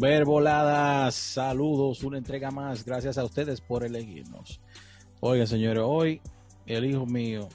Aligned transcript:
Verboladas, 0.00 1.14
saludos, 1.14 2.02
una 2.04 2.16
entrega 2.16 2.50
más. 2.50 2.86
Gracias 2.86 3.18
a 3.18 3.24
ustedes 3.24 3.60
por 3.60 3.84
elegirnos. 3.84 4.58
Oiga, 5.20 5.46
señores, 5.46 5.82
hoy 5.86 6.22
el 6.64 6.86
hijo 6.86 7.04
mío 7.04 7.50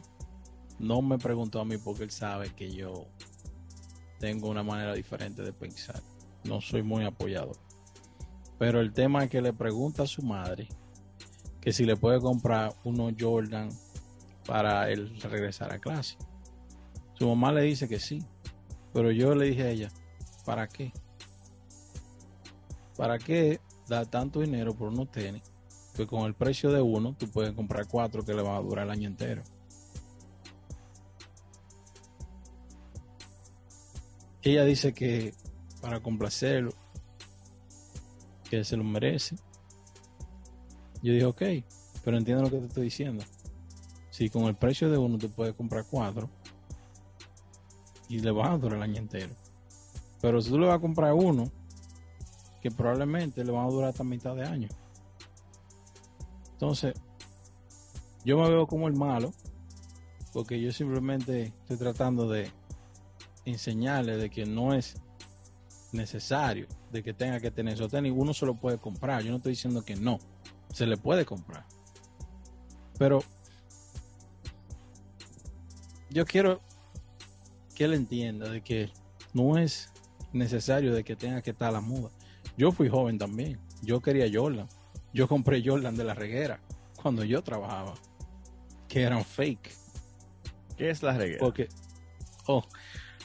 no 0.78 1.02
me 1.02 1.18
preguntó 1.18 1.60
a 1.60 1.66
mí 1.66 1.78
porque 1.79 2.04
él 2.04 2.12
sabe 2.12 2.54
que 2.54 2.71
yo 2.71 3.08
tengo 4.20 4.47
una 4.47 4.62
manera 4.62 4.94
diferente 4.94 5.42
de 5.42 5.54
pensar. 5.54 6.00
No 6.44 6.62
soy 6.62 6.84
muy 6.84 7.04
apoyador. 7.04 7.58
Pero 8.60 8.80
el 8.80 8.94
tema 8.94 9.24
es 9.24 9.32
que 9.32 9.42
le 9.42 9.52
pregunta 9.52 10.04
a 10.04 10.08
su 10.08 10.22
madre 10.22 10.68
que 11.62 11.74
si 11.74 11.84
le 11.84 11.98
puede 11.98 12.20
comprar 12.20 12.74
unos 12.84 13.14
Jordan 13.20 13.70
para 14.46 14.92
él 14.92 15.20
regresar 15.20 15.74
a 15.74 15.80
clase. 15.80 16.16
Su 17.16 17.27
mamá 17.27 17.52
le 17.52 17.64
dice 17.64 17.90
que 17.90 18.00
sí. 18.00 18.23
Pero 18.94 19.09
yo 19.09 19.34
le 19.34 19.48
dije 19.48 19.64
a 19.64 19.70
ella, 19.72 19.91
¿para 20.46 20.68
qué? 20.68 20.94
¿Para 22.98 23.20
qué 23.20 23.59
dar 23.88 24.05
tanto 24.08 24.40
dinero 24.40 24.73
por 24.73 24.90
unos 24.90 25.12
tenis? 25.12 25.44
Que 25.95 26.08
con 26.08 26.23
el 26.23 26.34
precio 26.34 26.72
de 26.72 26.81
uno 26.81 27.16
tú 27.17 27.30
puedes 27.30 27.53
comprar 27.53 27.88
cuatro 27.88 28.23
que 28.23 28.34
le 28.34 28.41
van 28.41 28.55
a 28.55 28.62
durar 28.62 28.86
el 28.86 28.91
año 28.91 29.08
entero. 29.08 29.44
Ella 34.41 34.63
dice 34.63 34.94
que 34.94 35.34
para 35.81 36.00
complacerlo, 36.00 36.73
que 38.50 38.63
se 38.63 38.77
lo 38.77 38.84
merece. 38.84 39.36
Yo 41.02 41.14
dije, 41.14 41.25
ok, 41.25 41.41
pero 42.03 42.17
entiendo 42.17 42.44
lo 42.44 42.50
que 42.50 42.58
te 42.58 42.66
estoy 42.67 42.84
diciendo. 42.86 43.23
Si 44.12 44.30
con 44.30 44.44
el 44.44 44.55
precio 44.55 44.89
de 44.89 44.98
uno 44.98 45.17
tú 45.17 45.30
puedes 45.30 45.55
comprar 45.55 45.86
cuatro 45.89 46.30
y 48.08 48.20
le 48.20 48.31
vas 48.31 48.50
a 48.50 48.58
durar 48.58 48.77
el 48.77 48.84
año 48.84 48.98
entero. 48.98 49.34
Pero 50.22 50.41
si 50.41 50.50
tú 50.50 50.59
le 50.59 50.67
vas 50.67 50.77
a 50.77 50.81
comprar 50.81 51.14
uno, 51.14 51.52
que 52.65 52.71
probablemente 52.71 53.45
le 53.45 53.51
van 53.51 53.67
a 53.67 53.69
durar 53.69 53.89
hasta 53.89 54.03
mitad 54.03 54.35
de 54.35 54.44
año. 54.44 54.69
Entonces, 56.53 56.95
yo 58.23 58.39
me 58.39 58.49
veo 58.49 58.66
como 58.66 58.88
el 58.88 58.95
malo, 58.95 59.31
porque 60.33 60.59
yo 60.59 60.72
simplemente 60.72 61.44
estoy 61.44 61.77
tratando 61.77 62.27
de 62.27 62.52
enseñarle 63.45 64.17
de 64.17 64.31
que 64.31 64.47
no 64.47 64.73
es 64.73 64.95
necesario 65.91 66.66
de 66.91 67.03
que 67.03 67.13
tenga 67.13 67.39
que 67.39 67.52
tener 67.52 67.75
eso 67.75 67.88
tenis. 67.88 68.11
Uno 68.16 68.33
se 68.33 68.47
lo 68.47 68.55
puede 68.55 68.79
comprar. 68.79 69.22
Yo 69.22 69.29
no 69.29 69.38
estoy 69.38 69.52
diciendo 69.52 69.85
que 69.85 69.95
no. 69.95 70.17
Se 70.73 70.88
le 70.88 70.97
puede 70.97 71.23
comprar. 71.23 71.67
Pero 72.97 73.19
yo 76.09 76.25
quiero 76.25 76.61
que 77.75 77.83
él 77.83 77.94
entienda 77.94 78.50
de 78.50 78.61
que 78.61 78.89
no 79.35 79.59
es 79.59 79.91
necesario 80.33 80.95
de 80.95 81.03
que 81.03 81.16
tenga 81.16 81.44
que 81.44 81.52
estar 81.52 81.69
a 81.69 81.73
la 81.73 81.81
muda. 81.81 82.09
Yo 82.58 82.72
fui 82.72 82.89
joven 82.89 83.17
también. 83.17 83.59
Yo 83.81 84.02
quería 84.02 84.28
Jordan. 84.31 84.67
Yo 85.14 85.28
compré 85.28 85.61
Jordan 85.66 85.95
de 85.95 86.03
la 86.03 86.14
reguera 86.14 86.59
cuando 87.02 87.23
yo 87.23 87.42
trabajaba. 87.44 87.94
Que 88.88 89.02
eran 89.03 89.23
fake. 89.23 89.72
¿Qué 90.78 90.89
es 90.89 91.03
la 91.03 91.17
reguera? 91.17 91.39
Porque, 91.39 91.67
oh, 92.47 92.64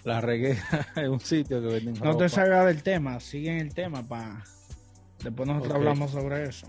la 0.04 0.20
reguera 0.20 0.62
es 0.96 1.08
un 1.08 1.20
sitio 1.20 1.60
que 1.60 1.66
venden 1.68 1.94
No 2.02 2.16
te 2.16 2.28
salgas 2.28 2.66
del 2.66 2.82
tema, 2.82 3.18
sigue 3.20 3.50
en 3.50 3.58
el 3.58 3.74
tema 3.74 4.02
para 4.06 4.42
después 5.22 5.48
nosotros 5.48 5.74
hablamos 5.74 6.10
sobre 6.12 6.44
eso. 6.44 6.66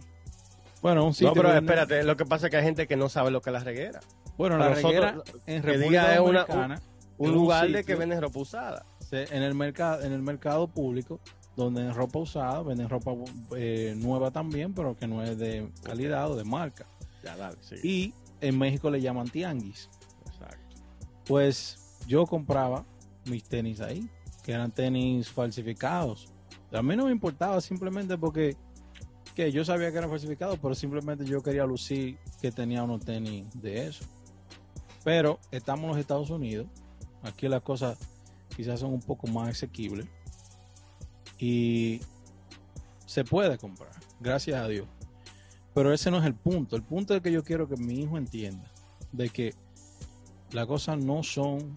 Bueno, 0.82 1.06
un 1.06 1.14
sitio 1.14 1.30
No, 1.30 1.34
pero 1.36 1.50
que 1.50 1.56
venden- 1.56 1.64
espérate, 1.70 2.04
lo 2.04 2.18
que 2.18 2.26
pasa 2.26 2.48
es 2.48 2.52
que 2.52 2.58
hay 2.58 2.64
gente 2.64 2.88
que 2.88 2.96
no 2.98 3.08
sabe 3.10 3.30
lo 3.32 3.42
que 3.42 3.52
es 3.52 3.54
la 3.54 3.60
reguera. 3.60 4.00
Bueno, 4.38 4.58
Para 4.58 4.72
la 4.72 4.76
nosotros, 4.76 4.94
reguera 4.94 5.24
en 5.46 5.62
que 5.62 5.68
República 5.68 5.90
diga 5.90 6.14
es 6.16 6.20
una- 6.20 6.44
Dominicana, 6.46 6.82
Un 7.18 7.32
lugar 7.34 7.70
de 7.70 7.84
que 7.84 7.96
venden 7.96 8.22
ropa 8.22 8.40
usada. 8.40 8.86
en 9.12 9.44
el 9.44 9.54
mercado 9.54 10.02
en 10.04 10.14
el 10.14 10.22
mercado 10.22 10.68
público 10.68 11.20
donde 11.64 11.82
venden 11.82 11.96
ropa 11.96 12.20
usada 12.20 12.62
venden 12.62 12.90
ropa 12.90 13.12
eh, 13.56 13.94
nueva 13.98 14.32
también 14.32 14.74
pero 14.74 14.96
que 14.96 15.08
no 15.08 15.24
es 15.24 15.38
de 15.38 15.70
calidad 15.84 16.32
o 16.32 16.36
de 16.36 16.44
marca. 16.44 16.86
Ya, 17.24 17.36
dale, 17.36 17.58
sí. 17.62 17.76
y 17.84 18.14
en 18.42 18.58
México 18.58 18.90
le 18.90 19.02
llaman 19.02 19.30
tianguis. 19.30 19.90
Exacto. 20.26 20.76
pues 21.26 22.00
yo 22.08 22.26
compraba 22.26 22.86
mis 23.26 23.44
tenis 23.44 23.80
ahí 23.82 24.10
que 24.44 24.54
eran 24.54 24.72
tenis 24.72 25.30
falsificados. 25.30 26.30
A 26.72 26.82
mí 26.82 26.96
no 26.96 27.06
me 27.06 27.12
importaba 27.12 27.62
simplemente 27.62 28.18
porque 28.18 28.56
que 29.36 29.52
yo 29.52 29.64
sabía 29.64 29.92
que 29.92 29.98
eran 29.98 30.10
falsificados 30.10 30.60
pero 30.60 30.76
simplemente 30.76 31.26
yo 31.26 31.42
quería 31.42 31.66
lucir 31.66 32.18
que 32.42 32.52
tenía 32.52 32.84
unos 32.84 33.06
tenis 33.06 33.46
de 33.54 33.88
eso. 33.88 34.06
Pero 35.04 35.40
estamos 35.52 35.84
en 35.84 35.90
los 35.90 35.98
Estados 35.98 36.30
Unidos. 36.30 36.68
Aquí 37.24 37.48
las 37.48 37.62
cosas 37.62 37.98
quizás 38.56 38.80
son 38.80 38.94
un 38.94 39.02
poco 39.02 39.28
más 39.28 39.50
asequibles 39.50 40.08
y 41.42 42.00
se 43.08 43.26
puede 43.26 43.58
comprar, 43.58 43.92
gracias 44.20 44.62
a 44.62 44.68
Dios. 44.68 44.88
Pero 45.74 45.92
ese 45.92 46.12
no 46.12 46.20
es 46.20 46.26
el 46.26 46.36
punto. 46.36 46.76
El 46.76 46.84
punto 46.84 47.16
es 47.16 47.22
que 47.22 47.32
yo 47.32 47.44
quiero 47.44 47.68
que 47.68 47.78
mi 47.78 48.02
hijo 48.02 48.18
entienda 48.18 48.72
de 49.12 49.30
que 49.30 49.56
las 50.52 50.68
cosas 50.68 51.00
no 51.00 51.24
son 51.24 51.76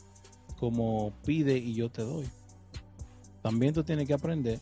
como 0.59 1.13
pide 1.25 1.57
y 1.57 1.75
yo 1.75 1.91
te 1.91 2.03
doy. 2.03 2.29
También 3.43 3.73
tú 3.73 3.83
tienes 3.83 4.07
que 4.07 4.13
aprender 4.13 4.61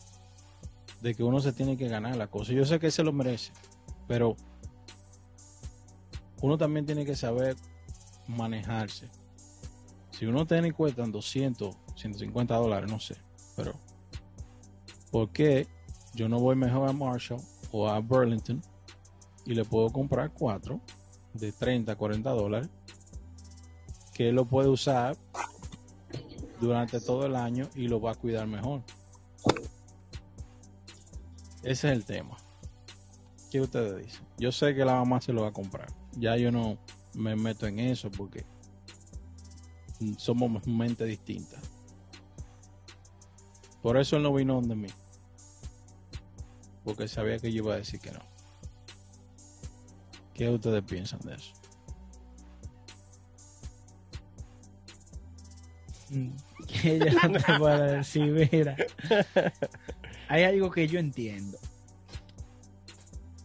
de 1.01 1.13
que 1.13 1.23
uno 1.23 1.41
se 1.41 1.51
tiene 1.51 1.75
que 1.75 1.89
ganar 1.89 2.15
la 2.15 2.27
cosa. 2.27 2.53
Yo 2.53 2.65
sé 2.65 2.79
que 2.79 2.89
se 2.89 3.03
lo 3.03 3.11
merece, 3.11 3.51
pero 4.07 4.37
uno 6.41 6.57
también 6.57 6.85
tiene 6.85 7.05
que 7.05 7.15
saber 7.15 7.57
manejarse. 8.27 9.09
Si 10.11 10.25
uno 10.25 10.47
tenis 10.47 10.73
cuestan 10.73 11.11
200, 11.11 11.75
150 11.95 12.55
dólares, 12.55 12.89
no 12.89 12.99
sé, 13.01 13.17
pero 13.57 13.73
¿por 15.13 15.29
qué 15.29 15.67
yo 16.15 16.27
no 16.27 16.39
voy 16.39 16.55
mejor 16.55 16.89
a 16.89 16.91
Marshall 16.91 17.39
o 17.71 17.87
a 17.87 17.99
Burlington 17.99 18.63
y 19.45 19.53
le 19.53 19.63
puedo 19.63 19.91
comprar 19.91 20.31
cuatro 20.33 20.81
de 21.35 21.51
30, 21.51 21.95
40 21.95 22.29
dólares 22.31 22.69
que 24.15 24.31
lo 24.31 24.45
puede 24.45 24.69
usar 24.69 25.15
durante 26.59 26.99
todo 26.99 27.27
el 27.27 27.35
año 27.35 27.69
y 27.75 27.87
lo 27.87 28.01
va 28.01 28.13
a 28.13 28.15
cuidar 28.15 28.47
mejor? 28.47 28.81
Ese 31.61 31.89
es 31.89 31.93
el 31.93 32.05
tema. 32.05 32.35
¿Qué 33.51 33.61
ustedes 33.61 34.03
dicen? 34.03 34.25
Yo 34.39 34.51
sé 34.51 34.73
que 34.73 34.83
la 34.83 34.95
mamá 34.95 35.21
se 35.21 35.31
lo 35.31 35.43
va 35.43 35.49
a 35.49 35.53
comprar. 35.53 35.93
Ya 36.17 36.37
yo 36.37 36.51
no 36.51 36.79
me 37.13 37.35
meto 37.35 37.67
en 37.67 37.77
eso 37.77 38.09
porque 38.09 38.45
somos 40.17 40.65
mente 40.65 41.05
distintas. 41.05 41.61
Por 43.83 43.97
eso 43.97 44.17
él 44.17 44.23
no 44.23 44.33
vino 44.33 44.55
donde 44.55 44.75
mí. 44.75 44.87
Porque 46.83 47.07
sabía 47.07 47.39
que 47.39 47.51
yo 47.51 47.63
iba 47.63 47.75
a 47.75 47.77
decir 47.77 47.99
que 47.99 48.11
no. 48.11 48.19
¿Qué 50.33 50.49
ustedes 50.49 50.83
piensan 50.83 51.19
de 51.21 51.35
eso? 51.35 51.53
Que 56.67 56.99
yo 56.99 57.29
no 57.29 57.39
te 57.39 57.57
puedo 57.57 57.83
decir, 57.83 58.49
mira. 58.51 58.75
Hay 60.29 60.43
algo 60.43 60.71
que 60.71 60.87
yo 60.87 60.99
entiendo. 60.99 61.57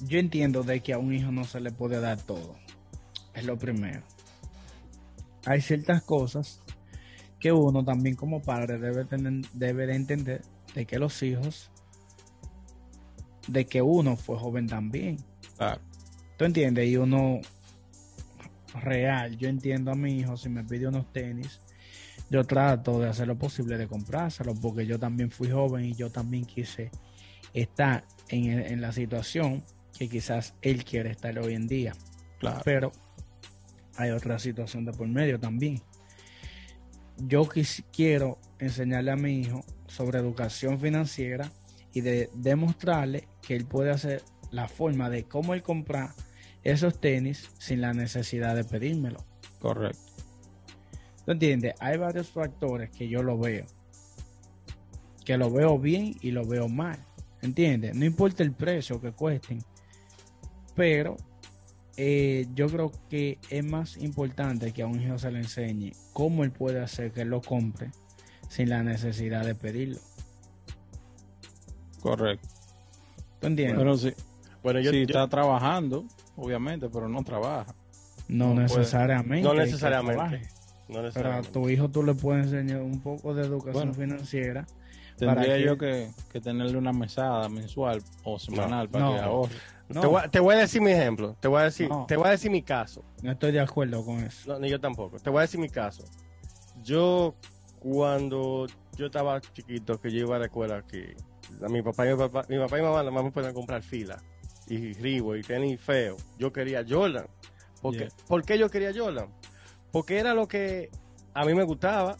Yo 0.00 0.18
entiendo 0.18 0.62
de 0.62 0.80
que 0.80 0.92
a 0.92 0.98
un 0.98 1.12
hijo 1.12 1.32
no 1.32 1.44
se 1.44 1.60
le 1.60 1.72
puede 1.72 2.00
dar 2.00 2.20
todo. 2.20 2.56
Es 3.34 3.44
lo 3.44 3.58
primero. 3.58 4.02
Hay 5.44 5.60
ciertas 5.60 6.02
cosas 6.02 6.60
que 7.40 7.52
uno 7.52 7.84
también 7.84 8.16
como 8.16 8.42
padre 8.42 8.78
debe, 8.78 9.06
debe 9.52 9.86
de 9.86 9.94
entender 9.94 10.42
de 10.74 10.86
que 10.86 10.98
los 10.98 11.22
hijos, 11.22 11.70
de 13.48 13.66
que 13.66 13.82
uno 13.82 14.16
fue 14.16 14.38
joven 14.38 14.66
también. 14.66 15.16
Claro. 15.56 15.80
¿Tú 16.36 16.44
entiendes? 16.44 16.88
Y 16.88 16.96
uno 16.96 17.40
real, 18.82 19.36
yo 19.38 19.48
entiendo 19.48 19.90
a 19.90 19.94
mi 19.94 20.18
hijo, 20.18 20.36
si 20.36 20.48
me 20.48 20.62
pide 20.64 20.86
unos 20.86 21.12
tenis, 21.12 21.60
yo 22.30 22.44
trato 22.44 23.00
de 23.00 23.08
hacer 23.08 23.26
lo 23.26 23.36
posible 23.38 23.78
de 23.78 23.88
comprárselos, 23.88 24.58
porque 24.60 24.86
yo 24.86 24.98
también 24.98 25.30
fui 25.30 25.50
joven 25.50 25.86
y 25.86 25.94
yo 25.94 26.10
también 26.10 26.44
quise 26.44 26.90
estar 27.54 28.04
en, 28.28 28.50
en 28.60 28.80
la 28.80 28.92
situación 28.92 29.64
que 29.98 30.08
quizás 30.08 30.54
él 30.62 30.84
quiere 30.84 31.10
estar 31.10 31.36
hoy 31.38 31.54
en 31.54 31.66
día. 31.66 31.94
Claro. 32.38 32.60
Pero 32.64 32.92
hay 33.96 34.10
otra 34.10 34.38
situación 34.38 34.84
de 34.84 34.92
por 34.92 35.08
medio 35.08 35.40
también. 35.40 35.80
Yo 37.16 37.48
quis- 37.48 37.84
quiero 37.92 38.38
enseñarle 38.60 39.10
a 39.10 39.16
mi 39.16 39.40
hijo 39.40 39.64
sobre 39.88 40.18
educación 40.18 40.78
financiera 40.78 41.50
y 41.98 42.00
de 42.00 42.30
demostrarle 42.32 43.26
que 43.42 43.56
él 43.56 43.64
puede 43.66 43.90
hacer 43.90 44.22
la 44.52 44.68
forma 44.68 45.10
de 45.10 45.24
cómo 45.24 45.52
él 45.52 45.64
comprar 45.64 46.10
esos 46.62 47.00
tenis 47.00 47.50
sin 47.58 47.80
la 47.80 47.92
necesidad 47.92 48.54
de 48.54 48.62
pedírmelo. 48.62 49.24
Correcto. 49.58 49.98
¿Tú 51.24 51.32
entiendes? 51.32 51.74
Hay 51.80 51.98
varios 51.98 52.28
factores 52.28 52.90
que 52.90 53.08
yo 53.08 53.24
lo 53.24 53.36
veo. 53.36 53.66
Que 55.24 55.36
lo 55.36 55.50
veo 55.50 55.76
bien 55.78 56.14
y 56.22 56.30
lo 56.30 56.46
veo 56.46 56.68
mal. 56.68 57.04
¿Entiendes? 57.42 57.96
No 57.96 58.04
importa 58.04 58.44
el 58.44 58.52
precio 58.52 59.00
que 59.00 59.10
cuesten. 59.10 59.58
Pero 60.76 61.16
eh, 61.96 62.46
yo 62.54 62.68
creo 62.68 62.92
que 63.10 63.38
es 63.50 63.64
más 63.64 63.96
importante 63.96 64.72
que 64.72 64.82
a 64.82 64.86
un 64.86 65.02
hijo 65.02 65.18
se 65.18 65.32
le 65.32 65.40
enseñe 65.40 65.92
cómo 66.12 66.44
él 66.44 66.52
puede 66.52 66.80
hacer 66.80 67.10
que 67.10 67.22
él 67.22 67.30
lo 67.30 67.40
compre 67.40 67.90
sin 68.48 68.68
la 68.68 68.84
necesidad 68.84 69.44
de 69.44 69.56
pedirlo. 69.56 69.98
Correcto. 72.00 72.48
¿Tú 73.40 73.46
entiendes? 73.46 73.78
Pero 73.78 73.96
sí, 73.96 74.12
Bueno, 74.62 74.80
yo, 74.80 74.90
sí 74.90 74.98
yo- 74.98 75.02
está 75.04 75.28
trabajando, 75.28 76.04
obviamente, 76.36 76.88
pero 76.88 77.08
no 77.08 77.22
trabaja. 77.22 77.74
no, 78.28 78.54
necesariamente. 78.54 79.46
no 79.46 79.54
necesariamente. 79.54 80.42
No 80.88 81.00
Pero 81.12 81.32
a 81.34 81.42
tu 81.42 81.68
hijo 81.68 81.88
tú 81.90 82.02
le 82.02 82.14
puedes 82.14 82.46
enseñar 82.46 82.80
un 82.82 83.00
poco 83.00 83.34
de 83.34 83.42
educación 83.42 83.92
Bueno. 83.92 83.94
financiera. 83.94 84.66
¿Para 85.18 85.34
Tendría 85.34 85.58
yo 85.58 85.76
que, 85.76 86.10
que 86.32 86.40
tenerle 86.40 86.78
una 86.78 86.92
mesada 86.92 87.48
mensual 87.48 88.02
o 88.24 88.38
semanal 88.38 88.88
para 88.88 89.04
No. 89.04 89.12
que 89.14 89.20
ahorre. 89.20 89.54
No, 89.88 90.00
Te, 90.00 90.06
voy, 90.06 90.22
a- 90.24 90.28
te 90.28 90.40
voy 90.40 90.54
a 90.54 90.58
decir 90.58 90.80
mi 90.80 90.92
ejemplo. 90.92 91.36
Te 91.40 91.48
voy 91.48 91.60
a 91.60 91.64
decir, 91.64 91.88
No. 91.88 92.06
te 92.06 92.16
voy 92.16 92.28
a 92.28 92.30
decir 92.30 92.50
mi 92.50 92.62
caso. 92.62 93.04
no 93.22 93.32
estoy 93.32 93.52
de 93.52 93.60
acuerdo 93.60 94.04
con 94.04 94.20
eso. 94.20 94.52
No, 94.52 94.58
ni 94.60 94.70
yo 94.70 94.80
tampoco. 94.80 95.18
Te 95.18 95.28
voy 95.28 95.38
a 95.38 95.42
decir 95.42 95.58
mi 95.60 95.68
caso. 95.68 96.04
Yo, 96.84 97.34
cuando 97.80 98.66
yo 98.96 99.06
estaba 99.06 99.40
chiquito, 99.40 100.00
que 100.00 100.10
yo 100.10 100.20
iba 100.20 100.36
a 100.36 100.38
la 100.38 100.44
escuela, 100.46 100.82
que 100.82 101.16
a 101.64 101.68
mi 101.68 101.82
papá 101.82 102.06
y 102.06 102.10
mi 102.10 102.16
papá, 102.16 102.44
mi 102.48 102.58
papá 102.58 102.78
y 102.78 102.82
mamá 102.82 102.98
nada 102.98 103.10
más 103.10 103.24
me 103.24 103.30
podían 103.30 103.54
comprar 103.54 103.82
fila 103.82 104.20
y 104.66 104.92
ribo 104.94 105.34
y 105.36 105.42
tenis 105.42 105.80
feo. 105.80 106.16
Yo 106.38 106.52
quería 106.52 106.84
Jordan. 106.88 107.26
Porque, 107.80 107.98
Yeah. 108.00 108.08
¿Por 108.26 108.42
qué 108.44 108.58
yo 108.58 108.68
quería 108.70 108.92
Jordan? 108.94 109.28
Porque 109.92 110.18
era 110.18 110.34
lo 110.34 110.46
que 110.48 110.90
a 111.34 111.44
mí 111.44 111.54
me 111.54 111.62
gustaba. 111.64 112.16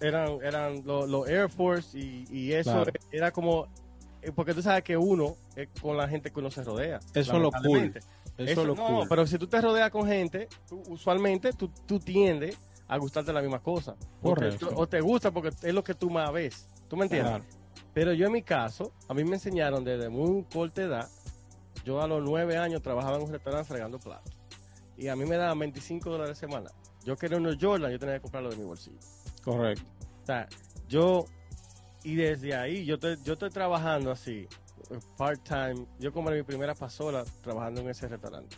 Eran, 0.00 0.38
eran 0.42 0.82
los 0.84 1.26
Air 1.28 1.48
Force 1.50 1.98
y, 1.98 2.24
y 2.30 2.52
eso 2.52 2.70
Claro. 2.72 2.92
era 3.10 3.30
como... 3.32 3.66
eh, 4.22 4.30
Porque 4.34 4.52
tú 4.52 4.60
sabes 4.62 4.84
que 4.84 4.96
uno 4.96 5.36
es 5.56 5.68
con 5.80 5.96
la 5.96 6.06
gente 6.06 6.30
que 6.30 6.38
uno 6.38 6.50
se 6.50 6.62
rodea. 6.62 7.00
Eso 7.14 7.32
es 7.36 7.42
lo 7.42 7.50
cool. 7.50 7.92
Eso, 7.96 8.06
Eso 8.36 8.60
es 8.60 8.66
lo 8.66 8.74
no, 8.74 8.86
cool. 8.86 9.08
pero 9.08 9.26
si 9.26 9.38
tú 9.38 9.46
te 9.46 9.58
rodeas 9.60 9.90
con 9.90 10.06
gente, 10.06 10.48
tú- 10.68 10.82
usualmente 10.88 11.52
tú, 11.54 11.70
tú 11.86 11.98
tiendes 11.98 12.58
a 12.88 12.98
gustarte 12.98 13.32
la 13.32 13.40
misma 13.40 13.58
cosa. 13.60 13.92
O 14.22 14.34
te, 14.34 14.34
Correcto. 14.34 14.70
o 14.74 14.86
te 14.86 15.00
gusta 15.00 15.30
porque 15.30 15.48
es 15.48 15.74
lo 15.74 15.82
que 15.82 15.94
tú 15.94 16.10
más 16.10 16.30
ves. 16.32 16.68
¿Tú 16.88 16.96
me 16.98 17.04
entiendes? 17.06 17.30
Claro. 17.32 17.44
Pero 17.96 18.12
yo 18.12 18.26
en 18.26 18.32
mi 18.32 18.42
caso, 18.42 18.92
a 19.08 19.14
mí 19.14 19.24
me 19.24 19.36
enseñaron 19.36 19.82
desde 19.82 20.10
muy 20.10 20.44
corta 20.52 20.82
edad. 20.82 21.08
Yo 21.82 22.02
a 22.02 22.06
los 22.06 22.22
nueve 22.22 22.58
años 22.58 22.82
trabajaba 22.82 23.16
en 23.16 23.22
un 23.22 23.32
restaurante 23.32 23.66
fregando 23.66 23.98
platos. 23.98 24.36
Y 24.98 25.08
a 25.08 25.16
mí 25.16 25.24
me 25.24 25.38
daban 25.38 25.58
25 25.60 26.10
dólares 26.10 26.36
semana. 26.36 26.70
Yo 27.06 27.16
quería 27.16 27.38
unos 27.38 27.56
Jordan, 27.58 27.90
yo 27.90 27.98
tenía 27.98 28.16
que 28.16 28.20
comprarlo 28.20 28.50
de 28.50 28.56
mi 28.58 28.64
bolsillo. 28.64 28.98
Correcto. 29.42 29.82
O 30.22 30.26
sea, 30.26 30.46
yo, 30.90 31.24
y 32.04 32.16
desde 32.16 32.54
ahí, 32.54 32.84
yo 32.84 32.96
estoy, 32.96 33.16
yo 33.24 33.32
estoy 33.32 33.48
trabajando 33.48 34.10
así, 34.10 34.46
part-time. 35.16 35.86
Yo 35.98 36.12
compré 36.12 36.36
mi 36.36 36.42
primera 36.42 36.74
pasola 36.74 37.24
trabajando 37.40 37.80
en 37.80 37.88
ese 37.88 38.08
restaurante. 38.08 38.56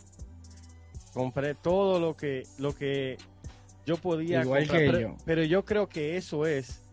Compré 1.13 1.55
todo 1.55 2.01
lo 2.01 2.13
que, 2.13 2.43
lo 2.57 2.75
que 2.75 3.15
yo 3.85 3.95
podía 3.95 4.41
Igual 4.41 4.63
comprar, 4.63 4.81
que 4.81 4.91
pero, 4.91 4.99
yo. 4.99 5.17
pero 5.23 5.43
yo 5.45 5.63
creo 5.63 5.87
que 5.87 6.17
eso 6.17 6.45
es 6.45 6.88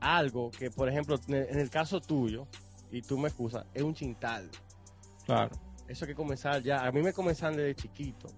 algo 0.00 0.50
que, 0.50 0.70
por 0.70 0.88
ejemplo, 0.88 1.18
en 1.28 1.58
el- 1.58 1.70
caso 1.70 2.00
tuyo, 2.00 2.46
y 2.90 3.02
tú 3.02 3.18
me 3.18 3.28
excusas, 3.28 3.64
es 3.74 3.82
un 3.82 3.94
chintal. 3.94 4.48
Claro. 5.26 5.50
Eso 5.86 6.04
hay 6.04 6.10
que 6.10 6.14
comenzar 6.14 6.62
ya. 6.62 6.86
A 6.86 6.92
mí 6.92 7.02
me 7.02 7.12
comenzaron 7.12 7.56
desde 7.56 7.74
chiquito. 7.74 8.28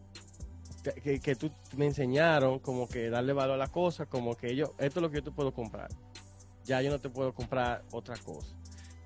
Que, 0.83 0.93
que, 0.93 1.21
que 1.21 1.37
tú 1.37 1.51
me 1.77 1.87
enseñaron 1.87 2.59
como 2.59 2.89
que 2.89 3.11
darle 3.11 3.33
valor 3.35 3.55
a 3.57 3.59
las 3.59 3.71
cosas, 3.71 4.09
como 4.09 4.35
que 4.35 4.57
yo, 4.57 4.75
esto 4.79 4.99
es 4.99 5.03
lo 5.03 5.11
que 5.11 5.17
yo 5.19 5.25
te 5.25 5.31
puedo 5.31 5.53
comprar. 5.53 5.89
Ya 6.65 6.81
yo 6.81 6.91
no 6.91 6.99
te 6.99 7.11
puedo 7.11 7.35
comprar 7.35 7.83
otra 7.93 8.17
cosa. 8.17 8.49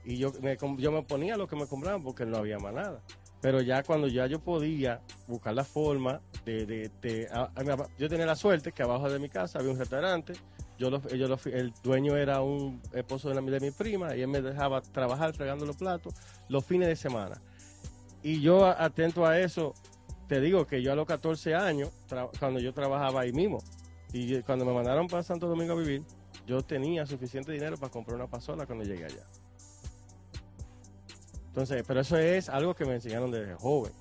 Y 0.04 0.18
yo 0.18 0.32
me, 0.40 0.56
yo 0.78 0.92
me 0.92 1.02
ponía 1.02 1.36
lo 1.36 1.48
que 1.48 1.56
me 1.56 1.66
compraban 1.66 2.02
porque 2.02 2.24
no 2.26 2.36
había 2.36 2.58
más 2.58 2.74
nada. 2.74 3.00
Pero 3.40 3.60
ya 3.60 3.82
cuando 3.82 4.06
ya 4.08 4.26
yo 4.26 4.38
podía 4.40 5.00
buscar 5.26 5.54
la 5.54 5.64
forma 5.64 6.20
de... 6.44 6.64
de, 6.64 6.90
de- 7.02 7.28
a- 7.32 7.50
a 7.54 7.88
yo 7.98 8.08
tenía 8.08 8.26
la 8.26 8.36
suerte 8.36 8.72
que 8.72 8.82
abajo 8.82 9.10
de 9.10 9.18
mi 9.18 9.28
casa 9.28 9.58
había 9.58 9.72
un 9.72 9.78
restaurante. 9.78 10.34
Yo 10.78 10.90
lo, 10.90 11.00
yo 11.08 11.28
lo 11.28 11.38
el 11.46 11.72
dueño 11.82 12.16
era 12.16 12.42
un 12.42 12.82
esposo 12.92 13.30
de, 13.30 13.60
mi 13.60 13.70
prima 13.70 14.16
y 14.16 14.22
él 14.22 14.28
me 14.28 14.42
dejaba 14.42 14.80
trabajar 14.80 15.32
fregando 15.32 15.64
los 15.64 15.76
platos 15.76 16.14
los 16.48 16.64
fines 16.64 16.88
de 16.88 16.96
semana. 16.96 17.40
Y 18.22 18.40
yo 18.40 18.66
atento 18.66 19.26
a 19.26 19.38
eso, 19.38 19.74
te 20.26 20.40
digo 20.40 20.66
que 20.66 20.82
yo 20.82 20.92
a 20.92 20.96
los 20.96 21.06
14 21.06 21.54
años, 21.54 21.90
cuando 22.40 22.58
yo 22.58 22.72
trabajaba 22.72 23.20
ahí 23.20 23.32
mismo, 23.32 23.62
y 24.12 24.40
cuando 24.42 24.64
me 24.64 24.72
mandaron 24.72 25.08
para 25.08 25.22
Santo 25.22 25.46
Domingo 25.48 25.72
a 25.72 25.76
vivir, 25.76 26.02
yo 26.46 26.62
tenía 26.62 27.06
suficiente 27.06 27.52
dinero 27.52 27.76
para 27.76 27.90
comprar 27.90 28.16
una 28.16 28.26
pasola 28.26 28.66
cuando 28.66 28.84
llegué 28.84 29.04
allá. 29.04 29.24
Entonces, 31.48 31.84
pero 31.86 32.00
eso 32.00 32.16
es 32.16 32.48
algo 32.48 32.74
que 32.74 32.84
me 32.84 32.94
enseñaron 32.94 33.30
desde 33.30 33.54
joven. 33.54 33.92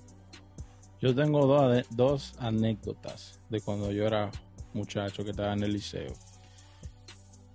Yo 1.02 1.14
tengo 1.14 1.46
dos, 1.46 1.86
dos 1.90 2.36
anécdotas 2.40 3.40
de 3.50 3.60
cuando 3.62 3.92
yo 3.92 4.08
era 4.08 4.32
muchacho 4.74 5.24
que 5.24 5.32
estaba 5.32 5.54
en 5.54 5.64
el 5.64 5.74
liceo. 5.74 6.14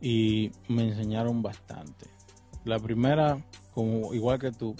Y 0.00 0.52
me 0.68 0.88
enseñaron 0.88 1.42
bastante. 1.42 2.06
La 2.64 2.78
primera, 2.78 3.42
como 3.74 4.14
igual 4.14 4.38
que 4.38 4.52
tú, 4.52 4.76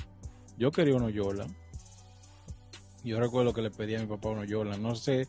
yo 0.57 0.71
quería 0.71 0.95
unos 0.95 1.13
Jordan. 1.15 1.55
Yo 3.05 3.19
recuerdo 3.19 3.53
que 3.53 3.63
le 3.63 3.71
pedí 3.71 3.95
a 3.95 4.01
mi 4.01 4.07
papá 4.07 4.29
unos 4.31 4.47
Jordan. 4.51 4.83
No 4.83 4.95
sé 4.95 5.29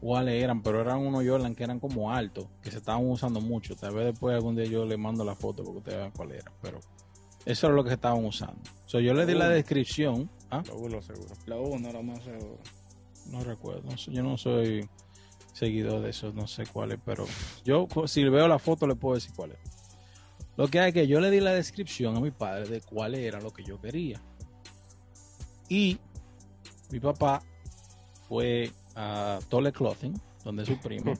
cuáles 0.00 0.42
eran, 0.42 0.62
pero 0.62 0.80
eran 0.80 0.98
unos 0.98 1.24
Jordan 1.26 1.54
que 1.54 1.64
eran 1.64 1.78
como 1.78 2.12
altos, 2.12 2.46
que 2.62 2.70
se 2.70 2.78
estaban 2.78 3.08
usando 3.08 3.40
mucho. 3.40 3.76
Tal 3.76 3.94
vez 3.94 4.06
después 4.06 4.34
algún 4.34 4.56
día 4.56 4.64
yo 4.66 4.84
le 4.84 4.96
mando 4.96 5.24
la 5.24 5.34
foto 5.34 5.62
porque 5.62 5.78
ustedes 5.78 5.98
vean 5.98 6.12
cuál 6.12 6.32
era. 6.32 6.52
Pero 6.60 6.80
eso 7.44 7.66
era 7.66 7.76
lo 7.76 7.84
que 7.84 7.94
estaban 7.94 8.24
usando. 8.24 8.60
So, 8.86 9.00
yo 9.00 9.14
le 9.14 9.26
di 9.26 9.34
la 9.34 9.48
descripción. 9.48 10.30
¿ah? 10.50 10.62
Lo 10.66 10.76
uno 10.76 11.02
seguro. 11.02 11.34
Lo 11.46 11.62
uno, 11.62 11.92
lo 11.92 12.02
más 12.02 12.22
seguro. 12.22 12.58
No 13.30 13.44
recuerdo. 13.44 13.88
Yo 14.08 14.22
no 14.22 14.36
soy 14.36 14.88
seguidor 15.60 16.00
de 16.00 16.10
esos, 16.10 16.34
no 16.34 16.46
sé 16.46 16.64
cuál 16.66 16.92
es, 16.92 16.98
pero 17.04 17.26
yo 17.64 17.86
si 18.06 18.24
veo 18.24 18.48
la 18.48 18.58
foto 18.58 18.86
le 18.86 18.94
puedo 18.94 19.14
decir 19.14 19.32
cuál 19.36 19.52
es. 19.52 19.58
Lo 20.56 20.68
que 20.68 20.80
hay 20.80 20.88
es 20.88 20.94
que 20.94 21.06
yo 21.06 21.20
le 21.20 21.30
di 21.30 21.40
la 21.40 21.52
descripción 21.52 22.16
a 22.16 22.20
mi 22.20 22.30
padre 22.30 22.66
de 22.66 22.80
cuál 22.80 23.14
era 23.14 23.40
lo 23.40 23.52
que 23.52 23.62
yo 23.62 23.78
quería. 23.78 24.20
Y 25.68 25.98
mi 26.90 26.98
papá 26.98 27.42
fue 28.26 28.72
a 28.96 29.38
Tole 29.50 29.70
Clothing, 29.70 30.18
donde 30.44 30.62
es 30.62 30.68
su 30.68 30.78
primo. 30.78 31.12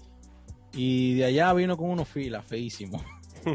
y 0.72 1.16
de 1.16 1.26
allá 1.26 1.52
vino 1.52 1.76
con 1.76 1.90
unos 1.90 2.08
filas 2.08 2.44
feísimos. 2.46 3.02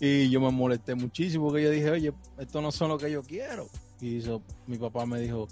y 0.00 0.28
yo 0.30 0.40
me 0.40 0.50
molesté 0.50 0.96
muchísimo 0.96 1.46
porque 1.46 1.62
yo 1.62 1.70
dije, 1.70 1.90
oye, 1.90 2.12
esto 2.38 2.60
no 2.60 2.72
son 2.72 2.88
lo 2.88 2.98
que 2.98 3.10
yo 3.10 3.22
quiero. 3.22 3.68
Y 4.00 4.18
eso, 4.18 4.42
mi 4.66 4.78
papá 4.78 5.06
me 5.06 5.20
dijo, 5.20 5.46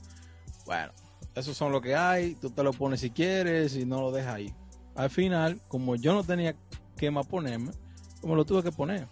bueno, 0.66 0.92
esos 1.34 1.56
son 1.56 1.72
lo 1.72 1.80
que 1.80 1.94
hay, 1.94 2.34
tú 2.34 2.50
te 2.50 2.62
lo 2.62 2.72
pones 2.72 3.00
si 3.00 3.10
quieres 3.10 3.76
y 3.76 3.86
no 3.86 4.00
lo 4.00 4.12
dejas 4.12 4.34
ahí. 4.34 4.54
Al 4.94 5.10
final, 5.10 5.60
como 5.68 5.96
yo 5.96 6.12
no 6.12 6.22
tenía 6.22 6.54
que 6.96 7.10
más 7.10 7.26
ponerme, 7.26 7.72
como 8.20 8.36
lo 8.36 8.44
tuve 8.44 8.62
que 8.62 8.72
poner. 8.72 9.08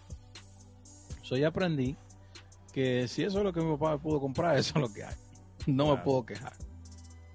So, 1.22 1.36
ya 1.36 1.48
aprendí 1.48 1.96
que 2.72 3.08
si 3.08 3.22
eso 3.22 3.38
es 3.38 3.44
lo 3.44 3.52
que 3.52 3.60
mi 3.60 3.72
papá 3.76 3.92
me 3.92 3.98
pudo 3.98 4.20
comprar, 4.20 4.56
eso 4.58 4.72
es 4.76 4.80
lo 4.80 4.92
que 4.92 5.04
hay. 5.04 5.14
No 5.66 5.94
me 5.94 6.02
puedo 6.02 6.26
quejar. 6.26 6.52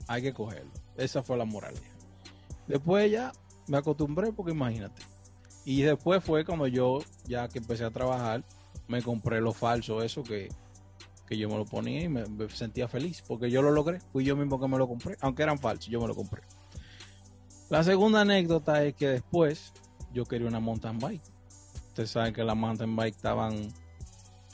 Hay 0.07 0.21
que 0.21 0.33
cogerlo. 0.33 0.71
Esa 0.97 1.23
fue 1.23 1.37
la 1.37 1.45
moraleja. 1.45 1.83
Después 2.67 3.11
ya 3.11 3.31
me 3.67 3.77
acostumbré 3.77 4.31
porque 4.31 4.51
imagínate. 4.51 5.01
Y 5.65 5.81
después 5.81 6.23
fue 6.23 6.45
cuando 6.45 6.67
yo, 6.67 6.99
ya 7.25 7.47
que 7.47 7.57
empecé 7.57 7.85
a 7.85 7.89
trabajar, 7.89 8.43
me 8.87 9.01
compré 9.01 9.41
lo 9.41 9.51
falso, 9.51 10.03
eso 10.03 10.23
que, 10.23 10.49
que 11.27 11.37
yo 11.37 11.49
me 11.49 11.57
lo 11.57 11.65
ponía 11.65 12.01
y 12.01 12.09
me, 12.09 12.25
sentía 12.49 12.87
feliz 12.87 13.23
porque 13.27 13.49
yo 13.49 13.61
lo 13.61 13.71
logré. 13.71 13.99
Fui 14.11 14.23
yo 14.23 14.35
mismo 14.35 14.59
que 14.59 14.67
me 14.67 14.77
lo 14.77 14.87
compré, 14.87 15.17
aunque 15.21 15.43
eran 15.43 15.59
falsos, 15.59 15.87
yo 15.87 15.99
me 16.01 16.07
lo 16.07 16.15
compré. 16.15 16.41
La 17.69 17.83
segunda 17.83 18.21
anécdota 18.21 18.83
es 18.83 18.93
que 18.95 19.07
después 19.07 19.73
yo 20.13 20.25
quería 20.25 20.47
una 20.47 20.59
mountain 20.59 20.99
bike. 20.99 21.23
Ustedes 21.87 22.11
saben 22.11 22.33
que 22.33 22.43
las 22.43 22.55
mountain 22.55 22.95
bike 22.95 23.15
estaban 23.15 23.73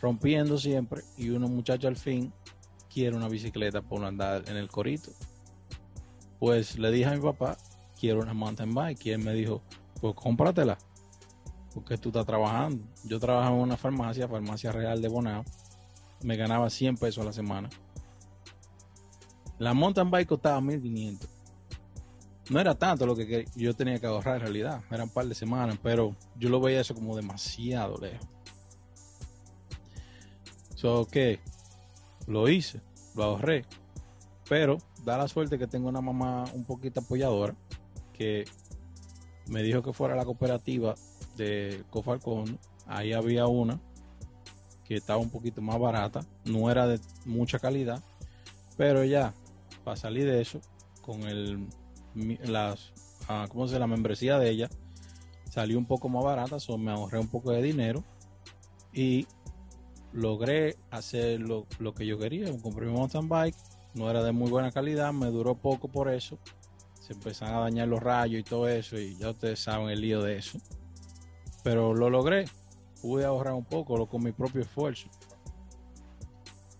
rompiendo 0.01 0.57
siempre 0.57 1.01
y 1.17 1.29
uno 1.29 1.47
muchacho 1.47 1.87
al 1.87 1.97
fin 1.97 2.33
quiere 2.91 3.15
una 3.15 3.27
bicicleta 3.27 3.81
por 3.81 4.03
andar 4.03 4.43
en 4.47 4.57
el 4.57 4.69
corito. 4.69 5.11
Pues 6.39 6.79
le 6.79 6.91
dije 6.91 7.05
a 7.05 7.15
mi 7.15 7.21
papá, 7.21 7.57
quiero 7.99 8.21
una 8.21 8.33
mountain 8.33 8.73
bike 8.73 9.05
y 9.05 9.11
él 9.11 9.19
me 9.19 9.33
dijo, 9.33 9.61
pues 9.99 10.15
cómpratela 10.15 10.77
porque 11.73 11.97
tú 11.97 12.09
estás 12.09 12.25
trabajando. 12.25 12.83
Yo 13.03 13.19
trabajaba 13.19 13.55
en 13.55 13.61
una 13.61 13.77
farmacia, 13.77 14.27
farmacia 14.27 14.71
real 14.71 15.01
de 15.01 15.07
Bonao. 15.07 15.43
Me 16.23 16.37
ganaba 16.37 16.69
100 16.69 16.97
pesos 16.97 17.21
a 17.21 17.25
la 17.25 17.33
semana. 17.33 17.69
La 19.59 19.73
mountain 19.73 20.09
bike 20.09 20.27
costaba 20.27 20.61
1500. 20.61 21.29
No 22.49 22.59
era 22.59 22.75
tanto 22.75 23.05
lo 23.05 23.15
que 23.15 23.27
que 23.27 23.45
yo 23.55 23.73
tenía 23.73 23.99
que 23.99 24.07
ahorrar 24.07 24.35
en 24.35 24.41
realidad. 24.41 24.81
Eran 24.89 25.03
un 25.03 25.13
par 25.13 25.25
de 25.25 25.35
semanas, 25.35 25.77
pero 25.81 26.15
yo 26.37 26.49
lo 26.49 26.59
veía 26.59 26.81
eso 26.81 26.93
como 26.93 27.15
demasiado 27.15 27.97
lejos. 27.97 28.27
So, 30.75 31.07
¿qué? 31.09 31.39
Lo 32.27 32.49
hice, 32.49 32.81
lo 33.15 33.23
ahorré. 33.23 33.65
Pero 34.49 34.79
da 35.05 35.17
la 35.17 35.27
suerte 35.27 35.57
que 35.57 35.67
tengo 35.67 35.87
una 35.87 36.01
mamá 36.01 36.45
un 36.53 36.65
poquito 36.65 36.99
apoyadora 36.99 37.55
que 38.13 38.45
me 39.47 39.63
dijo 39.63 39.81
que 39.81 39.93
fuera 39.93 40.15
a 40.15 40.17
la 40.17 40.25
cooperativa 40.25 40.95
de 41.37 41.83
Cofalcón. 41.89 42.59
Ahí 42.87 43.13
había 43.13 43.47
una 43.47 43.79
que 44.91 44.97
estaba 44.97 45.19
un 45.19 45.29
poquito 45.29 45.61
más 45.61 45.79
barata, 45.79 46.19
no 46.43 46.69
era 46.69 46.85
de 46.85 46.99
mucha 47.23 47.59
calidad, 47.59 48.03
pero 48.75 49.05
ya, 49.05 49.33
para 49.85 49.95
salir 49.95 50.25
de 50.25 50.41
eso, 50.41 50.59
con 51.01 51.21
el 51.23 51.65
las 52.43 52.91
ah, 53.29 53.47
¿cómo 53.47 53.69
se 53.69 53.79
la 53.79 53.87
membresía 53.87 54.37
de 54.37 54.49
ella, 54.49 54.69
salió 55.49 55.77
un 55.77 55.85
poco 55.85 56.09
más 56.09 56.25
barata, 56.25 56.59
so 56.59 56.77
me 56.77 56.91
ahorré 56.91 57.19
un 57.19 57.29
poco 57.29 57.51
de 57.51 57.61
dinero 57.61 58.03
y 58.91 59.27
logré 60.11 60.75
hacer 60.89 61.39
lo, 61.39 61.67
lo 61.79 61.93
que 61.93 62.05
yo 62.05 62.19
quería. 62.19 62.51
Compré 62.61 62.87
mi 62.87 62.91
mountain 62.91 63.29
bike, 63.29 63.55
no 63.93 64.09
era 64.09 64.21
de 64.21 64.33
muy 64.33 64.51
buena 64.51 64.73
calidad, 64.73 65.13
me 65.13 65.27
duró 65.27 65.55
poco 65.55 65.87
por 65.87 66.09
eso. 66.09 66.37
Se 66.99 67.13
empezaron 67.13 67.55
a 67.55 67.59
dañar 67.61 67.87
los 67.87 68.03
rayos 68.03 68.41
y 68.41 68.43
todo 68.43 68.67
eso, 68.67 68.99
y 68.99 69.15
ya 69.15 69.29
ustedes 69.29 69.61
saben 69.61 69.87
el 69.87 70.01
lío 70.01 70.21
de 70.21 70.35
eso. 70.35 70.59
Pero 71.63 71.93
lo 71.93 72.09
logré, 72.09 72.43
pude 73.01 73.25
ahorrar 73.25 73.53
un 73.53 73.65
poco 73.65 74.05
con 74.07 74.23
mi 74.23 74.31
propio 74.31 74.61
esfuerzo. 74.61 75.07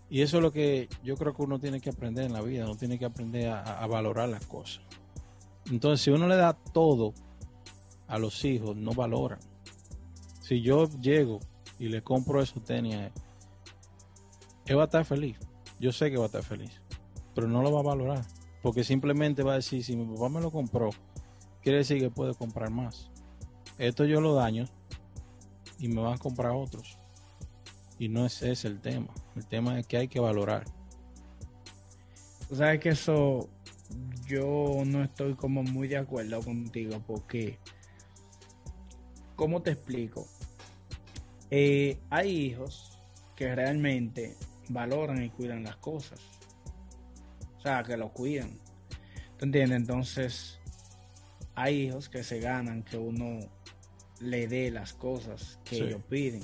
Y 0.09 0.21
eso 0.21 0.37
es 0.37 0.43
lo 0.43 0.51
que 0.51 0.89
yo 1.03 1.15
creo 1.15 1.33
que 1.33 1.41
uno 1.41 1.59
tiene 1.59 1.79
que 1.79 1.89
aprender 1.89 2.25
en 2.25 2.33
la 2.33 2.41
vida, 2.41 2.65
uno 2.65 2.75
tiene 2.75 2.99
que 2.99 3.05
aprender 3.05 3.49
a, 3.49 3.81
a 3.81 3.87
valorar 3.87 4.29
las 4.29 4.45
cosas. 4.45 4.83
Entonces, 5.69 6.03
si 6.03 6.11
uno 6.11 6.27
le 6.27 6.35
da 6.35 6.53
todo 6.53 7.13
a 8.07 8.19
los 8.19 8.43
hijos, 8.43 8.75
no 8.75 8.91
valoran. 8.91 9.39
Si 10.41 10.61
yo 10.61 10.89
llego 10.99 11.39
y 11.79 11.87
le 11.87 12.01
compro 12.01 12.41
esos 12.41 12.63
tenis 12.63 12.95
a 12.95 13.05
él, 13.05 13.11
él 14.65 14.77
va 14.77 14.81
a 14.81 14.85
estar 14.85 15.05
feliz. 15.05 15.37
Yo 15.79 15.91
sé 15.91 16.11
que 16.11 16.17
va 16.17 16.23
a 16.23 16.25
estar 16.27 16.43
feliz, 16.43 16.81
pero 17.33 17.47
no 17.47 17.63
lo 17.63 17.71
va 17.71 17.79
a 17.79 17.83
valorar. 17.83 18.25
Porque 18.61 18.83
simplemente 18.83 19.43
va 19.43 19.53
a 19.53 19.55
decir, 19.55 19.83
si 19.83 19.95
mi 19.95 20.05
papá 20.13 20.29
me 20.29 20.41
lo 20.41 20.51
compró, 20.51 20.89
quiere 21.61 21.79
decir 21.79 21.99
que 21.99 22.09
puede 22.09 22.35
comprar 22.35 22.69
más. 22.69 23.09
Esto 23.77 24.05
yo 24.05 24.21
lo 24.21 24.35
daño 24.35 24.65
y 25.81 25.87
me 25.87 26.01
van 26.01 26.13
a 26.13 26.17
comprar 26.17 26.51
otros. 26.51 26.97
Y 27.97 28.07
no 28.07 28.25
es 28.25 28.41
ese 28.43 28.67
el 28.67 28.79
tema. 28.79 29.13
El 29.35 29.45
tema 29.47 29.79
es 29.79 29.87
que 29.87 29.97
hay 29.97 30.07
que 30.07 30.19
valorar. 30.19 30.63
Sabes 32.53 32.79
que 32.79 32.89
eso 32.89 33.49
yo 34.27 34.83
no 34.85 35.03
estoy 35.03 35.33
como 35.35 35.63
muy 35.63 35.87
de 35.87 35.97
acuerdo 35.97 36.41
contigo 36.41 37.01
porque, 37.05 37.57
¿cómo 39.35 39.61
te 39.61 39.71
explico? 39.71 40.27
Eh, 41.49 41.99
hay 42.09 42.29
hijos 42.29 42.99
que 43.35 43.53
realmente 43.55 44.35
valoran 44.69 45.23
y 45.23 45.29
cuidan 45.29 45.63
las 45.63 45.77
cosas. 45.77 46.19
O 47.57 47.61
sea, 47.61 47.83
que 47.83 47.97
lo 47.97 48.13
cuidan. 48.13 48.51
¿Tú 49.37 49.45
entiendes? 49.45 49.77
Entonces, 49.77 50.59
hay 51.55 51.87
hijos 51.87 52.09
que 52.09 52.23
se 52.23 52.39
ganan 52.39 52.83
que 52.83 52.97
uno 52.97 53.39
le 54.21 54.47
dé 54.47 54.71
las 54.71 54.93
cosas 54.93 55.59
que 55.63 55.75
Sí. 55.77 55.81
ellos 55.83 56.01
piden. 56.09 56.41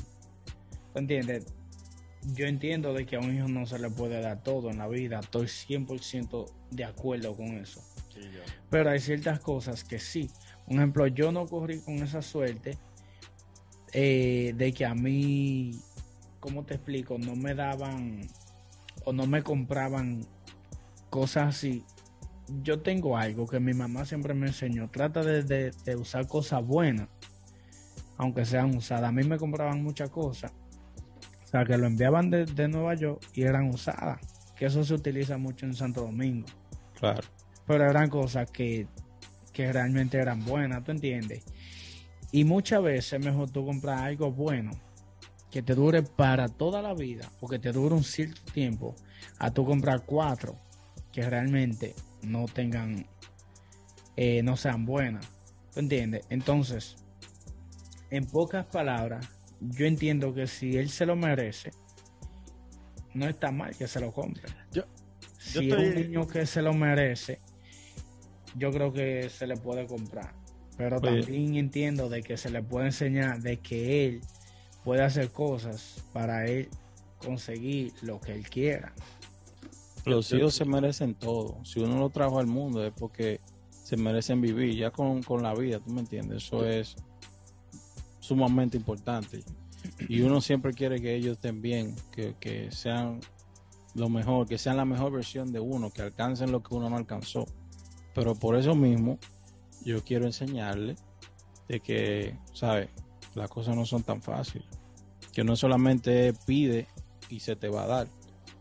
¿Tú 0.94 1.00
entiendes? 1.00 1.46
Yo 2.34 2.46
entiendo 2.48 2.94
de 2.94 3.06
que 3.06 3.16
a 3.16 3.20
un 3.20 3.36
hijo 3.36 3.48
no 3.48 3.66
se 3.66 3.80
le 3.80 3.90
puede 3.90 4.20
dar 4.22 4.42
todo 4.44 4.70
en 4.70 4.80
la 4.80 4.88
vida. 4.88 5.20
Estoy 5.20 5.48
100% 5.48 6.46
de 6.72 6.84
acuerdo 6.84 7.36
con 7.36 7.48
eso. 7.58 7.82
Pero 8.70 8.90
hay 8.90 9.00
ciertas 9.00 9.40
cosas 9.40 9.84
que 9.84 10.00
sí. 10.00 10.30
Un 10.66 10.78
ejemplo, 10.78 11.06
yo 11.08 11.32
no 11.32 11.46
corrí 11.46 11.80
con 11.80 11.96
esa 12.00 12.22
suerte 12.22 12.78
eh, 13.94 14.54
de 14.58 14.74
que 14.74 14.86
a 14.86 14.94
mí, 14.96 15.72
¿cómo 16.40 16.64
te 16.66 16.74
explico? 16.76 17.18
No 17.18 17.36
me 17.36 17.54
daban 17.56 18.22
o 19.06 19.14
no 19.14 19.28
me 19.28 19.44
compraban 19.44 20.26
cosas 21.10 21.56
así. 21.56 21.84
Yo 22.64 22.80
tengo 22.82 23.18
algo 23.18 23.48
que 23.48 23.60
mi 23.60 23.74
mamá 23.74 24.06
siempre 24.06 24.34
me 24.34 24.48
enseñó. 24.48 24.90
Trata 24.90 25.24
de, 25.24 25.44
de- 25.44 25.72
de 25.86 25.96
usar 25.96 26.28
cosas 26.28 26.66
buenas, 26.66 27.08
aunque 28.18 28.46
sean 28.46 28.76
usadas. 28.76 29.10
A 29.10 29.12
mí 29.12 29.24
me 29.24 29.38
compraban 29.38 29.84
muchas 29.84 30.10
cosas. 30.10 30.52
O 31.46 31.48
sea, 31.48 31.64
que 31.66 31.78
lo 31.78 31.88
enviaban 31.88 32.30
de, 32.30 32.46
de 32.46 32.68
Nueva 32.68 32.94
York 32.96 33.22
y 33.34 33.44
eran 33.44 33.70
usadas. 33.70 34.20
Que 34.56 34.66
eso 34.66 34.84
se 34.84 34.94
utiliza 34.94 35.38
mucho 35.38 35.66
en 35.66 35.74
Santo 35.74 36.02
Domingo 36.02 36.48
Claro. 37.00 37.22
pero 37.68 37.88
eran 37.90 38.10
cosas 38.10 38.50
que, 38.50 38.88
que 39.54 39.72
realmente 39.72 40.18
eran 40.18 40.44
buenas, 40.46 40.84
¿tú 40.84 40.92
entiendes? 40.92 41.44
Y 42.32 42.44
muchas 42.44 42.82
veces 42.82 43.14
es 43.14 43.24
mejor 43.26 43.50
tú 43.52 43.66
comprar 43.66 44.00
algo 44.00 44.32
bueno 44.32 44.72
que 45.52 45.62
te 45.62 45.76
dure 45.76 46.02
para 46.04 46.50
toda 46.50 46.82
la 46.82 46.94
vida 46.94 47.30
o 47.40 47.48
que 47.48 47.60
te 47.60 47.72
dure 47.72 47.96
un 47.96 48.04
cierto 48.04 48.42
tiempo 48.52 48.96
a 49.40 49.52
tú 49.52 49.64
comprar 49.64 50.04
cuatro 50.06 50.56
que 51.14 51.22
realmente 51.30 51.94
no 52.24 52.46
tengan, 52.48 53.06
eh, 54.18 54.42
no 54.44 54.58
sean 54.58 54.86
buenas, 54.86 55.26
¿tú 55.74 55.80
entiendes? 55.80 56.26
Entonces, 56.30 56.98
en 58.10 58.26
pocas 58.26 58.66
palabras, 58.66 59.28
yo 59.60 59.86
entiendo 59.86 60.34
que 60.34 60.48
si 60.48 60.78
él 60.78 60.90
se 60.90 61.06
lo 61.06 61.16
merece, 61.16 61.72
no 63.14 63.28
está 63.28 63.52
mal 63.52 63.76
que 63.76 63.88
se 63.88 64.00
lo 64.00 64.12
compre. 64.12 64.44
Yo- 64.72 64.84
yo 65.54 65.62
si 65.62 65.72
es 65.72 65.78
un 65.78 65.96
niño 65.96 66.28
que 66.28 66.46
se 66.46 66.62
lo 66.62 66.74
merece, 66.74 67.40
yo 68.56 68.72
creo 68.72 68.92
que 68.94 69.30
se 69.30 69.48
le 69.48 69.58
puede 69.58 69.86
comprar. 69.88 70.34
Pero 70.78 70.98
Oye. 70.98 71.22
también 71.24 71.56
entiendo 71.56 72.08
de 72.10 72.22
que 72.22 72.38
se 72.38 72.50
le 72.52 72.62
puede 72.62 72.88
enseñar 72.88 73.40
de 73.42 73.58
que 73.58 74.06
él 74.06 74.22
puede 74.84 75.04
hacer 75.04 75.32
cosas 75.32 76.04
para 76.14 76.46
él 76.46 76.70
conseguir 77.18 77.94
lo 78.04 78.20
que 78.22 78.34
él 78.34 78.48
quiera. 78.48 78.94
Los 80.06 80.32
hijos 80.32 80.54
se 80.54 80.66
merecen 80.66 81.16
todo. 81.16 81.58
Si 81.66 81.80
uno 81.80 81.98
lo 82.00 82.10
trajo 82.10 82.40
al 82.40 82.48
mundo 82.48 82.86
es 82.86 82.94
porque 82.94 83.40
se 83.72 83.98
merecen 83.98 84.40
vivir 84.40 84.76
ya 84.76 84.92
con, 84.92 85.24
con 85.24 85.42
la 85.42 85.54
vida, 85.56 85.80
¿tú 85.80 85.92
me 85.92 86.02
entiendes? 86.02 86.46
Eso 86.46 86.66
es 86.66 86.96
sumamente 88.28 88.78
importante. 88.78 89.44
Y 90.10 90.22
uno 90.22 90.42
siempre 90.42 90.74
quiere 90.74 91.02
que 91.02 91.16
ellos 91.16 91.38
estén 91.38 91.62
bien, 91.62 91.96
que, 92.12 92.36
que 92.40 92.72
sean 92.72 93.20
lo 93.96 94.10
mejor, 94.10 94.48
que 94.48 94.58
sean 94.58 94.78
la 94.78 94.86
mejor 94.86 95.12
versión 95.12 95.52
de 95.52 95.60
uno, 95.60 95.92
que 95.92 96.02
alcancen 96.02 96.52
lo 96.52 96.62
que 96.62 96.76
uno 96.76 96.90
no 96.90 96.98
alcanzó. 96.98 97.46
Pero 98.14 98.36
por 98.36 98.56
eso 98.56 98.76
mismo, 98.76 99.20
yo 99.84 100.04
quiero 100.04 100.26
enseñarle 100.26 100.96
de 101.68 101.80
que, 101.80 102.38
¿sabes? 102.54 102.90
Las 103.36 103.50
cosas 103.50 103.76
no 103.76 103.86
son 103.86 104.04
tan 104.04 104.22
fáciles. 104.22 104.68
Que 105.32 105.44
no 105.44 105.56
solamente 105.56 106.34
pide 106.46 106.88
y 107.30 107.40
se 107.40 107.56
te 107.56 107.70
va 107.70 107.84
a 107.84 107.88
dar 107.88 108.08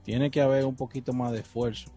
tiene 0.06 0.30
que 0.30 0.40
haber 0.40 0.64
un 0.64 0.76
poquito 0.76 1.12
más 1.12 1.32
de 1.32 1.40
esfuerzo. 1.40 1.90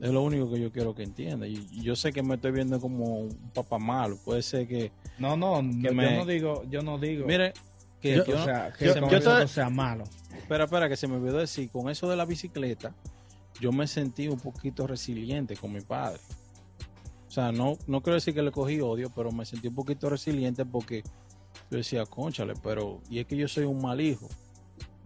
Es 0.00 0.10
lo 0.10 0.22
único 0.22 0.50
que 0.50 0.58
yo 0.60 0.72
quiero 0.72 0.94
que 0.94 1.02
entienda. 1.02 1.46
Y 1.46 1.66
y 1.72 1.82
yo 1.82 1.94
sé 1.94 2.12
que 2.12 2.22
me 2.22 2.36
estoy 2.36 2.52
viendo 2.52 2.80
como 2.80 3.04
un 3.20 3.36
papá 3.54 3.78
malo. 3.78 4.16
Puede 4.24 4.42
ser 4.42 4.66
que, 4.66 4.90
No, 5.18 5.36
no, 5.36 5.60
no, 5.62 5.82
yo 5.88 5.94
me- 5.94 6.16
no 6.16 6.24
digo, 6.24 6.64
yo 6.70 6.82
no 6.82 6.98
digo 6.98 7.26
mire, 7.26 7.52
que 8.00 8.16
Yo- 8.16 8.24
yo, 8.24 8.40
o 8.40 8.44
sea, 8.44 8.72
que 8.72 8.86
yo- 8.86 8.94
yo 8.94 9.18
eso 9.18 9.34
te- 9.34 9.40
no 9.42 9.48
sea 9.48 9.68
malo. 9.68 10.04
espera, 10.36 10.64
espera, 10.64 10.88
que 10.88 10.96
se 10.96 11.06
me 11.06 11.16
olvidó 11.16 11.36
decir, 11.36 11.68
con 11.70 11.90
eso 11.90 12.08
de 12.08 12.16
la 12.16 12.24
bicicleta, 12.24 12.94
yo 13.60 13.72
me 13.72 13.86
sentí 13.86 14.26
un 14.28 14.38
poquito 14.40 14.86
resiliente 14.86 15.54
con 15.56 15.70
mi 15.72 15.82
padre. 15.82 16.18
O 17.28 17.30
sea, 17.30 17.52
no, 17.52 17.76
no 17.86 18.00
quiero 18.02 18.14
decir 18.14 18.32
que 18.34 18.42
le 18.42 18.50
cogí 18.50 18.80
odio, 18.80 19.10
pero 19.14 19.30
me 19.30 19.44
sentí 19.44 19.68
un 19.68 19.74
poquito 19.74 20.08
resiliente 20.08 20.64
porque 20.64 21.02
yo 21.70 21.76
decía, 21.76 22.06
conchale, 22.06 22.54
pero, 22.62 23.00
y 23.10 23.18
es 23.18 23.26
que 23.26 23.36
yo 23.36 23.46
soy 23.48 23.64
un 23.64 23.80
mal 23.82 24.00
hijo, 24.00 24.28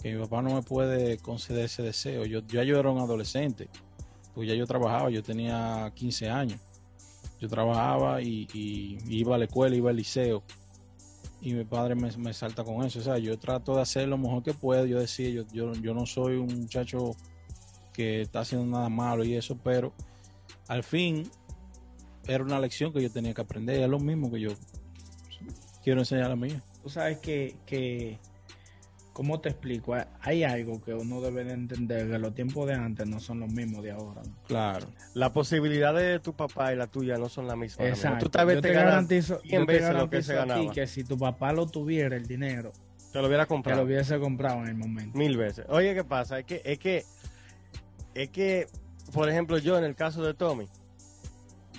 que 0.00 0.14
mi 0.14 0.22
papá 0.22 0.40
no 0.40 0.54
me 0.54 0.62
puede 0.62 1.18
conceder 1.18 1.64
ese 1.64 1.82
deseo. 1.82 2.24
Yo, 2.26 2.40
ya 2.46 2.62
yo 2.62 2.78
era 2.78 2.90
un 2.90 2.98
adolescente, 3.00 3.68
pues 4.34 4.48
ya 4.48 4.54
yo 4.54 4.66
trabajaba, 4.66 5.10
yo 5.10 5.22
tenía 5.22 5.90
15 5.94 6.28
años. 6.28 6.60
Yo 7.40 7.48
trabajaba 7.48 8.22
y, 8.22 8.48
iba 9.08 9.34
a 9.34 9.38
la 9.38 9.44
escuela, 9.44 9.76
iba 9.76 9.90
al 9.90 9.96
liceo. 9.96 10.42
Y 11.40 11.52
mi 11.52 11.64
padre 11.64 11.94
me, 11.94 12.10
me 12.16 12.32
salta 12.32 12.64
con 12.64 12.84
eso. 12.84 13.00
O 13.00 13.02
sea, 13.02 13.18
yo 13.18 13.38
trato 13.38 13.76
de 13.76 13.82
hacer 13.82 14.08
lo 14.08 14.16
mejor 14.16 14.42
que 14.42 14.54
puedo. 14.54 14.86
Yo 14.86 14.98
decía, 14.98 15.28
yo, 15.28 15.44
yo, 15.52 15.72
yo 15.74 15.94
no 15.94 16.06
soy 16.06 16.36
un 16.36 16.46
muchacho 16.46 17.12
que 17.92 18.22
está 18.22 18.40
haciendo 18.40 18.66
nada 18.66 18.88
malo 18.88 19.24
y 19.24 19.34
eso, 19.34 19.56
pero 19.62 19.92
al 20.68 20.82
fin 20.82 21.30
era 22.26 22.42
una 22.42 22.58
lección 22.58 22.92
que 22.92 23.02
yo 23.02 23.10
tenía 23.10 23.34
que 23.34 23.42
aprender. 23.42 23.82
Es 23.82 23.88
lo 23.88 24.00
mismo 24.00 24.30
que 24.32 24.40
yo 24.40 24.50
quiero 25.82 26.00
enseñar 26.00 26.30
a 26.30 26.36
mí. 26.36 26.48
Tú 26.82 26.88
sabes 26.88 27.18
que, 27.18 27.56
que 27.66 28.18
¿cómo 29.14 29.40
te 29.40 29.48
explico? 29.48 29.94
Hay- 30.20 30.44
algo 30.44 30.82
que 30.82 30.92
uno 30.92 31.22
debe 31.22 31.44
de 31.44 31.52
entender, 31.54 32.10
que 32.10 32.18
los 32.18 32.34
tiempos 32.34 32.66
de 32.66 32.74
antes 32.74 33.06
no 33.06 33.18
son 33.20 33.40
los 33.40 33.50
mismos 33.50 33.82
de 33.82 33.92
ahora. 33.92 34.20
¿no? 34.22 34.34
Claro. 34.46 34.86
La 35.14 35.32
posibilidad 35.32 35.94
de 35.94 36.18
tu 36.20 36.34
papá 36.34 36.74
y 36.74 36.76
la 36.76 36.88
tuya 36.88 37.16
no 37.16 37.30
son 37.30 37.46
la 37.46 37.56
misma. 37.56 37.84
ahora 37.84 37.92
mismo. 37.94 38.06
Exacto. 38.08 38.26
Tú 38.26 38.30
tal 38.30 38.46
vez 38.46 38.56
yo 38.56 38.60
te 38.62 38.68
te 38.68 38.74
garantizo, 38.74 39.40
100 39.40 39.60
yo 39.62 39.66
te 39.66 39.72
veces 39.72 39.94
lo 39.94 40.10
que 40.10 40.22
se 40.22 40.38
aquí 40.38 40.48
ganaba. 40.48 40.72
que 40.72 40.86
si 40.86 41.04
tu 41.04 41.16
papá 41.18 41.52
lo 41.54 41.66
tuviera 41.66 42.14
el 42.16 42.26
dinero, 42.26 42.72
te 43.12 43.20
lo 43.20 43.28
hubiera 43.28 43.44
te 43.44 43.48
comprado. 43.48 43.80
lo 43.80 43.86
hubiese 43.86 44.18
comprado 44.18 44.58
en 44.62 44.66
el 44.68 44.74
momento. 44.74 45.16
Mil 45.16 45.36
veces. 45.38 45.64
Oye, 45.70 45.94
¿qué 45.94 46.04
pasa? 46.04 46.40
Es 46.40 46.44
que, 46.44 46.60
es 46.64 46.78
que, 46.78 47.04
es 48.14 48.28
que, 48.30 48.66
por 49.12 49.30
ejemplo, 49.30 49.56
yo 49.58 49.78
en 49.78 49.84
el 49.84 49.94
caso 49.94 50.22
de 50.24 50.34
Tommy, 50.34 50.66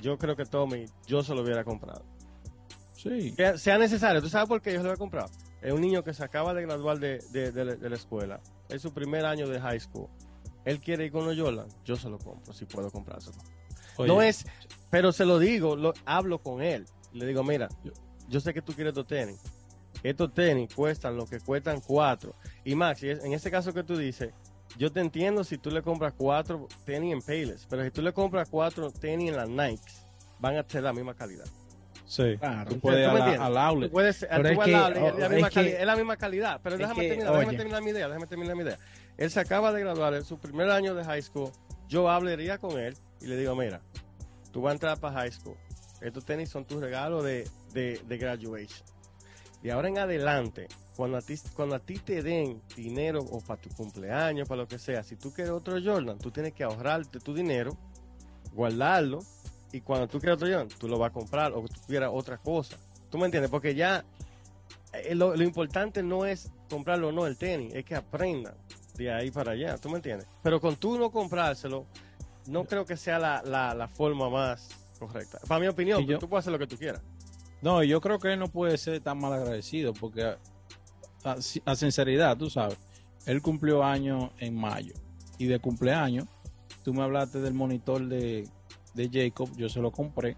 yo 0.02 0.18
creo 0.18 0.36
que 0.38 0.46
Tommy, 0.46 0.86
yo 1.06 1.22
se 1.22 1.36
lo 1.36 1.42
hubiera 1.42 1.64
comprado. 1.66 2.04
Sí. 2.96 3.34
Que 3.36 3.58
sea 3.58 3.78
necesario. 3.78 4.22
¿Tú 4.22 4.30
sabes 4.30 4.48
por 4.48 4.62
qué 4.62 4.72
yo 4.72 4.78
se 4.78 4.84
lo 4.84 4.90
hubiera 4.90 4.98
comprado? 4.98 5.30
Es 5.66 5.74
un 5.74 5.82
niño 5.82 6.04
que 6.04 6.14
se 6.14 6.24
acaba 6.24 6.54
de 6.54 6.62
graduar 6.62 7.00
de, 7.00 7.20
de- 7.32 7.52
de 7.52 7.66
la- 7.66 7.76
de 7.76 7.90
la 7.90 7.96
escuela. 7.96 8.40
Es 8.70 8.82
su 8.82 8.94
primer 8.94 9.26
año 9.26 9.48
de 9.50 9.60
high 9.60 9.80
school. 9.80 10.08
Él 10.64 10.80
quiere 10.80 11.06
ir 11.06 11.12
con 11.12 11.26
Jordan. 11.38 11.68
Yo 11.84 11.96
se 11.96 12.10
lo 12.10 12.18
compro, 12.20 12.54
si 12.54 12.66
puedo 12.66 12.90
comprárselo. 12.92 13.36
Oye, 13.98 14.08
No 14.08 14.22
es, 14.22 14.46
pero 14.90 15.12
se 15.12 15.26
lo 15.26 15.40
digo, 15.40 15.76
lo, 15.76 15.94
hablo 16.06 16.40
con 16.40 16.62
él. 16.62 16.86
Le 17.14 17.26
digo, 17.26 17.44
mira, 17.44 17.68
yo, 17.84 17.92
yo 18.28 18.40
sé 18.40 18.54
que 18.54 18.62
tú 18.62 18.74
quieres 18.74 18.92
estos 18.92 19.08
tenis. 19.08 19.40
Estos 20.04 20.34
tenis 20.34 20.74
cuestan 20.76 21.18
lo 21.18 21.26
que 21.26 21.40
cuestan 21.40 21.82
cuatro. 21.82 22.36
Y 22.64 22.76
Max, 22.76 23.02
en 23.04 23.34
ese 23.34 23.50
caso 23.50 23.74
que 23.74 23.84
tú 23.84 23.98
dices, 23.98 24.34
yo 24.78 24.92
te 24.92 25.00
entiendo 25.00 25.44
si 25.44 25.58
tú 25.58 25.72
le 25.72 25.82
compras 25.82 26.14
cuatro 26.18 26.68
tenis 26.86 27.14
en 27.14 27.22
Payless, 27.22 27.66
pero 27.70 27.84
si 27.84 27.92
tú 27.92 28.02
le 28.02 28.12
compras 28.14 28.50
cuatro 28.50 28.92
tenis 28.92 29.32
en 29.32 29.38
las 29.38 29.50
Nike, 29.50 29.82
van 30.40 30.58
a 30.58 30.64
ser 30.68 30.84
la 30.84 30.94
misma 30.94 31.14
calidad. 31.16 31.46
Sí. 32.06 32.38
Claro. 32.38 32.70
Tú 32.72 32.80
puedes 32.80 33.10
¿Tú 33.10 33.16
al, 33.42 33.58
outlet. 33.58 33.90
Tú 33.90 33.94
puedes, 33.94 34.20
tú 34.20 34.26
es 34.26 34.32
al 34.32 34.44
que, 34.44 34.76
outlet, 34.76 35.02
oh, 35.04 35.08
es, 35.08 35.18
la 35.18 35.26
es 35.26 35.32
misma 35.32 35.50
que- 35.50 35.56
cali- 35.56 35.70
es 35.72 35.86
la 35.86 35.96
misma 35.96 36.18
calidad. 36.18 36.60
Pero 36.64 36.78
déjame 36.78 37.02
que, 37.02 37.08
terminar, 37.10 37.34
déjame 37.34 37.58
terminar 37.58 37.82
mi 37.84 37.90
idea, 37.92 38.08
déjame 38.08 38.28
terminar 38.28 38.56
mi 38.56 38.64
idea. 38.64 38.78
Él 39.18 39.32
se 39.32 39.40
acaba 39.40 39.72
de 39.72 39.80
graduar 39.82 40.14
en 40.14 40.24
su 40.24 40.38
primer 40.38 40.70
año 40.70 40.94
de 40.94 41.04
high 41.04 41.22
school. 41.22 41.50
Yo 41.88 42.10
hablaría 42.10 42.58
con 42.58 42.78
él 42.80 42.96
y 43.22 43.28
le 43.28 43.38
digo, 43.38 43.56
mira, 43.56 43.82
tú 44.52 44.62
vas 44.62 44.72
a 44.72 44.74
entrar 44.74 45.00
para 45.00 45.16
high 45.22 45.32
school. 45.32 45.56
Estos 46.02 46.26
tenis 46.26 46.50
son 46.50 46.66
tus 46.66 46.80
regalos 46.82 47.24
de, 47.24 47.48
de, 47.74 48.00
de 48.08 48.18
graduation. 48.18 48.86
Y 49.64 49.70
ahora 49.72 49.88
en 49.88 49.98
adelante, 49.98 50.68
cuando 50.96 51.18
a, 51.18 51.22
ti, 51.22 51.36
cuando 51.56 51.76
a 51.76 51.80
ti 51.80 51.96
te 51.98 52.22
den 52.22 52.62
dinero 52.76 53.20
o 53.22 53.42
para 53.42 53.60
tu 53.60 53.70
cumpleaños, 53.70 54.48
para 54.48 54.62
lo 54.62 54.68
que 54.68 54.78
sea, 54.78 55.02
si 55.02 55.16
tú 55.16 55.34
quieres 55.34 55.52
otro 55.54 55.78
Jordan, 55.84 56.20
tú 56.20 56.30
tienes 56.30 56.54
que 56.54 56.64
ahorrarte 56.64 57.20
tu 57.20 57.34
dinero, 57.34 57.76
guardarlo, 58.54 59.20
y 59.76 59.82
cuando 59.82 60.08
tú 60.08 60.20
quieras 60.20 60.36
otro 60.38 60.48
Jordan, 60.48 60.68
tú 60.80 60.88
lo 60.88 60.98
vas 60.98 61.10
a 61.10 61.14
comprar 61.14 61.52
o 61.54 61.62
tú 61.62 61.80
quieras 61.88 62.10
otra 62.14 62.38
cosa. 62.38 62.78
¿Tú 63.10 63.18
me 63.18 63.26
entiendes? 63.26 63.50
Porque 63.52 63.76
ya 63.76 64.04
eh, 64.94 65.16
lo, 65.16 65.36
lo 65.36 65.44
importante 65.44 66.02
no 66.04 66.26
es 66.26 66.50
comprarlo 66.70 67.10
o 67.10 67.12
no 67.12 67.26
el 67.28 67.38
tenis, 67.38 67.74
es 67.74 67.86
que 67.86 67.96
aprendan 67.96 68.54
de 68.96 69.12
ahí 69.12 69.32
para 69.32 69.52
allá. 69.52 69.78
¿Tú 69.78 69.90
me 69.90 69.98
entiendes? 69.98 70.28
Pero 70.44 70.60
con 70.62 70.76
tú 70.78 70.98
no 70.98 71.12
comprárselo, 71.12 71.86
no 72.48 72.64
creo 72.66 72.86
que 72.86 72.96
sea 72.98 73.20
la, 73.20 73.42
la, 73.44 73.74
la 73.74 73.88
forma 73.88 74.30
más 74.30 74.70
correcta. 75.00 75.40
Para 75.48 75.60
mi 75.60 75.68
opinión, 75.68 76.06
yo- 76.06 76.20
tú 76.20 76.30
puedes 76.30 76.44
hacer 76.44 76.54
lo 76.54 76.60
que 76.60 76.68
tú 76.68 76.78
quieras. 76.78 77.02
No, 77.62 77.84
yo 77.84 78.00
creo 78.00 78.20
que 78.20 78.32
él 78.34 78.40
no 78.40 78.48
puede 78.48 78.78
ser 78.78 79.00
tan 79.02 79.18
mal 79.20 79.34
agradecido 79.34 79.94
porque 79.94 80.24
a, 80.24 80.38
a- 81.24 81.38
a 81.66 81.76
sinceridad, 81.76 82.38
tú 82.38 82.50
sabes, 82.50 82.78
él 83.26 83.42
cumplió 83.42 83.84
años 83.84 84.30
en 84.40 84.56
mayo 84.56 84.94
y 85.38 85.48
de 85.48 85.60
cumpleaños, 85.60 86.28
tú 86.84 86.94
me 86.94 87.02
hablaste 87.02 87.40
del 87.40 87.54
monitor 87.56 88.06
de, 88.08 88.48
de 88.96 89.10
Jacob, 89.12 89.50
yo 89.58 89.70
se 89.70 89.80
lo 89.80 89.92
compré. 89.92 90.38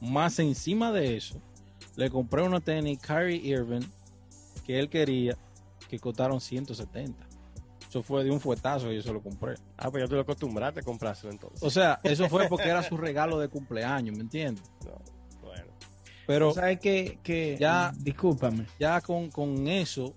Más 0.00 0.38
encima 0.38 0.92
de 0.92 1.16
eso, 1.16 1.40
le 1.96 2.08
compré 2.10 2.42
unos 2.42 2.62
tenis 2.62 2.98
Kyrie 3.00 3.36
Irving 3.46 3.86
que 4.64 4.78
él 4.78 4.88
quería 4.88 5.36
que 5.88 5.98
costaron 5.98 6.40
170. 6.40 7.26
Eso 7.88 8.02
fue 8.02 8.24
de 8.24 8.30
un 8.30 8.40
fuetazo 8.40 8.90
y 8.92 8.96
yo 8.96 9.02
se 9.02 9.12
lo 9.12 9.22
compré. 9.22 9.54
Ah, 9.76 9.90
pues 9.90 10.02
ya 10.04 10.08
tú 10.08 10.16
lo 10.16 10.22
acostumbraste 10.22 10.80
a 10.80 10.82
comprárselo 10.82 11.32
entonces. 11.32 11.62
O 11.62 11.70
sea, 11.70 12.00
eso 12.02 12.28
fue 12.28 12.46
porque 12.48 12.68
era 12.68 12.82
su 12.82 12.96
regalo 12.96 13.38
de 13.38 13.48
cumpleaños, 13.48 14.16
¿me 14.16 14.22
entiendes? 14.22 14.64
No, 14.84 14.98
bueno. 15.42 15.64
Pero 16.26 16.52
sabes 16.52 16.80
que, 16.80 17.18
que 17.22 17.56
Ya- 17.58 17.92
discúlpame, 17.96 18.66
ya 18.78 19.00
con, 19.00 19.30
con 19.30 19.66
eso, 19.68 20.12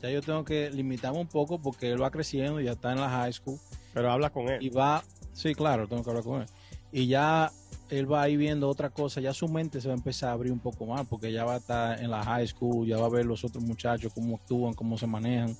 ya 0.00 0.10
yo 0.10 0.22
tengo 0.22 0.44
que 0.44 0.70
limitarme 0.70 1.18
un 1.18 1.26
poco 1.28 1.60
porque 1.60 1.90
él 1.90 2.00
va 2.00 2.10
creciendo, 2.10 2.60
ya 2.60 2.72
está 2.72 2.92
en 2.92 3.00
la 3.00 3.10
high 3.10 3.32
school 3.32 3.58
Pero 3.92 4.10
habla 4.10 4.30
con 4.30 4.48
él. 4.48 4.62
y 4.62 4.70
va, 4.70 5.02
sí, 5.32 5.54
claro, 5.54 5.88
tengo 5.88 6.02
que 6.04 6.10
hablar 6.10 6.24
con 6.24 6.42
él. 6.42 6.48
Y 6.92 7.06
ya 7.06 7.50
él 7.88 8.10
va 8.10 8.22
a 8.22 8.28
ir 8.28 8.38
viendo 8.38 8.68
otra 8.68 8.90
cosa, 8.90 9.20
ya 9.20 9.34
su 9.34 9.48
mente 9.48 9.80
se 9.80 9.88
va 9.88 9.94
a 9.94 9.96
empezar 9.96 10.30
a 10.30 10.32
abrir 10.32 10.52
un 10.52 10.58
poco 10.60 10.86
más 10.86 11.06
porque 11.06 11.32
ya 11.32 11.44
va 11.44 11.54
a 11.54 11.56
estar 11.58 12.02
en 12.02 12.10
la 12.10 12.22
high 12.22 12.46
school, 12.46 12.86
ya 12.86 12.98
va 12.98 13.06
a 13.06 13.10
ver 13.10 13.26
los 13.26 13.44
otros 13.44 13.62
muchachos 13.62 14.12
cómo 14.14 14.36
actúan, 14.36 14.74
cómo 14.74 14.96
se 14.96 15.06
manejan. 15.06 15.56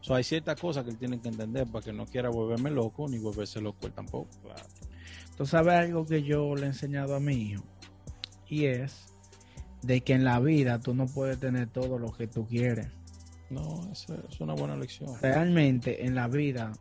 O 0.00 0.04
sea, 0.04 0.16
hay 0.16 0.24
ciertas 0.24 0.58
cosas 0.58 0.84
que 0.84 0.90
él 0.90 0.96
tiene 0.96 1.20
que 1.20 1.28
entender 1.28 1.66
para 1.66 1.84
que 1.84 1.92
no 1.92 2.06
quiera 2.06 2.30
volverme 2.30 2.70
loco 2.70 3.08
ni 3.08 3.18
volverse 3.18 3.60
loco 3.60 3.86
él 3.86 3.92
tampoco. 3.92 4.28
Claro. 4.42 4.62
tú 5.36 5.46
sabes 5.46 5.74
algo 5.74 6.06
que 6.06 6.22
yo 6.22 6.54
le 6.56 6.62
he 6.62 6.66
enseñado 6.66 7.14
a 7.14 7.20
mi 7.20 7.34
hijo 7.34 7.64
y 8.48 8.64
es 8.64 9.12
de 9.82 10.00
que 10.00 10.14
en 10.14 10.24
la 10.24 10.40
vida 10.40 10.80
tú 10.80 10.94
no 10.94 11.06
puedes 11.06 11.38
tener 11.38 11.68
todo 11.68 11.98
lo 11.98 12.12
que 12.12 12.26
tú 12.26 12.46
quieres. 12.46 12.88
No, 13.50 13.88
eso 13.92 14.16
es 14.28 14.40
una 14.40 14.54
buena 14.54 14.76
lección. 14.76 15.14
Realmente 15.20 16.06
en 16.06 16.14
la 16.14 16.28
vida 16.28 16.72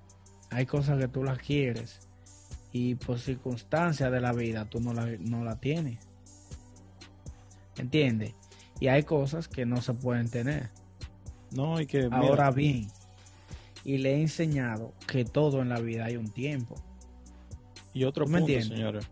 hay 0.50 0.66
cosas 0.66 0.98
que 0.98 1.10
tú 1.10 1.24
las 1.24 1.40
quieres 1.40 2.08
y 2.72 2.96
por 2.96 3.20
circunstancias 3.20 4.12
de 4.12 4.22
la 4.22 4.32
vida 4.34 4.66
tú 4.66 4.80
no 4.80 4.94
la, 4.94 5.06
no 5.20 5.44
la 5.44 5.60
tienes. 5.60 6.00
¿Entiendes? 7.78 8.34
Y 8.80 8.88
hay 8.88 9.04
cosas 9.04 9.48
que 9.48 9.66
no 9.66 9.82
se 9.82 9.94
pueden 9.94 10.30
tener. 10.30 10.70
No, 11.52 11.80
y 11.80 11.86
que 11.86 12.04
mira, 12.04 12.18
Ahora 12.18 12.52
bien, 12.52 12.88
y 13.84 13.98
le 13.98 14.16
he 14.16 14.22
enseñado 14.22 14.94
que 15.08 15.26
todo 15.26 15.62
en 15.62 15.70
la 15.70 15.80
vida 15.80 16.06
hay 16.06 16.16
un 16.18 16.30
tiempo. 16.32 16.76
y 17.94 18.06
otro 18.06 18.26
¿tú 18.26 18.32
me 18.32 18.40
punto, 18.40 18.54
entiendes? 18.54 18.78
señores. 18.78 19.08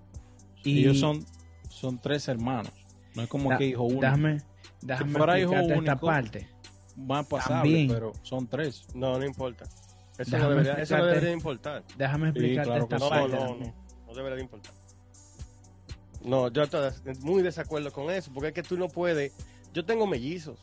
Y 0.64 0.80
Ellos 0.80 1.00
son, 1.00 1.26
son 1.70 2.00
tres 2.00 2.28
hermanos. 2.28 2.72
No 3.16 3.24
es 3.24 3.30
como 3.30 3.50
Da- 3.50 3.58
que 3.58 3.66
hijo 3.68 3.84
uno. 3.84 4.00
déjame, 4.02 4.42
déjame 4.82 5.12
fuera 5.18 5.40
hijo 5.40 5.52
explicarte 5.54 5.80
esta 5.80 5.92
único, 5.94 6.06
parte. 6.06 6.50
más 6.96 7.26
pasable, 7.28 7.56
También. 7.72 7.88
pero 7.90 8.14
son 8.24 8.48
tres. 8.48 8.88
No, 8.94 9.18
no 9.20 9.26
importa. 9.26 9.66
Eso, 10.20 10.32
Déjame 10.32 10.44
no 10.44 10.50
debería, 10.50 10.72
eso 10.74 10.78
no 10.78 10.84
explicarte- 11.04 11.06
debería 11.08 11.32
importar. 11.32 11.84
Déjame 11.98 12.30
explicarte 12.30 12.70
claro 12.70 12.88
que 12.88 12.96
esta 12.96 13.06
No, 13.06 13.10
parte. 13.10 13.36
no, 13.36 13.56
no. 13.56 13.74
No 14.08 14.14
debería 14.14 14.36
de 14.36 14.42
importar. 14.42 14.74
No, 16.24 16.50
yo 16.50 16.64
estoy 16.64 16.92
muy 17.22 17.42
desacuerdo 17.42 17.92
con 17.92 18.10
eso, 18.12 18.32
porque 18.34 18.50
es 18.50 18.54
que 18.54 18.64
tú 18.64 18.78
no 18.78 18.90
puedes. 18.90 19.32
Yo 19.74 19.86
tengo 19.86 20.06
mellizos, 20.06 20.60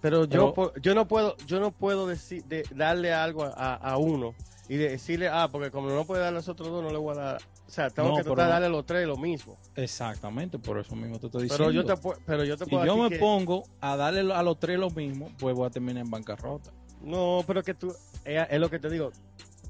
pero 0.00 0.24
yo, 0.26 0.54
Pero- 0.54 0.72
yo 0.80 0.94
no 0.94 1.08
puedo, 1.08 1.36
yo 1.46 1.58
no 1.60 1.72
puedo 1.72 2.06
decir, 2.06 2.44
de, 2.44 2.62
darle 2.74 3.12
algo 3.12 3.42
a, 3.44 3.74
a 3.74 3.96
uno 3.98 4.34
y 4.68 4.76
decirle, 4.76 5.28
ah, 5.28 5.48
porque 5.50 5.70
como 5.70 5.88
no 5.90 6.04
puede 6.04 6.20
dar 6.22 6.28
a 6.28 6.36
los 6.36 6.48
otros 6.48 6.68
dos, 6.68 6.82
no 6.82 6.90
le 6.90 6.98
voy 6.98 7.16
a 7.16 7.20
dar. 7.20 7.42
O 7.66 7.70
sea, 7.74 7.90
tengo 7.90 8.10
No, 8.10 8.16
que 8.16 8.22
pero 8.22 8.34
tratar 8.36 8.46
de 8.46 8.52
darle 8.52 8.66
a 8.66 8.70
los 8.70 8.86
tres 8.86 9.06
lo 9.08 9.16
mismo. 9.16 9.56
Exactamente, 9.74 10.58
por 10.60 10.78
eso 10.78 10.94
mismo 10.94 11.18
te 11.18 11.26
estoy 11.26 11.44
diciendo. 11.44 11.66
Pero 11.66 11.70
yo 11.72 11.84
te, 11.84 12.20
pero 12.24 12.44
yo 12.44 12.56
te 12.56 12.64
si 12.64 12.70
puedo 12.70 12.84
yo 12.86 12.92
decir 12.94 13.02
me 13.04 13.10
que- 13.10 13.18
pongo 13.18 13.64
a 13.80 13.96
darle 13.96 14.32
a 14.32 14.42
los 14.44 14.60
tres 14.60 14.78
lo 14.78 14.90
mismo, 14.90 15.32
pues 15.38 15.56
voy 15.56 15.66
a 15.66 15.70
terminar 15.70 16.04
en 16.04 16.10
bancarrota. 16.10 16.70
No, 17.02 17.42
pero 17.46 17.62
que 17.64 17.74
tú, 17.74 17.92
es, 18.24 18.46
es 18.50 18.60
lo 18.60 18.70
que 18.70 18.78
te 18.78 18.88
digo. 18.90 19.10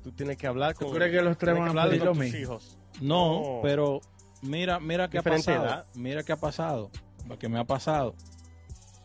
Tú 0.03 0.13
tienes 0.13 0.37
que 0.37 0.47
hablar 0.47 0.75
¿Tú 0.75 0.87
con. 0.87 0.95
crees 0.95 1.13
que 1.13 1.23
los 1.23 1.39
tres 1.39 1.55
tienes 1.55 1.61
van 1.61 1.67
a 1.67 1.71
hablar 1.83 1.89
pedir 1.89 2.01
con 2.07 2.19
lo 2.19 2.25
tus 2.25 2.35
hijos. 2.35 2.79
No, 3.01 3.41
No. 3.41 3.61
pero 3.63 4.01
mira, 4.43 4.79
mira 4.81 5.09
qué 5.09 5.19
ha 5.19 5.23
pasado. 5.23 5.65
edad. 5.65 5.87
Mira 5.95 6.23
qué 6.23 6.33
ha 6.33 6.37
pasado. 6.37 6.91
Lo 7.29 7.39
que 7.39 7.49
me 7.49 7.59
ha 7.59 7.65
pasado. 7.65 8.15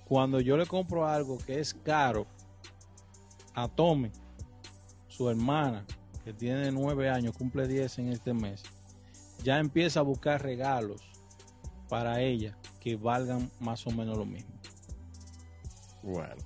Cuando 0.06 0.40
yo 0.42 0.58
le 0.58 0.66
compro 0.66 1.08
algo 1.08 1.38
que 1.38 1.60
es 1.60 1.74
caro 1.74 2.26
a 3.54 3.68
Tommy, 3.68 4.12
su 5.08 5.30
hermana, 5.30 5.86
que 6.26 6.34
tiene 6.34 6.72
nueve 6.72 7.10
años, 7.10 7.36
cumple 7.38 7.68
10 7.68 8.00
en 8.00 8.10
este 8.10 8.34
mes, 8.34 8.64
ya 9.44 9.60
empieza 9.60 10.00
a 10.02 10.04
buscar 10.04 10.42
regalos 10.42 11.02
para 11.88 12.22
ella 12.22 12.58
que 12.82 12.96
valgan 12.96 13.50
más 13.60 13.86
o 13.88 13.92
menos 13.92 14.18
lo 14.18 14.26
mismo. 14.26 14.52
Bueno. 16.04 16.44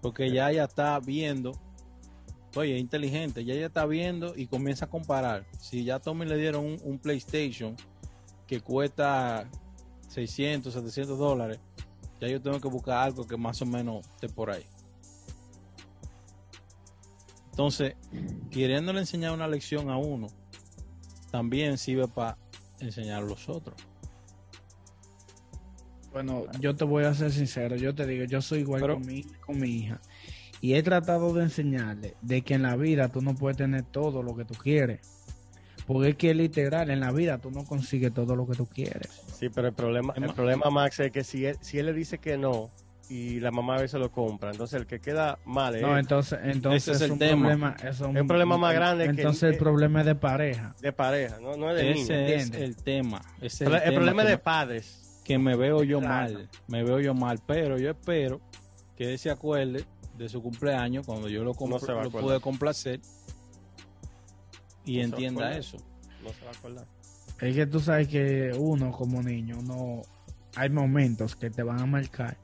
Porque 0.00 0.30
ya 0.30 0.50
ella 0.50 0.64
está 0.64 0.98
viendo, 1.00 1.52
oye, 2.54 2.78
inteligente, 2.78 3.44
ya 3.44 3.54
ella 3.54 3.66
está 3.66 3.86
viendo 3.86 4.36
y 4.36 4.46
comienza 4.46 4.84
a 4.84 4.90
comparar. 4.90 5.46
Si 5.60 5.84
ya 5.84 5.98
Tommy 5.98 6.26
le 6.26 6.36
dieron 6.36 6.64
un, 6.64 6.78
un 6.84 6.98
PlayStation 6.98 7.76
que 8.46 8.60
cuesta 8.60 9.48
600, 10.08 10.72
700 10.72 11.18
dólares, 11.18 11.60
ya 12.20 12.28
yo 12.28 12.40
tengo 12.40 12.60
que 12.60 12.68
buscar 12.68 12.98
algo 12.98 13.26
que 13.26 13.36
más 13.36 13.60
o 13.62 13.66
menos 13.66 14.06
esté 14.06 14.28
por 14.28 14.50
ahí. 14.50 14.64
Entonces, 17.50 17.94
queriéndole 18.50 19.00
enseñar 19.00 19.32
una 19.32 19.48
lección 19.48 19.90
a 19.90 19.96
uno, 19.96 20.28
también 21.30 21.76
sirve 21.76 22.06
para 22.06 22.38
enseñar 22.78 23.22
a 23.22 23.26
los 23.26 23.48
otros. 23.48 23.76
Bueno, 26.12 26.44
yo 26.60 26.74
te 26.74 26.84
voy 26.84 27.04
a 27.04 27.14
ser 27.14 27.30
sincero, 27.32 27.76
yo 27.76 27.94
te 27.94 28.06
digo, 28.06 28.24
yo 28.24 28.40
soy 28.42 28.60
igual 28.60 28.80
Pero- 28.80 28.94
con, 28.94 29.06
mi, 29.06 29.22
con 29.40 29.60
mi 29.60 29.68
hija. 29.70 30.00
Y 30.60 30.74
he 30.74 30.82
tratado 30.82 31.32
de 31.34 31.44
enseñarle 31.44 32.14
de 32.20 32.42
que 32.42 32.54
en 32.54 32.62
la 32.62 32.74
vida 32.76 33.08
tú 33.08 33.20
no 33.22 33.34
puedes 33.36 33.56
tener 33.56 33.84
todo 33.84 34.22
lo 34.22 34.34
que 34.36 34.44
tú 34.44 34.54
quieres. 34.54 35.00
Porque 35.86 36.10
es 36.10 36.16
que 36.16 36.34
literal, 36.34 36.90
en 36.90 37.00
la 37.00 37.12
vida 37.12 37.38
tú 37.38 37.50
no 37.50 37.64
consigues 37.64 38.12
todo 38.12 38.34
lo 38.36 38.46
que 38.46 38.54
tú 38.56 38.66
quieres. 38.66 39.08
Sí, 39.38 39.48
pero 39.48 39.68
el 39.68 39.74
problema, 39.74 40.12
el 40.16 40.34
problema, 40.34 40.68
Max, 40.68 40.98
es 41.00 41.12
que 41.12 41.22
si 41.24 41.46
él, 41.46 41.56
si 41.60 41.78
él 41.78 41.86
le 41.86 41.92
dice 41.92 42.18
que 42.18 42.36
no 42.36 42.68
y 43.08 43.40
la 43.40 43.50
mamá 43.50 43.76
a 43.76 43.80
veces 43.80 43.98
lo 44.00 44.10
compra, 44.10 44.50
entonces 44.50 44.78
el 44.80 44.86
que 44.86 44.98
queda 45.00 45.38
mal 45.46 45.76
es 45.76 45.80
No, 45.82 45.96
entonces, 45.96 46.40
entonces 46.42 46.82
Ese 46.82 46.90
es 46.90 46.96
es 46.96 47.02
el 47.06 47.12
un 47.12 47.18
tema. 47.18 47.40
problema. 47.48 47.76
Es 47.82 48.00
un, 48.00 48.16
Es 48.16 48.20
un 48.22 48.28
problema 48.28 48.58
más 48.58 48.74
grande 48.74 49.04
que- 49.04 49.10
Entonces 49.10 49.52
el 49.52 49.56
problema 49.58 50.00
es 50.00 50.06
de 50.06 50.14
pareja. 50.16 50.74
de 50.82 50.92
pareja, 50.92 51.38
no, 51.40 51.56
no 51.56 51.70
es 51.70 51.76
de 51.76 51.84
niño. 51.94 52.02
Ese 52.02 52.34
es 52.34 52.50
el 52.52 52.76
tema. 52.76 53.22
Ese 53.40 53.64
es 53.64 53.70
El, 53.70 53.74
el 53.76 53.80
tema 53.82 53.94
problema 53.94 54.22
es 54.24 54.28
de 54.28 54.34
no- 54.34 54.42
padres. 54.42 55.04
Que 55.28 55.38
me 55.38 55.54
veo 55.54 55.84
yo 55.84 56.00
Claro. 56.00 56.34
mal, 56.34 56.48
me 56.66 56.82
veo 56.82 56.98
yo 57.00 57.14
mal, 57.14 57.38
pero 57.46 57.78
yo 57.78 57.90
espero 57.90 58.40
que 58.96 59.12
él 59.12 59.18
se 59.18 59.30
acuerde 59.30 59.84
de 60.16 60.28
su 60.28 60.42
cumpleaños 60.42 61.06
cuando 61.06 61.28
yo 61.28 61.44
lo, 61.44 61.52
No 61.68 61.78
se 61.78 61.92
lo 61.92 62.10
pude 62.10 62.40
complacer 62.40 63.00
y 64.84 64.96
No 64.98 65.04
entienda 65.04 65.56
eso. 65.56 65.76
No 66.24 66.30
se 66.32 66.44
va 66.44 66.50
a 66.50 66.54
acordar. 66.54 66.86
Es 67.40 67.54
que 67.54 67.66
tú 67.66 67.78
sabes 67.78 68.08
que 68.08 68.50
uno 68.58 68.90
como 68.90 69.22
niño, 69.22 69.60
no 69.62 70.02
hay 70.56 70.70
momentos 70.70 71.36
que 71.36 71.50
te 71.50 71.62
van 71.62 71.80
a 71.80 71.86
marcar 71.86 72.36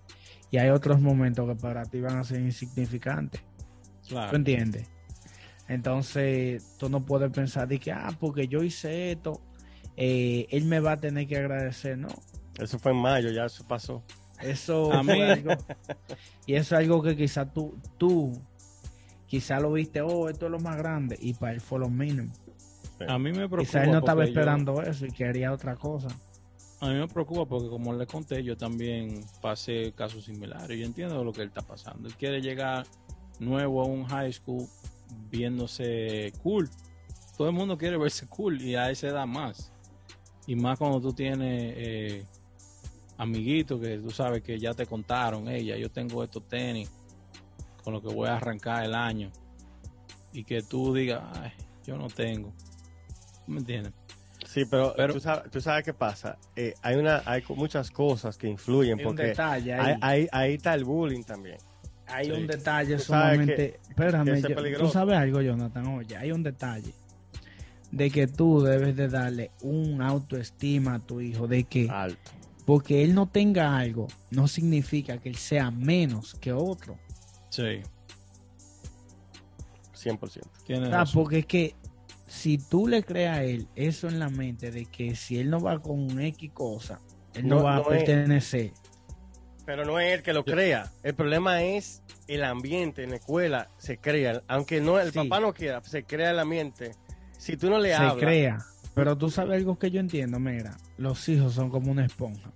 y 0.50 0.58
hay 0.58 0.68
otros 0.68 1.00
momentos 1.00 1.48
que 1.48 1.56
para 1.56 1.84
ti 1.84 2.00
van 2.00 2.18
a 2.18 2.24
ser 2.24 2.40
insignificantes. 2.40 3.40
¿Tú 4.02 4.10
Claro. 4.10 4.36
entiendes? 4.36 4.86
Entonces, 5.66 6.76
tú 6.78 6.90
no 6.90 7.04
puedes 7.04 7.30
pensar 7.32 7.66
de 7.66 7.80
que, 7.80 7.90
ah, 7.90 8.14
porque 8.20 8.46
yo 8.46 8.62
hice 8.62 9.10
esto, 9.12 9.40
eh, 9.96 10.46
él 10.50 10.66
me 10.66 10.78
va 10.78 10.92
a 10.92 10.96
tener 10.98 11.26
que 11.26 11.38
agradecer. 11.38 11.96
No, 11.96 12.08
Eso 12.58 12.78
fue 12.78 12.92
en 12.92 12.98
mayo, 12.98 13.30
ya 13.30 13.44
eso 13.46 13.64
pasó. 13.66 14.02
eso 14.42 14.92
A 14.92 15.02
mí- 15.02 15.12
fue 15.14 15.32
algo, 15.32 15.50
y 16.46 16.54
eso 16.54 16.74
es 16.76 16.80
algo 16.82 17.02
que 17.02 17.16
quizás 17.16 17.52
tú, 17.52 17.74
tú, 17.98 18.40
quizás 19.26 19.60
lo 19.62 19.72
viste, 19.72 20.00
oh, 20.00 20.28
esto 20.28 20.46
es 20.46 20.52
lo 20.52 20.58
más 20.60 20.76
grande, 20.76 21.16
y 21.20 21.34
para 21.34 21.52
él 21.52 21.60
fue 21.60 21.78
lo 21.78 21.88
mínimo. 21.88 22.32
A 23.08 23.18
mí 23.18 23.30
me 23.32 23.48
preocupa. 23.48 23.60
Quizás 23.60 23.84
él 23.84 23.90
no 23.92 23.98
estaba 23.98 24.22
yo- 24.24 24.28
esperando 24.28 24.82
eso 24.82 25.04
y 25.06 25.10
quería 25.10 25.52
otra 25.52 25.74
cosa. 25.76 26.08
A 26.80 26.88
mí 26.88 26.94
me 26.94 27.08
preocupa 27.08 27.44
porque 27.46 27.68
como 27.68 27.92
le 27.94 28.06
conté, 28.06 28.42
yo 28.44 28.56
también 28.56 29.24
pasé 29.40 29.92
casos 29.96 30.24
similares. 30.26 30.78
Yo 30.78 30.84
entiendo 30.84 31.24
lo 31.24 31.32
que 31.32 31.40
él 31.42 31.48
está 31.48 31.62
pasando. 31.62 32.08
Él 32.08 32.14
quiere 32.14 32.40
llegar 32.42 32.86
nuevo 33.40 33.82
a 33.82 33.86
un 33.86 34.04
high 34.04 34.32
school 34.32 34.66
viéndose 35.30 36.32
cool. 36.42 36.68
Todo 37.36 37.48
el 37.48 37.54
mundo 37.54 37.76
quiere 37.78 37.96
verse 37.96 38.26
cool 38.28 38.60
y 38.60 38.74
a 38.76 38.90
esa 38.90 39.08
edad 39.08 39.26
más. 39.26 39.72
Y 40.46 40.56
más 40.56 40.78
cuando 40.78 41.00
tú 41.00 41.12
tienes 41.12 41.74
eh, 41.76 42.24
amiguitos 43.18 43.80
que 43.80 43.98
tú 43.98 44.10
sabes 44.10 44.42
que 44.42 44.58
ya 44.58 44.74
te 44.74 44.86
contaron, 44.86 45.48
ella, 45.48 45.76
yo 45.76 45.90
tengo 45.90 46.22
estos 46.24 46.46
tenis 46.48 46.90
con 47.82 47.92
lo 47.92 48.00
que 48.02 48.12
voy 48.14 48.28
a 48.28 48.36
arrancar 48.36 48.84
el 48.84 48.94
año. 48.94 49.30
Y 50.32 50.44
que 50.44 50.62
tú 50.62 50.92
digas, 50.94 51.22
ay, 51.40 51.52
yo 51.86 51.96
no 51.96 52.08
tengo. 52.08 52.52
¿Me 53.46 53.58
entiendes? 53.60 53.92
Sí, 54.46 54.64
pero, 54.70 54.92
Pero- 54.96 55.14
tú, 55.14 55.20
sabes, 55.20 55.50
tú 55.50 55.60
sabes 55.60 55.84
qué 55.84 55.92
pasa. 55.94 56.38
Eh, 56.56 56.74
hay 56.82 56.96
una, 56.96 57.22
hay 57.24 57.42
muchas 57.50 57.90
cosas 57.90 58.36
que 58.36 58.48
influyen 58.48 58.98
Hay 58.98 59.04
un 59.04 59.10
porque 59.10 59.22
detalle 59.28 59.74
ahí, 59.74 59.80
ahí. 59.92 59.98
ahí, 60.00 60.28
ahí 60.32 60.54
está 60.54 60.74
el 60.74 60.84
bullying 60.84 61.22
también. 61.22 61.56
Hay 62.06 62.26
Sí. 62.26 62.32
un 62.32 62.46
detalle 62.46 62.98
sumamente. 62.98 63.80
Espérame, 63.88 64.24
que 64.26 64.30
ese 64.32 64.40
es 64.40 64.48
yo- 64.48 64.54
peligroso. 64.56 64.84
tú 64.86 64.90
sabes 64.92 65.16
algo, 65.16 65.40
Jonathan. 65.40 65.86
Oye, 65.86 66.16
hay 66.16 66.32
un 66.32 66.42
detalle 66.42 66.92
de 67.90 68.10
que 68.10 68.26
tú 68.26 68.60
debes 68.62 68.96
de 68.96 69.08
darle 69.08 69.50
un 69.62 70.02
autoestima 70.02 70.94
a 70.94 70.98
tu 70.98 71.20
hijo, 71.20 71.46
de 71.46 71.64
que 71.64 71.88
Alto. 71.88 72.30
Porque 72.64 73.02
él 73.04 73.14
no 73.14 73.28
tenga 73.28 73.76
algo, 73.76 74.06
no 74.30 74.48
significa 74.48 75.18
que 75.18 75.28
él 75.28 75.36
sea 75.36 75.70
menos 75.70 76.34
que 76.40 76.52
otro. 76.52 76.98
Sí, 77.50 77.80
100%. 79.94 80.42
tienes 80.66 80.88
O 80.88 80.90
sea, 80.90 80.98
razón. 81.00 81.22
porque 81.22 81.38
es 81.40 81.46
que 81.46 81.74
si 82.26 82.58
tú 82.58 82.88
le 82.88 83.02
creas 83.02 83.38
a 83.38 83.44
él 83.44 83.68
eso 83.76 84.08
en 84.08 84.18
la 84.18 84.28
mente 84.28 84.70
de 84.70 84.86
que 84.86 85.14
si 85.14 85.38
él 85.38 85.50
no 85.50 85.60
va 85.60 85.78
con 85.80 85.98
un 86.00 86.20
X 86.20 86.50
cosa, 86.52 87.00
él 87.34 87.46
no, 87.46 87.56
No- 87.56 87.62
va 87.64 87.76
no 87.76 87.90
a 87.90 87.96
es- 87.96 88.04
pertenecer. 88.04 88.72
Pero 89.66 89.86
no 89.86 89.98
es 89.98 90.12
el 90.12 90.22
que 90.22 90.34
lo 90.34 90.44
crea. 90.44 90.92
El 91.02 91.14
problema 91.14 91.62
es 91.62 92.02
el 92.28 92.44
ambiente 92.44 93.02
en 93.02 93.10
la 93.10 93.16
escuela. 93.16 93.70
Se 93.78 93.96
crea. 93.96 94.42
Aunque 94.46 94.82
no 94.82 95.00
el 95.00 95.10
Sí. 95.10 95.18
papá 95.18 95.40
no 95.40 95.54
quiera, 95.54 95.82
se 95.84 96.04
crea 96.04 96.32
el 96.32 96.38
ambiente. 96.38 96.92
Si 97.38 97.56
tú 97.56 97.70
no 97.70 97.78
le 97.78 97.88
se 97.88 97.94
hablas. 97.94 98.16
crea. 98.18 98.58
Pero 98.94 99.18
tú 99.18 99.28
sabes 99.30 99.58
algo 99.58 99.78
que 99.78 99.90
yo 99.90 100.00
entiendo, 100.00 100.38
mira, 100.38 100.76
los 100.98 101.28
hijos 101.28 101.54
son 101.54 101.68
como 101.70 101.90
una 101.90 102.04
esponja. 102.04 102.52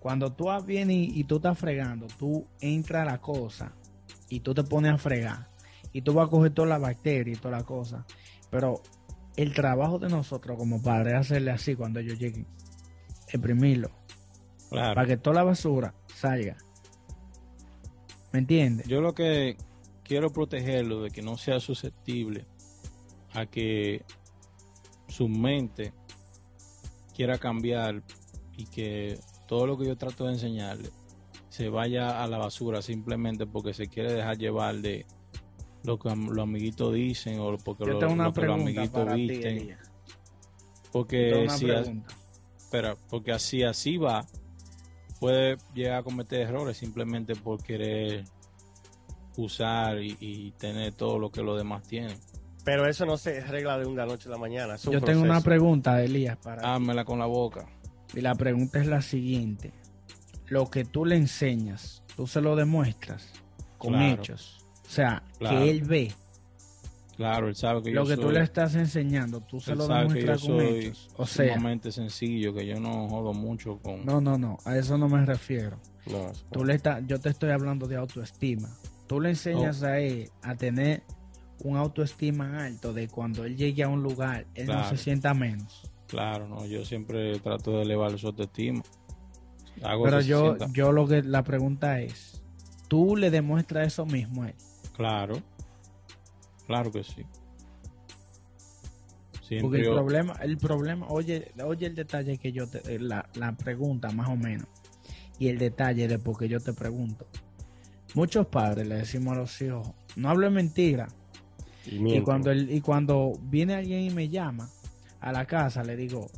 Cuando 0.00 0.32
tú 0.32 0.46
vienes 0.64 0.96
y, 0.96 1.20
y 1.20 1.24
tú 1.24 1.36
estás 1.36 1.58
fregando, 1.58 2.06
tú 2.18 2.46
entras 2.60 3.02
a 3.08 3.12
la 3.12 3.20
cosa 3.20 3.72
y 4.28 4.40
tú 4.40 4.54
te 4.54 4.62
pones 4.62 4.92
a 4.92 4.98
fregar 4.98 5.48
y 5.92 6.02
tú 6.02 6.12
vas 6.14 6.28
a 6.28 6.30
coger 6.30 6.52
toda 6.52 6.68
la 6.68 6.78
bacteria 6.78 7.32
y 7.32 7.36
toda 7.36 7.58
la 7.58 7.64
cosa. 7.64 8.04
Pero 8.50 8.82
el 9.36 9.52
trabajo 9.54 9.98
de 9.98 10.08
nosotros 10.08 10.56
como 10.58 10.80
padres 10.82 11.14
es 11.14 11.20
hacerle 11.20 11.50
así 11.50 11.74
cuando 11.74 12.00
ellos 12.00 12.18
lleguen, 12.18 12.46
exprimirlo, 13.28 13.90
Claro. 14.70 14.94
para 14.94 15.06
que 15.08 15.16
toda 15.16 15.36
la 15.36 15.44
basura 15.44 15.94
salga. 16.14 16.56
¿Me 18.32 18.40
entiendes? 18.40 18.86
Yo 18.86 19.00
lo 19.00 19.14
que 19.14 19.56
quiero 20.02 20.30
protegerlo 20.32 21.02
de 21.02 21.10
que 21.10 21.22
no 21.22 21.36
sea 21.36 21.60
susceptible 21.60 22.44
a 23.32 23.46
que 23.46 24.04
su 25.14 25.28
mente 25.28 25.92
quiera 27.14 27.38
cambiar 27.38 28.02
y 28.56 28.66
que 28.66 29.16
todo 29.46 29.64
lo 29.64 29.78
que 29.78 29.86
yo 29.86 29.96
trato 29.96 30.24
de 30.24 30.32
enseñarle 30.32 30.90
se 31.50 31.68
vaya 31.68 32.20
a 32.20 32.26
la 32.26 32.36
basura 32.36 32.82
simplemente 32.82 33.46
porque 33.46 33.74
se 33.74 33.86
quiere 33.86 34.12
dejar 34.12 34.38
llevar 34.38 34.74
de 34.76 35.06
lo 35.84 36.00
que 36.00 36.08
los 36.08 36.38
amiguitos 36.38 36.92
dicen 36.92 37.38
o 37.38 37.56
porque 37.58 37.84
lo, 37.84 38.00
lo 38.00 38.32
que 38.32 38.42
los 38.42 38.60
amiguitos 38.60 39.14
ti, 39.14 39.28
visten. 39.28 39.76
Porque 40.90 41.46
si, 41.50 41.68
espera, 42.58 42.96
porque 43.08 43.30
así 43.30 43.62
así 43.62 43.96
va, 43.96 44.26
puede 45.20 45.58
llegar 45.74 46.00
a 46.00 46.02
cometer 46.02 46.40
errores 46.40 46.76
simplemente 46.76 47.36
por 47.36 47.62
querer 47.62 48.24
usar 49.36 50.02
y, 50.02 50.16
y 50.18 50.50
tener 50.52 50.92
todo 50.94 51.20
lo 51.20 51.30
que 51.30 51.42
los 51.42 51.56
demás 51.56 51.86
tienen. 51.86 52.16
Pero 52.64 52.86
eso 52.88 53.04
no 53.04 53.16
se 53.16 53.40
arregla 53.42 53.78
de 53.78 53.86
una 53.86 54.06
noche 54.06 54.28
a 54.28 54.32
la 54.32 54.38
mañana. 54.38 54.74
es 54.76 54.86
un 54.86 54.94
Yo 54.94 55.00
tengo 55.02 55.22
una 55.22 55.40
pregunta, 55.40 56.02
Elías, 56.02 56.36
para. 56.38 56.74
Hámela 56.74 57.04
con 57.04 57.18
la 57.18 57.26
boca. 57.26 57.66
Y 58.14 58.20
la 58.20 58.34
pregunta 58.34 58.78
es 58.80 58.86
la 58.86 59.02
siguiente. 59.02 59.72
Lo 60.48 60.70
que 60.70 60.84
tú 60.84 61.04
le 61.04 61.16
enseñas, 61.16 62.02
tú 62.16 62.26
se 62.26 62.40
lo 62.40 62.56
demuestras 62.56 63.32
con 63.78 63.92
Claro. 63.94 64.14
hechos. 64.22 64.64
O 64.86 64.88
sea, 64.88 65.22
Claro. 65.38 65.58
que 65.58 65.70
él 65.70 65.82
ve 65.82 66.12
Claro, 67.16 67.46
él 67.48 67.54
sabe 67.54 67.80
que 67.82 67.90
lo 67.92 68.02
yo 68.02 68.08
que 68.10 68.16
soy, 68.16 68.24
tú 68.24 68.30
le 68.32 68.40
estás 68.42 68.74
enseñando, 68.74 69.40
tú 69.40 69.60
se 69.60 69.76
lo 69.76 69.86
sabe 69.86 70.08
que 70.08 70.20
yo 70.22 70.26
demuestras 70.32 70.40
con 70.42 70.58
soy 70.58 70.78
hechos. 70.86 71.10
O 71.16 71.26
sea, 71.26 71.54
sumamente 71.54 71.92
sencillo, 71.92 72.52
que 72.52 72.66
yo 72.66 72.80
no 72.80 73.08
jodo 73.08 73.32
mucho 73.32 73.78
con... 73.78 74.04
no, 74.04 74.20
no, 74.20 74.36
no, 74.36 74.58
a 74.64 74.76
eso 74.76 74.98
no 74.98 75.08
me 75.08 75.24
refiero. 75.24 75.76
No, 76.06 76.32
Tú 76.50 76.64
le 76.64 76.74
estás, 76.74 77.02
yo 77.06 77.20
te 77.20 77.28
estoy 77.28 77.50
hablando 77.52 77.86
de 77.86 77.96
autoestima. 77.96 78.68
Tú 79.06 79.20
le 79.20 79.28
enseñas 79.30 79.80
Oh. 79.82 79.86
a 79.86 80.00
él 80.00 80.28
a 80.42 80.56
tener 80.56 81.04
un 81.60 81.76
autoestima 81.76 82.64
alto 82.64 82.92
de 82.92 83.08
cuando 83.08 83.44
él 83.44 83.56
llegue 83.56 83.82
a 83.82 83.88
un 83.88 84.02
lugar, 84.02 84.46
él 84.54 84.66
no 84.66 84.88
se 84.88 84.96
sienta 84.96 85.34
menos. 85.34 85.90
Claro, 86.08 86.46
no, 86.48 86.66
yo 86.66 86.84
siempre 86.84 87.38
trato 87.40 87.72
de 87.76 87.82
elevar 87.82 88.18
su 88.18 88.26
autoestima. 88.28 88.82
Hago 89.82 90.04
Pero 90.04 90.20
yo, 90.20 90.56
sienta- 90.56 90.68
yo 90.72 90.92
lo 90.92 91.06
que 91.08 91.22
la 91.22 91.42
pregunta 91.42 92.00
es, 92.00 92.42
tú 92.88 93.16
le 93.16 93.30
demuestras 93.30 93.86
eso 93.88 94.04
mismo 94.06 94.42
a 94.44 94.48
él. 94.50 94.54
Claro, 94.96 95.40
claro 96.66 96.92
que 96.92 97.02
sí. 97.02 97.24
Porque 99.60 99.78
el 99.78 99.84
yo- 99.84 99.92
problema, 99.94 100.32
el 100.42 100.56
problema, 100.56 101.06
oye, 101.08 101.52
oye 101.64 101.86
el 101.86 101.94
detalle 101.94 102.38
que 102.38 102.50
yo 102.52 102.66
te, 102.66 102.78
eh, 102.94 102.98
la, 102.98 103.28
la 103.34 103.52
pregunta 103.52 104.10
más 104.10 104.28
o 104.28 104.36
menos, 104.36 104.66
y 105.38 105.48
el 105.48 105.58
detalle 105.58 106.08
de 106.08 106.18
por 106.18 106.38
qué 106.38 106.48
yo 106.48 106.60
te 106.60 106.72
pregunto. 106.72 107.26
Muchos 108.14 108.46
padres 108.46 108.86
le 108.86 108.96
decimos 108.96 109.34
a 109.36 109.40
los 109.40 109.60
hijos, 109.60 109.88
no 110.16 110.30
hable 110.30 110.48
mentira. 110.50 111.08
Y, 111.86 112.20
cuando 112.20 112.50
el, 112.50 112.70
y 112.70 112.80
cuando 112.80 113.32
viene 113.42 113.74
alguien 113.74 114.00
y 114.02 114.10
me 114.10 114.28
llama 114.28 114.68
a 115.20 115.32
la 115.32 115.44
casa, 115.46 115.82
le 115.82 115.96
digo, 115.96 116.28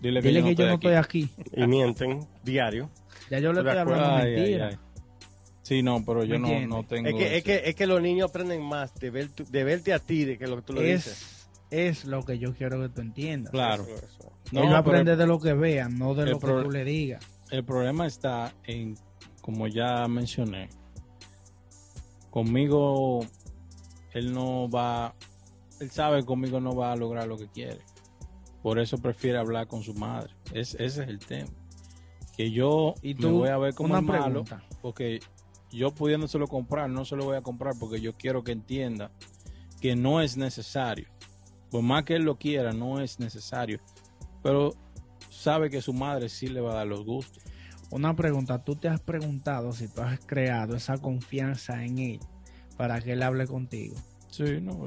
dile 0.00 0.20
que 0.22 0.28
dile 0.28 0.40
yo 0.40 0.44
no 0.44 0.48
que 0.48 0.54
yo 0.62 0.66
no 0.68 0.74
estoy 0.74 0.92
aquí. 0.94 1.22
estoy 1.24 1.44
aquí. 1.52 1.62
Y 1.62 1.66
mienten 1.66 2.26
diario. 2.44 2.90
Ya 3.30 3.38
yo 3.40 3.52
le 3.52 3.60
Estoy 3.60 3.76
hablando 3.78 4.04
Ay, 4.16 4.34
mentira. 4.36 4.68
ay. 4.68 4.76
Sí, 5.62 5.82
no, 5.82 6.04
pero 6.04 6.22
yo 6.24 6.38
¿Me 6.38 6.66
no, 6.66 6.76
no 6.78 6.84
tengo... 6.84 7.08
Es 7.08 7.14
que, 7.16 7.36
es, 7.38 7.42
que, 7.44 7.62
es 7.64 7.74
que 7.74 7.86
los 7.88 8.00
niños 8.00 8.30
aprenden 8.30 8.62
más 8.62 8.94
de, 8.94 9.10
ver 9.10 9.28
tu- 9.30 9.44
de 9.44 9.64
verte 9.64 9.92
a 9.92 9.98
ti 9.98 10.24
de 10.24 10.38
que 10.38 10.46
lo 10.46 10.56
que 10.56 10.62
tú 10.62 10.72
le 10.74 10.94
dices. 10.94 11.48
Es, 11.70 12.04
lo 12.04 12.24
que 12.24 12.38
yo 12.38 12.54
quiero 12.54 12.80
que 12.80 12.88
tú 12.88 13.00
entiendas. 13.00 13.50
Claro. 13.50 13.82
Eso, 13.82 13.94
eso. 14.06 14.32
No, 14.52 14.60
Él 14.62 14.66
va 14.72 14.78
a 14.78 14.84
pero 14.84 14.92
aprender 14.98 15.16
de 15.16 15.26
lo 15.26 15.40
que 15.40 15.54
vea, 15.54 15.88
no 15.88 16.14
de 16.14 16.26
lo 16.26 16.38
que 16.38 16.46
pro- 16.46 16.62
tú 16.62 16.70
le 16.70 16.84
digas. 16.84 17.24
el 17.50 17.64
problema 17.64 18.06
está 18.06 18.54
en, 18.64 18.96
como 19.40 19.66
ya 19.66 20.06
mencioné, 20.06 20.68
conmigo 22.30 23.26
él 24.16 24.32
no 24.32 24.66
va, 24.70 25.14
él 25.78 25.90
sabe 25.90 26.20
que 26.20 26.24
conmigo 26.24 26.58
no 26.58 26.74
va 26.74 26.92
a 26.92 26.96
lograr 26.96 27.28
lo 27.28 27.36
que 27.36 27.48
quiere. 27.48 27.80
Por 28.62 28.78
eso 28.78 28.96
prefiere 28.96 29.36
hablar 29.36 29.66
con 29.66 29.82
su 29.82 29.92
madre. 29.92 30.32
Es, 30.54 30.74
ese 30.74 31.02
es 31.02 31.08
el 31.08 31.18
tema. 31.18 31.50
Que 32.34 32.50
yo 32.50 32.94
Y 33.02 33.14
me 33.14 33.20
tú, 33.20 33.30
voy 33.40 33.50
a 33.50 33.58
ver 33.58 33.74
como 33.74 33.90
una 33.90 33.98
el 33.98 34.04
malo, 34.06 34.44
porque 34.80 35.20
yo 35.70 35.90
pudiéndoselo 35.90 36.46
comprar, 36.48 36.88
no 36.88 37.04
se 37.04 37.14
lo 37.14 37.26
voy 37.26 37.36
a 37.36 37.42
comprar 37.42 37.74
porque 37.78 38.00
yo 38.00 38.14
quiero 38.14 38.42
que 38.42 38.52
entienda 38.52 39.10
que 39.82 39.96
no 39.96 40.22
es 40.22 40.38
necesario. 40.38 41.08
Por 41.70 41.82
más 41.82 42.04
que 42.04 42.16
él 42.16 42.22
lo 42.22 42.38
quiera, 42.38 42.72
no 42.72 43.00
es 43.00 43.20
necesario. 43.20 43.80
Pero 44.42 44.72
sabe 45.28 45.68
que 45.68 45.82
su 45.82 45.92
madre 45.92 46.30
sí 46.30 46.46
le 46.46 46.62
va 46.62 46.72
a 46.72 46.76
dar 46.76 46.86
los 46.86 47.04
gustos. 47.04 47.42
Una 47.90 48.16
pregunta, 48.16 48.64
¿tú 48.64 48.76
te 48.76 48.88
has 48.88 49.00
preguntado 49.00 49.72
si 49.72 49.88
tú 49.88 50.00
has 50.00 50.18
creado 50.20 50.74
esa 50.74 50.96
confianza 50.96 51.84
en 51.84 51.98
él 51.98 52.20
para 52.76 53.00
que 53.00 53.12
él 53.12 53.22
hable 53.22 53.46
contigo? 53.46 53.96
Sí, 54.30 54.60
no. 54.60 54.86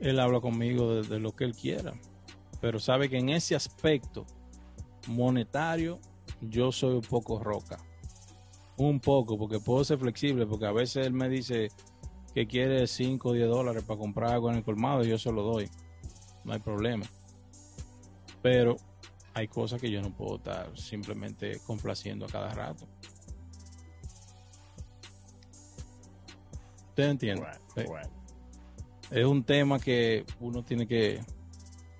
Él, 0.00 0.20
habla 0.20 0.40
conmigo 0.40 0.94
de, 0.94 1.08
de 1.08 1.18
lo 1.18 1.34
que 1.34 1.44
él 1.44 1.54
quiera. 1.54 1.92
Pero 2.60 2.80
sabe 2.80 3.08
que 3.08 3.18
en 3.18 3.28
ese 3.28 3.54
aspecto 3.54 4.26
monetario, 5.06 6.00
yo 6.40 6.72
soy 6.72 6.94
un 6.94 7.02
poco 7.02 7.38
roca. 7.38 7.78
Un 8.76 9.00
poco, 9.00 9.36
porque 9.36 9.58
puedo 9.58 9.84
ser 9.84 9.98
flexible, 9.98 10.46
porque 10.46 10.66
a 10.66 10.72
veces 10.72 11.06
él 11.06 11.12
me 11.12 11.28
dice 11.28 11.68
que 12.34 12.46
quiere 12.46 12.86
5 12.86 13.28
o 13.28 13.32
10 13.32 13.48
dólares 13.48 13.82
para 13.84 13.98
comprar 13.98 14.32
algo 14.32 14.50
en 14.50 14.58
el 14.58 14.64
colmado 14.64 15.04
y 15.04 15.08
yo 15.08 15.18
se 15.18 15.32
lo 15.32 15.42
doy. 15.42 15.68
No 16.44 16.52
hay 16.52 16.60
problema. 16.60 17.06
Pero 18.42 18.76
hay 19.34 19.48
cosas 19.48 19.80
que 19.80 19.90
yo 19.90 20.00
no 20.00 20.10
puedo 20.10 20.36
estar 20.36 20.76
simplemente 20.78 21.58
complaciendo 21.66 22.26
a 22.26 22.28
cada 22.28 22.52
rato. 22.54 22.86
¿Usted 26.98 27.10
entiende? 27.10 27.46
Sí. 27.76 27.82
Bueno, 27.86 27.90
bueno. 27.90 28.10
es 29.12 29.24
un 29.24 29.44
tema 29.44 29.78
que 29.78 30.24
uno 30.40 30.64
tiene 30.64 30.84
que 30.88 31.20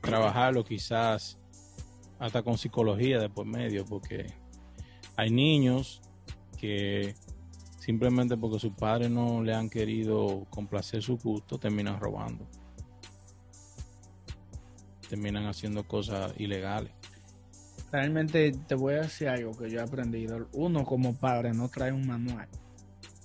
trabajarlo 0.00 0.64
quizás 0.64 1.38
hasta 2.18 2.42
con 2.42 2.58
psicología 2.58 3.20
de 3.20 3.28
por 3.28 3.46
medio, 3.46 3.84
porque 3.84 4.26
hay 5.14 5.30
niños 5.30 6.02
que 6.56 7.14
simplemente 7.78 8.36
porque 8.36 8.58
sus 8.58 8.72
padres 8.72 9.08
no 9.08 9.40
le 9.40 9.54
han 9.54 9.70
querido 9.70 10.44
complacer 10.50 11.00
su 11.00 11.16
gusto, 11.16 11.60
terminan 11.60 12.00
robando. 12.00 12.44
Terminan 15.08 15.46
haciendo 15.46 15.84
cosas 15.86 16.32
ilegales. 16.38 16.90
realmente 17.92 18.50
te 18.66 18.74
voy 18.74 18.94
a 18.94 19.02
decir 19.02 19.28
algo 19.28 19.56
que 19.56 19.70
yo 19.70 19.78
he 19.78 19.82
aprendido. 19.84 20.48
Uno 20.54 20.84
como 20.84 21.14
padre 21.14 21.52
no 21.52 21.68
trae 21.68 21.92
un 21.92 22.04
manual 22.04 22.48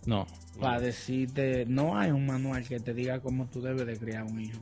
No. 0.05 0.27
para 0.59 0.79
decirte, 0.81 1.65
no 1.65 1.97
hay 1.97 2.11
un 2.11 2.25
manual 2.25 2.67
que 2.67 2.79
te 2.79 2.93
diga 2.93 3.21
cómo 3.21 3.47
tú 3.47 3.61
debes 3.61 3.85
de 3.87 3.97
criar 3.97 4.23
un 4.23 4.39
hijo. 4.41 4.59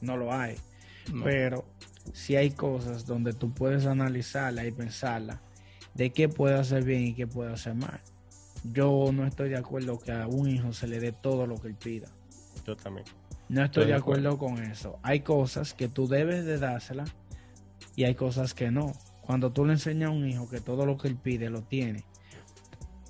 No 0.00 0.16
lo 0.16 0.32
hay. 0.32 0.56
no. 1.12 1.24
Pero 1.24 1.64
si 2.12 2.36
hay 2.36 2.50
cosas 2.50 3.06
donde 3.06 3.32
tú 3.32 3.52
puedes 3.52 3.86
analizarla 3.86 4.64
y 4.64 4.70
pensarla 4.70 5.40
de 5.94 6.10
qué 6.10 6.28
puede 6.28 6.58
hacer 6.58 6.84
bien 6.84 7.06
y 7.06 7.14
qué 7.14 7.26
puede 7.26 7.52
hacer 7.52 7.74
mal. 7.74 8.00
Yo 8.72 9.10
no 9.12 9.26
estoy 9.26 9.48
de 9.48 9.56
acuerdo 9.56 9.98
que 9.98 10.12
a 10.12 10.26
un 10.26 10.48
hijo 10.48 10.72
se 10.72 10.86
le 10.86 11.00
dé 11.00 11.12
todo 11.12 11.46
lo 11.46 11.60
que 11.60 11.68
él 11.68 11.74
pida. 11.74 12.08
Yo 12.66 12.76
también. 12.76 13.06
No 13.48 13.62
estoy 13.62 13.82
Estoy 13.82 13.84
de 13.84 13.92
de 13.92 13.98
acuerdo 13.98 14.38
con 14.38 14.62
eso. 14.62 14.98
Hay 15.02 15.20
cosas 15.20 15.72
que 15.72 15.88
tú 15.88 16.08
debes 16.08 16.44
de 16.44 16.58
dársela 16.58 17.04
y 17.94 18.04
hay 18.04 18.14
cosas 18.14 18.54
que 18.54 18.70
no. 18.70 18.92
Cuando 19.22 19.52
tú 19.52 19.64
le 19.64 19.72
enseñas 19.74 20.08
a 20.08 20.12
un 20.12 20.28
hijo 20.28 20.48
que 20.48 20.60
todo 20.60 20.84
lo 20.84 20.98
que 20.98 21.08
él 21.08 21.16
pide 21.16 21.48
lo 21.48 21.62
tiene, 21.62 22.04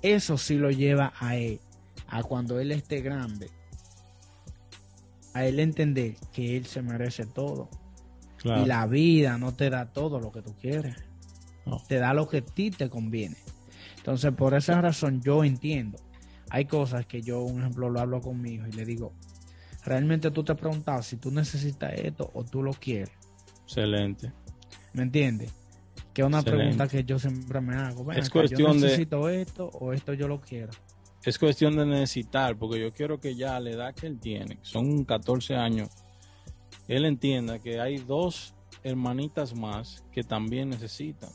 eso 0.01 0.37
sí 0.37 0.55
lo 0.55 0.71
lleva 0.71 1.13
a 1.19 1.35
él, 1.35 1.59
a 2.07 2.23
cuando 2.23 2.59
él 2.59 2.71
esté 2.71 3.01
grande, 3.01 3.49
a 5.33 5.45
él 5.45 5.59
entender 5.59 6.15
que 6.31 6.57
él 6.57 6.65
se 6.65 6.81
merece 6.81 7.25
todo. 7.25 7.69
Claro. 8.37 8.63
Y 8.63 8.65
la 8.65 8.85
vida 8.85 9.37
no 9.37 9.53
te 9.53 9.69
da 9.69 9.91
todo 9.91 10.19
lo 10.19 10.31
que 10.31 10.41
tú 10.41 10.53
quieres. 10.59 10.95
No. 11.65 11.81
Te 11.87 11.97
da 11.97 12.13
lo 12.13 12.29
que 12.29 12.37
a 12.37 12.45
ti 12.45 12.71
te 12.71 12.89
conviene. 12.89 13.35
Entonces, 13.97 14.31
por 14.31 14.53
esa 14.53 14.79
razón, 14.79 15.21
yo 15.21 15.43
entiendo. 15.43 15.99
Hay 16.49 16.65
cosas 16.65 17.05
que 17.05 17.21
yo, 17.21 17.41
un 17.41 17.59
ejemplo, 17.59 17.89
lo 17.89 17.99
hablo 17.99 18.21
con 18.21 18.41
mi 18.41 18.51
hijo 18.53 18.67
y 18.67 18.71
le 18.71 18.85
digo, 18.85 19.11
realmente 19.83 20.31
tú 20.31 20.43
te 20.43 20.53
has 20.53 20.57
preguntado 20.57 21.03
si 21.03 21.17
tú 21.17 21.29
necesitas 21.29 21.93
esto 21.93 22.31
o 22.33 22.45
tú 22.45 22.63
lo 22.63 22.71
quieres. 22.71 23.11
Excelente. 23.63 24.31
¿Me 24.93 25.03
entiendes? 25.03 25.51
Que 26.17 26.23
es 26.23 26.27
una 26.27 26.39
Excelente. 26.39 26.63
pregunta 26.63 26.87
que 26.87 27.03
yo 27.03 27.19
siempre 27.19 27.61
me 27.61 27.75
hago. 27.75 28.03
Ven 28.03 28.17
Es 28.17 28.25
acá, 28.25 28.39
cuestión 28.39 28.59
yo 28.59 28.73
de- 28.73 28.79
necesito 28.87 29.29
esto 29.29 29.67
o 29.71 29.93
esto 29.93 30.13
yo 30.15 30.27
lo 30.27 30.41
quiero. 30.41 30.71
Es 31.23 31.37
cuestión 31.37 31.75
de 31.77 31.85
necesitar, 31.85 32.57
porque 32.57 32.79
yo 32.79 32.91
quiero 32.91 33.19
que 33.19 33.35
ya 33.35 33.55
a 33.55 33.59
la 33.59 33.69
edad 33.69 33.93
que 33.93 34.07
él 34.07 34.19
tiene, 34.19 34.55
que 34.57 34.65
son 34.65 35.05
14 35.05 35.55
años, 35.55 35.89
él 36.87 37.05
entienda 37.05 37.59
que 37.59 37.79
hay 37.79 37.97
dos 37.99 38.55
hermanitas 38.83 39.53
más 39.55 40.03
que 40.11 40.23
también 40.23 40.69
necesitan. 40.71 41.29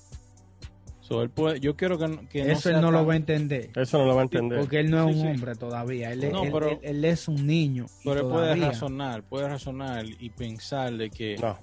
So, 1.01 1.23
él 1.23 1.31
puede, 1.31 1.61
yo 1.61 1.77
quiero 1.77 1.97
que, 1.97 2.09
no- 2.09 2.29
que 2.29 2.43
no 2.45 2.51
Eso 2.53 2.63
sea 2.63 2.77
él 2.77 2.83
no 2.83 2.91
lo 2.91 3.07
va 3.07 3.13
a 3.13 3.17
entender. 3.17 3.71
Eso 3.77 3.99
no 3.99 4.07
lo 4.07 4.17
va 4.17 4.23
a 4.23 4.25
entender. 4.25 4.59
Porque 4.59 4.81
él 4.81 4.91
no 4.91 5.09
es 5.09 5.15
Sí, 5.15 5.21
un 5.21 5.27
sí. 5.29 5.33
hombre 5.33 5.55
todavía. 5.55 6.11
Él, 6.11 6.25
es- 6.25 6.33
No, 6.33 6.43
él- 6.43 6.51
pero- 6.53 6.69
él- 6.71 6.79
él 6.83 7.05
es 7.05 7.29
un 7.29 7.47
niño. 7.47 7.87
y 8.03 8.09
Pero 8.09 8.21
él 8.23 8.27
puede 8.33 8.57
razonar, 8.57 9.23
puede 9.23 9.49
razonar 9.49 10.07
y 10.07 10.31
pensar 10.31 10.93
de 10.97 11.09
que 11.09 11.37
No, 11.41 11.57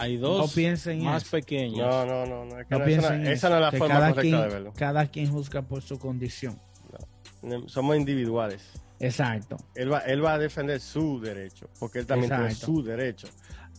hay 0.00 0.16
no 0.16 0.28
dos 0.28 0.54
piensen 0.54 1.02
más 1.04 1.22
eso. 1.22 1.30
pequeñas. 1.32 1.78
no, 1.86 2.04
no, 2.06 2.26
no. 2.26 2.44
no, 2.44 2.58
es 2.60 2.66
que 2.66 2.74
No 2.74 2.78
no, 2.80 2.84
piensen 2.84 3.04
esa, 3.04 3.16
no, 3.16 3.22
eso, 3.22 3.32
esa 3.32 3.48
no 3.50 3.54
es 3.56 3.60
la 3.60 3.70
que 3.70 3.78
forma 3.78 3.94
cada 3.94 4.08
correcta 4.10 4.22
quien, 4.22 4.42
de 4.42 4.48
verlo. 4.54 4.72
Cada 4.76 5.06
quien 5.06 5.30
juzga 5.30 5.62
por 5.62 5.82
su 5.82 5.98
condición. 5.98 6.58
Somos 7.66 7.96
individuales. 7.96 8.62
Exacto. 8.98 9.56
Él 9.74 9.92
va, 9.92 10.00
él 10.00 10.22
va 10.24 10.34
a 10.34 10.38
defender 10.38 10.78
su 10.80 11.20
derecho, 11.20 11.70
porque 11.78 12.00
él 12.00 12.06
también 12.06 12.32
Exacto. 12.32 12.66
tiene 12.66 12.66
su 12.78 12.82
derecho. 12.82 13.28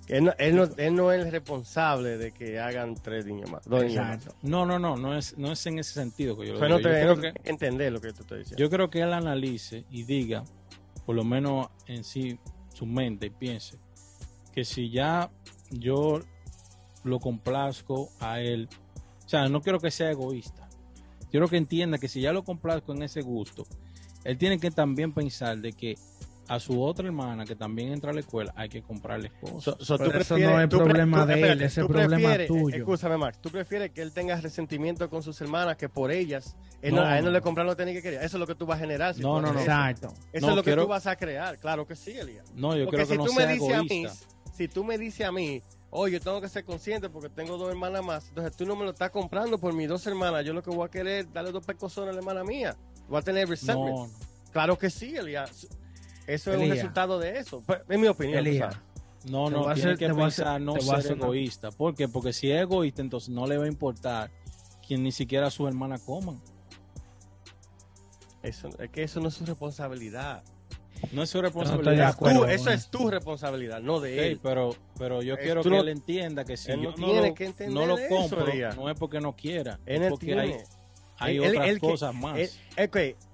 Él 0.08 0.26
no, 0.26 0.34
él, 0.40 0.56
no, 0.56 0.64
él 0.78 0.96
no 0.96 1.12
es 1.12 1.32
responsable 1.32 2.18
de 2.18 2.32
que 2.32 2.60
hagan 2.60 2.96
tres 2.96 3.26
niños 3.28 3.50
más. 3.52 3.64
Dos 3.66 3.84
niños 3.84 4.04
más. 4.04 4.16
Exacto. 4.18 4.36
No, 4.42 4.66
no, 4.66 4.80
no, 4.80 4.98
no 4.98 5.16
es, 5.16 5.38
no 5.38 5.52
es 5.52 5.66
en 5.68 5.78
ese 5.80 5.94
sentido 5.94 6.36
que 6.38 6.48
yo 6.48 6.54
lo 6.54 6.60
Pero 6.60 6.70
no 6.72 6.78
digo. 6.80 6.90
te, 6.90 7.06
Yo 7.06 7.16
creo 7.18 7.34
que 7.34 7.50
entender 7.50 7.92
lo 7.94 8.02
que 8.02 8.12
te 8.12 8.22
estoy 8.22 8.40
diciendo. 8.40 8.60
Yo 8.62 8.70
creo 8.70 8.90
que 8.90 9.02
él 9.02 9.14
analice 9.14 9.86
y 9.92 10.04
diga, 10.04 10.44
por 11.06 11.16
lo 11.16 11.24
menos 11.24 11.68
en 11.86 12.04
sí, 12.04 12.40
su 12.74 12.86
mente 12.88 13.28
y 13.28 13.30
piense, 13.30 13.78
que 14.52 14.66
si 14.66 14.90
ya 14.90 15.30
yo 15.72 16.20
lo 17.04 17.20
complazco 17.20 18.10
a 18.20 18.40
él, 18.42 18.70
o 19.26 19.30
sea, 19.30 19.48
no 19.50 19.62
quiero 19.62 19.80
que 19.80 19.92
sea 19.92 20.12
egoísta. 20.12 20.68
Yo 21.32 21.40
creo 21.40 21.48
que 21.48 21.58
entienda 21.58 21.98
que 21.98 22.08
si 22.08 22.22
ya 22.22 22.34
lo 22.34 22.44
complazco 22.44 22.94
en 22.94 23.04
ese 23.04 23.22
gusto, 23.22 23.66
él 24.24 24.38
tiene 24.38 24.60
que 24.60 24.70
también 24.72 25.14
pensar 25.14 25.58
de 25.58 25.72
que 25.74 25.96
a 26.48 26.60
su 26.60 26.84
otra 26.84 27.06
hermana 27.08 27.46
que 27.46 27.56
también 27.56 27.94
entra 27.94 28.12
a 28.12 28.14
la 28.14 28.20
escuela 28.20 28.52
hay 28.58 28.68
que 28.68 28.82
comprarle 28.82 29.32
cosas. 29.40 29.64
So- 29.64 29.78
so 29.80 29.98
Pero 29.98 30.12
tú 30.12 30.18
eso 30.18 30.36
prefieres- 30.36 30.54
no 30.56 30.62
es 30.62 30.68
problema 30.68 31.22
tú- 31.22 31.28
de 31.28 31.34
él, 31.34 31.40
espérate, 31.40 31.66
ese 31.66 31.82
tú 31.82 31.88
es 31.88 31.92
problema 31.94 32.16
prefieres- 32.34 32.48
tuyo. 32.50 32.76
Escúchame, 32.78 33.18
Max. 33.18 33.40
¿Tú 33.40 33.50
prefieres 33.50 33.92
que 33.92 34.02
él 34.02 34.12
tenga 34.12 34.36
resentimiento 34.42 35.10
con 35.10 35.24
sus 35.24 35.40
hermanas 35.40 35.78
que 35.78 35.88
por 35.88 36.12
ellas? 36.12 36.58
Él 36.82 36.94
no, 36.94 37.02
No, 37.04 37.08
a 37.08 37.18
él 37.18 37.24
no 37.24 37.32
no. 37.32 37.38
le 37.38 37.42
compraron 37.42 37.68
lo 37.70 37.78
que 37.78 37.84
tenía 37.84 37.94
que 37.94 38.02
querer. 38.04 38.22
Eso 38.22 38.36
es 38.36 38.40
lo 38.42 38.48
que 38.48 38.56
tú 38.56 38.66
vas 38.66 38.78
a 38.78 38.82
generar. 38.82 39.16
si 39.16 39.22
No, 39.22 39.36
tú 39.38 39.42
no, 39.44 39.48
no. 39.48 39.52
eso. 39.54 39.60
Exacto. 39.62 40.14
Eso 40.34 40.46
No, 40.46 40.52
es 40.52 40.56
lo 40.58 40.62
que 40.64 40.66
quiero- 40.72 40.82
tú 40.84 40.90
vas 40.90 41.08
a 41.08 41.16
crear. 41.16 41.58
Claro 41.58 41.88
que 41.88 41.96
sí, 41.96 42.12
Elías. 42.12 42.52
no, 42.54 42.76
yo 42.76 42.84
Porque 42.84 42.98
creo 42.98 43.08
que 43.08 43.14
si 43.14 43.18
no 43.18 43.26
tú 43.26 43.34
me 43.34 43.48
dices 43.48 43.74
a 43.74 43.84
mí, 43.84 43.88
egoísta. 44.02 44.26
Si 44.62 44.68
tú 44.68 44.84
me 44.84 44.98
dices 44.98 45.26
a 45.26 45.32
mí, 45.32 45.62
oye, 45.90 46.14
yo 46.14 46.22
tengo 46.22 46.40
que 46.40 46.48
ser 46.48 46.64
consciente 46.64 47.10
porque 47.10 47.30
tengo 47.30 47.58
dos 47.58 47.70
hermanas 47.70 48.04
más, 48.04 48.28
entonces 48.30 48.56
tú 48.56 48.64
no 48.66 48.76
me 48.76 48.84
lo 48.86 48.92
estás 48.92 49.10
comprando 49.10 49.58
por 49.58 49.74
mis 49.74 49.88
dos 49.90 50.06
hermanas, 50.06 50.46
yo 50.46 50.54
lo 50.54 50.62
que 50.62 50.70
voy 50.70 50.86
a 50.86 50.92
querer 50.92 51.26
es 51.26 51.34
darle 51.34 51.52
dos 51.52 51.66
pecosones 51.66 52.10
a 52.10 52.14
la 52.14 52.20
hermana 52.20 52.44
mía. 52.44 52.76
Voy 53.10 53.18
a 53.20 53.22
tener 53.24 53.50
resentment. 53.50 53.96
No, 53.98 54.08
no. 54.08 54.14
Claro 54.52 54.78
que 54.78 54.90
sí, 54.92 55.16
Elías. 55.16 55.68
Eso 56.28 56.52
es 56.54 56.60
un 56.60 56.70
resultado 56.70 57.18
de 57.20 57.40
eso. 57.40 57.64
Pues, 57.66 57.80
Es 57.90 58.00
mi 58.00 58.08
opinión. 58.08 58.38
Elías. 58.38 58.76
No, 59.26 59.50
no, 59.50 59.64
voy 59.64 59.72
a 59.72 59.74
tiene 59.74 59.92
hacer- 59.92 59.98
que 60.00 60.06
a 60.06 60.08
hacer- 60.10 60.18
pensar 60.24 60.62
no 60.62 60.76
a 60.76 60.80
ser 60.80 60.96
hacer 60.96 61.12
egoísta. 61.18 61.72
¿Por 61.72 61.96
qué? 61.96 62.08
Porque 62.08 62.34
si 62.34 62.52
es 62.52 62.62
egoísta, 62.62 63.02
entonces 63.02 63.30
no 63.30 63.48
le 63.48 63.58
va 63.58 63.66
a 63.66 63.68
importar 63.68 64.32
quien 64.88 65.02
ni 65.04 65.12
siquiera 65.12 65.50
sus 65.50 65.68
hermanas 65.68 66.02
coman. 66.02 66.40
Eso, 68.44 68.70
es 68.80 68.90
que 68.92 69.04
eso 69.04 69.20
no 69.20 69.28
es 69.30 69.34
su 69.36 69.46
responsabilidad. 69.46 70.44
No 71.12 71.24
es 71.24 71.30
su 71.30 71.42
responsabilidad. 71.42 72.10
acuerdo. 72.10 72.36
Tú- 72.40 72.42
con 72.44 72.52
eso 72.52 72.70
es 72.72 72.88
tu 72.90 73.10
responsabilidad, 73.10 73.82
no 73.82 74.00
de 74.00 74.28
él. 74.28 74.40
pero, 74.42 74.76
pero 74.98 75.22
yo 75.22 75.34
Es- 75.36 75.40
quiero 75.42 75.62
tú 75.64 75.70
que 75.70 75.78
él 75.80 75.90
entienda 75.90 76.46
que 76.46 76.58
si 76.58 76.72
él 76.72 76.82
yo 76.82 76.90
no 76.90 76.96
tiene 76.96 77.28
lo, 77.30 77.34
que 77.36 77.54
no 77.68 77.86
lo 77.86 77.98
compro, 78.10 78.46
no 78.76 78.90
es 78.90 78.98
porque 78.98 79.20
no 79.20 79.36
quiera, 79.36 79.80
Él 79.86 80.04
es 80.04 80.10
porque 80.10 80.34
hay, 80.40 80.56
hay 81.18 81.38
Él- 81.38 81.50
otras 81.56 81.68
él 81.70 81.82
que- 81.82 81.88
cosas 81.88 82.14
más. 82.16 82.38
Él, 82.38 82.50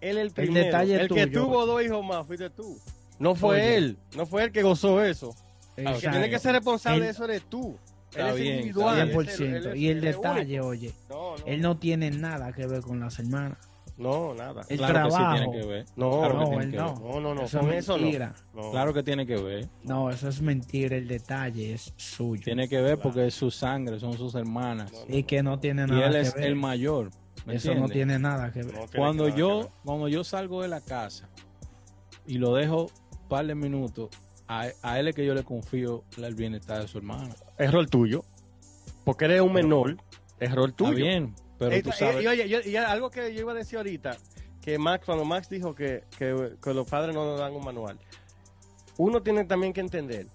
él 0.01 0.17
el 0.17 0.31
primero. 0.31 0.65
detalle 0.65 1.01
El, 1.01 1.07
que 1.09 1.27
tuvo 1.27 1.65
dos 1.65 1.83
hijos 1.83 2.03
más 2.05 2.25
fuiste 2.25 2.49
tú. 2.49 2.77
No 3.19 3.35
fue 3.35 3.55
Oye. 3.55 3.75
él. 3.77 3.97
No 4.15 4.25
fue 4.25 4.43
él 4.43 4.51
que 4.51 4.61
gozó 4.63 5.03
eso. 5.03 5.35
El 5.75 5.93
que 5.99 6.09
tiene 6.09 6.29
que 6.29 6.39
ser 6.39 6.53
responsable 6.53 6.97
Él- 6.97 7.03
de 7.03 7.09
eso 7.09 7.23
eres 7.25 7.43
tú. 7.49 7.77
Está 8.09 8.29
él 8.29 8.35
es 8.35 8.41
bien, 8.41 8.55
individual. 8.55 8.87
está 8.97 9.03
él 9.03 9.09
es- 9.09 9.35
100%. 9.37 9.57
él 9.57 9.67
es- 9.67 9.75
Y 9.77 9.89
el 9.89 10.01
detalle, 10.01 10.59
único. 10.61 10.67
oye, 10.67 10.93
No, 11.09 11.37
no, 11.37 11.45
él 11.45 11.61
no 11.61 11.77
tiene 11.77 12.09
nada 12.11 12.51
que 12.53 12.65
ver 12.65 12.81
con 12.81 12.99
las 12.99 13.19
hermanas. 13.19 13.57
No, 13.97 14.33
nada. 14.35 14.63
El 14.69 14.77
claro 14.77 14.93
que 15.05 15.11
sí 15.11 15.17
trabajo. 15.17 15.35
tiene 15.51 15.59
que 15.59 15.65
ver. 15.67 15.85
No, 15.95 16.19
Claro 16.19 16.33
que 16.33 16.39
no, 16.39 16.49
tiene 16.49 16.63
él 16.65 16.71
que 16.71 16.77
no. 16.77 16.93
ver. 16.93 17.01
No, 17.03 17.19
no, 17.21 17.35
no, 17.35 17.41
Eso 17.43 17.59
con 17.59 17.69
es 17.71 17.75
eso 17.77 17.97
no. 17.97 18.03
mentira. 18.03 18.35
No. 18.53 18.71
Claro 18.71 18.93
que 18.93 19.03
tiene 19.03 19.25
que 19.27 19.35
ver. 19.37 19.69
No, 19.83 20.09
eso 20.09 20.29
es 20.29 20.41
mentira. 20.41 20.95
El 20.97 21.07
detalle 21.07 21.73
es 21.73 21.93
suyo. 21.97 22.43
Tiene 22.43 22.69
que 22.69 22.79
ver 22.81 22.99
porque 22.99 23.25
es 23.27 23.33
su 23.33 23.49
sangre, 23.51 23.99
son 23.99 24.13
sus 24.17 24.35
hermanas. 24.35 24.91
No, 24.93 24.99
no, 25.07 25.15
Y 25.15 25.23
que 25.23 25.41
no 25.43 25.59
tiene 25.59 25.83
Y 25.83 25.87
nada 25.87 26.05
él 26.07 26.13
que 26.13 26.19
es 26.21 26.33
ver. 26.35 26.43
el 26.45 26.55
mayor. 26.55 27.11
¿me 27.45 27.55
Eso 27.55 27.73
no 27.75 27.87
tiene 27.87 28.19
nada 28.19 28.51
que 28.51 28.63
ver. 28.63 28.73
no 28.73 28.81
tiene 28.85 28.97
Cuando 28.97 29.29
yo, 29.29 29.59
ver. 29.59 29.67
cuando 29.85 30.07
yo 30.09 30.23
salgo 30.23 30.61
de 30.61 30.67
la 30.67 30.81
casa 30.81 31.29
y 32.25 32.37
lo 32.39 32.53
dejo 32.53 32.83
un 33.11 33.27
par 33.29 33.45
de 33.47 33.55
minutos, 33.55 34.09
a, 34.47 34.67
a 34.81 34.99
él 34.99 35.07
es 35.07 35.15
que 35.15 35.25
yo 35.25 35.33
le 35.33 35.43
confío 35.43 36.03
el 36.17 36.35
bienestar 36.35 36.81
de 36.81 36.87
su 36.87 36.97
hermana. 36.97 37.33
Error 37.57 37.87
tuyo. 37.89 38.23
Porque 39.05 39.25
eres 39.25 39.41
un 39.41 39.53
menor. 39.53 39.97
Error 40.39 40.71
tuyo. 40.71 40.91
Está 40.91 41.01
bien, 41.03 41.35
pero 41.57 41.71
Eh, 41.71 41.81
tú 41.83 41.91
sabes. 41.91 42.23
y 42.23 42.27
oye, 42.27 42.47
yo- 42.49 42.59
y 42.61 42.75
algo 42.75 43.09
que 43.09 43.33
yo 43.33 43.41
iba 43.41 43.51
a 43.51 43.55
decir 43.55 43.77
ahorita, 43.77 44.17
que 44.61 44.77
Max, 44.77 45.05
cuando 45.05 45.23
Max 45.25 45.49
dijo 45.49 45.73
que, 45.75 46.03
que- 46.17 46.53
que 46.61 46.73
los 46.73 46.87
padres 46.87 47.15
no 47.15 47.25
nos 47.25 47.39
dan 47.39 47.53
un 47.53 47.63
manual, 47.63 47.97
uno 48.97 49.21
tiene 49.21 49.45
también 49.45 49.73
que 49.73 49.81
entender 49.81 50.27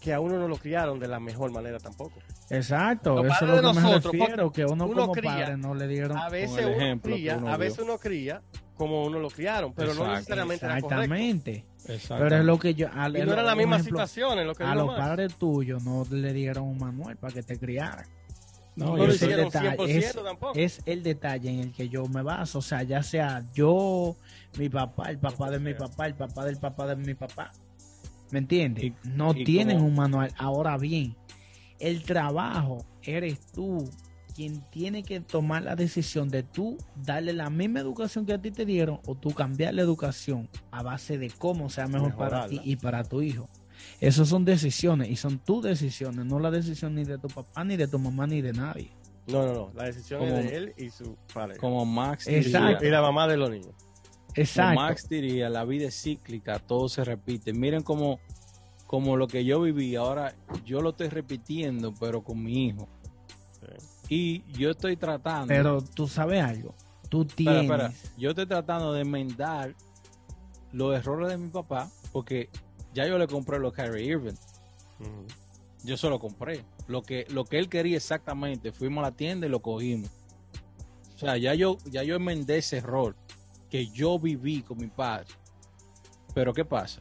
que 0.00 0.12
a 0.12 0.20
uno 0.20 0.38
no 0.38 0.48
lo 0.48 0.56
criaron 0.56 0.98
de 0.98 1.08
la 1.08 1.18
mejor 1.18 1.50
manera 1.50 1.78
tampoco. 1.78 2.20
Exacto, 2.50 3.22
Los 3.22 3.26
eso 3.34 3.44
es 3.46 3.50
lo 3.50 3.56
de 3.56 3.62
que 3.62 3.66
me 3.68 3.80
nosotros, 3.80 4.12
refiero, 4.12 4.52
que 4.52 4.64
uno, 4.66 4.86
uno 4.86 5.00
como 5.02 5.12
cría, 5.14 5.30
padre 5.32 5.56
no 5.56 5.74
le 5.74 5.88
dieron... 5.88 6.16
A 6.18 6.28
veces 6.28 6.58
el 6.58 6.66
uno 6.66 6.74
ejemplo 6.76 7.08
que 7.10 7.16
cría, 7.16 7.36
uno 7.38 7.48
a 7.48 7.56
veces 7.56 7.78
uno 7.78 7.98
cría 7.98 8.42
como 8.76 9.04
uno 9.04 9.18
lo 9.18 9.30
criaron, 9.30 9.72
pero 9.72 9.94
no 9.94 10.06
necesariamente 10.12 10.66
era 10.66 10.80
correcto. 10.80 11.02
Exactamente. 11.02 11.64
Exacto. 11.88 12.24
Pero 12.24 12.36
es 12.36 12.44
lo 12.44 12.58
que 12.58 12.74
yo... 12.74 12.88
a- 12.92 13.08
Y 13.08 13.12
no 13.12 13.32
era 13.32 13.42
la 13.42 13.54
misma 13.54 13.76
ejemplo, 13.76 14.06
situación 14.06 14.38
en 14.40 14.46
lo 14.46 14.54
que 14.54 14.64
A 14.64 14.74
los 14.74 14.94
padres 14.94 15.34
tuyos 15.36 15.82
no 15.84 16.06
le 16.10 16.32
dieron 16.34 16.64
un 16.64 16.78
manual 16.78 17.16
para 17.16 17.32
que 17.32 17.42
te 17.42 17.58
criaran. 17.58 18.04
No, 18.76 18.96
No 18.96 19.06
yo 19.06 19.12
detalle, 19.12 19.76
100% 19.76 19.86
es- 19.86 20.14
tampoco. 20.24 20.52
Es 20.58 20.82
el 20.86 21.02
detalle 21.02 21.50
en 21.50 21.60
el 21.60 21.72
que 21.72 21.88
yo 21.88 22.06
me 22.06 22.22
baso. 22.22 22.58
O 22.58 22.62
sea, 22.62 22.82
ya 22.82 23.02
sea 23.02 23.44
yo, 23.54 24.16
mi 24.58 24.68
papá, 24.68 25.10
el 25.10 25.18
papá 25.18 25.50
de 25.50 25.60
mi 25.60 25.74
papá, 25.74 26.06
el 26.06 26.14
papá 26.14 26.44
del 26.44 26.56
papá 26.56 26.86
de 26.88 26.96
mi 26.96 27.14
papá. 27.14 27.52
¿Me 28.30 28.40
entiendes? 28.40 28.92
No 29.04 29.32
y 29.32 29.44
tienen 29.44 29.80
un 29.80 29.94
manual. 29.94 30.32
Ahora 30.38 30.76
bien, 30.76 31.14
el 31.78 32.02
trabajo 32.02 32.84
eres 33.02 33.38
tú 33.52 33.88
quien 34.34 34.62
tiene 34.70 35.04
que 35.04 35.20
tomar 35.20 35.62
la 35.62 35.76
decisión 35.76 36.28
de 36.28 36.42
tú 36.42 36.76
darle 36.96 37.32
la 37.32 37.50
misma 37.50 37.78
educación 37.78 38.26
que 38.26 38.32
a 38.32 38.42
ti 38.42 38.50
te 38.50 38.64
dieron 38.64 38.98
o 39.06 39.14
tú 39.14 39.30
cambiar 39.30 39.74
la 39.74 39.82
educación 39.82 40.48
a 40.72 40.82
base 40.82 41.18
de 41.18 41.30
cómo 41.30 41.70
sea 41.70 41.86
mejor 41.86 42.16
para 42.16 42.48
ti 42.48 42.60
y 42.64 42.74
para 42.76 43.04
tu 43.04 43.22
hijo. 43.22 43.48
Esas 44.00 44.28
son 44.28 44.44
decisiones 44.44 45.10
y 45.10 45.16
son 45.16 45.38
tus 45.38 45.62
decisiones, 45.64 46.24
no 46.26 46.38
la 46.38 46.50
decisión 46.50 46.94
ni 46.94 47.04
de 47.04 47.18
tu 47.18 47.28
papá, 47.28 47.64
ni 47.64 47.76
de 47.76 47.88
tu 47.88 47.98
mamá, 47.98 48.26
ni 48.26 48.40
de 48.42 48.52
nadie. 48.52 48.90
No, 49.26 49.44
no, 49.46 49.52
no. 49.54 49.70
La 49.74 49.84
decisión 49.84 50.20
Como- 50.20 50.36
es 50.36 50.44
de 50.50 50.56
él 50.56 50.74
y 50.76 50.90
su 50.90 51.16
padre. 51.32 51.56
como 51.56 51.84
Max 51.86 52.26
diría, 52.26 52.78
Y 52.82 52.86
la 52.90 53.00
mamá 53.00 53.26
de 53.26 53.36
los 53.38 53.50
niños. 53.50 53.72
como 53.76 54.32
Exacto. 54.34 54.80
Max 54.80 55.08
diría, 55.08 55.48
la 55.48 55.64
vida 55.64 55.86
es 55.88 56.02
cíclica, 56.02 56.58
todo 56.58 56.88
se 56.88 57.04
repite. 57.04 57.52
Miren 57.52 57.82
como, 57.82 58.18
como 58.86 59.16
lo 59.16 59.26
que 59.26 59.44
yo 59.44 59.60
viví, 59.62 59.96
ahora 59.96 60.34
yo 60.66 60.80
lo 60.82 60.90
estoy 60.90 61.08
repitiendo, 61.08 61.94
pero 61.98 62.22
con 62.22 62.42
mi 62.42 62.66
hijo. 62.68 62.88
Sí. 64.08 64.42
Y 64.46 64.52
yo 64.58 64.70
estoy 64.72 64.96
tratando. 64.96 65.46
Pero 65.46 65.80
tú 65.82 66.06
sabes 66.06 66.42
algo. 66.42 66.74
Tú 67.08 67.22
Espera, 67.22 67.60
tienes. 67.60 67.62
espera. 67.70 67.92
Yo 68.18 68.30
estoy 68.30 68.46
tratando 68.46 68.92
de 68.92 69.00
enmendar 69.02 69.74
los 70.72 70.94
errores 70.96 71.28
de 71.28 71.38
mi 71.38 71.48
papá 71.48 71.88
porque 72.12 72.50
ya 72.94 73.06
yo 73.06 73.18
le 73.18 73.26
compré 73.26 73.58
los 73.58 73.72
Kyrie 73.74 74.04
Irving. 74.06 74.34
Yo 75.82 75.96
se 75.96 76.08
lo 76.08 76.18
compré. 76.18 76.64
Lo 76.86 77.02
que, 77.02 77.26
lo 77.30 77.44
que 77.44 77.58
él 77.58 77.68
quería 77.68 77.96
exactamente. 77.96 78.72
Fuimos 78.72 79.04
a 79.04 79.10
la 79.10 79.16
tienda 79.16 79.46
y 79.46 79.50
lo 79.50 79.60
cogimos. 79.60 80.10
O 81.14 81.18
sea, 81.18 81.36
ya 81.36 81.54
yo, 81.54 81.76
ya 81.84 82.02
yo 82.02 82.16
enmendé 82.16 82.58
ese 82.58 82.78
error 82.78 83.14
que 83.70 83.88
yo 83.88 84.18
viví 84.18 84.62
con 84.62 84.78
mi 84.78 84.86
padre. 84.86 85.26
Pero 86.34 86.52
¿qué 86.52 86.64
pasa? 86.64 87.00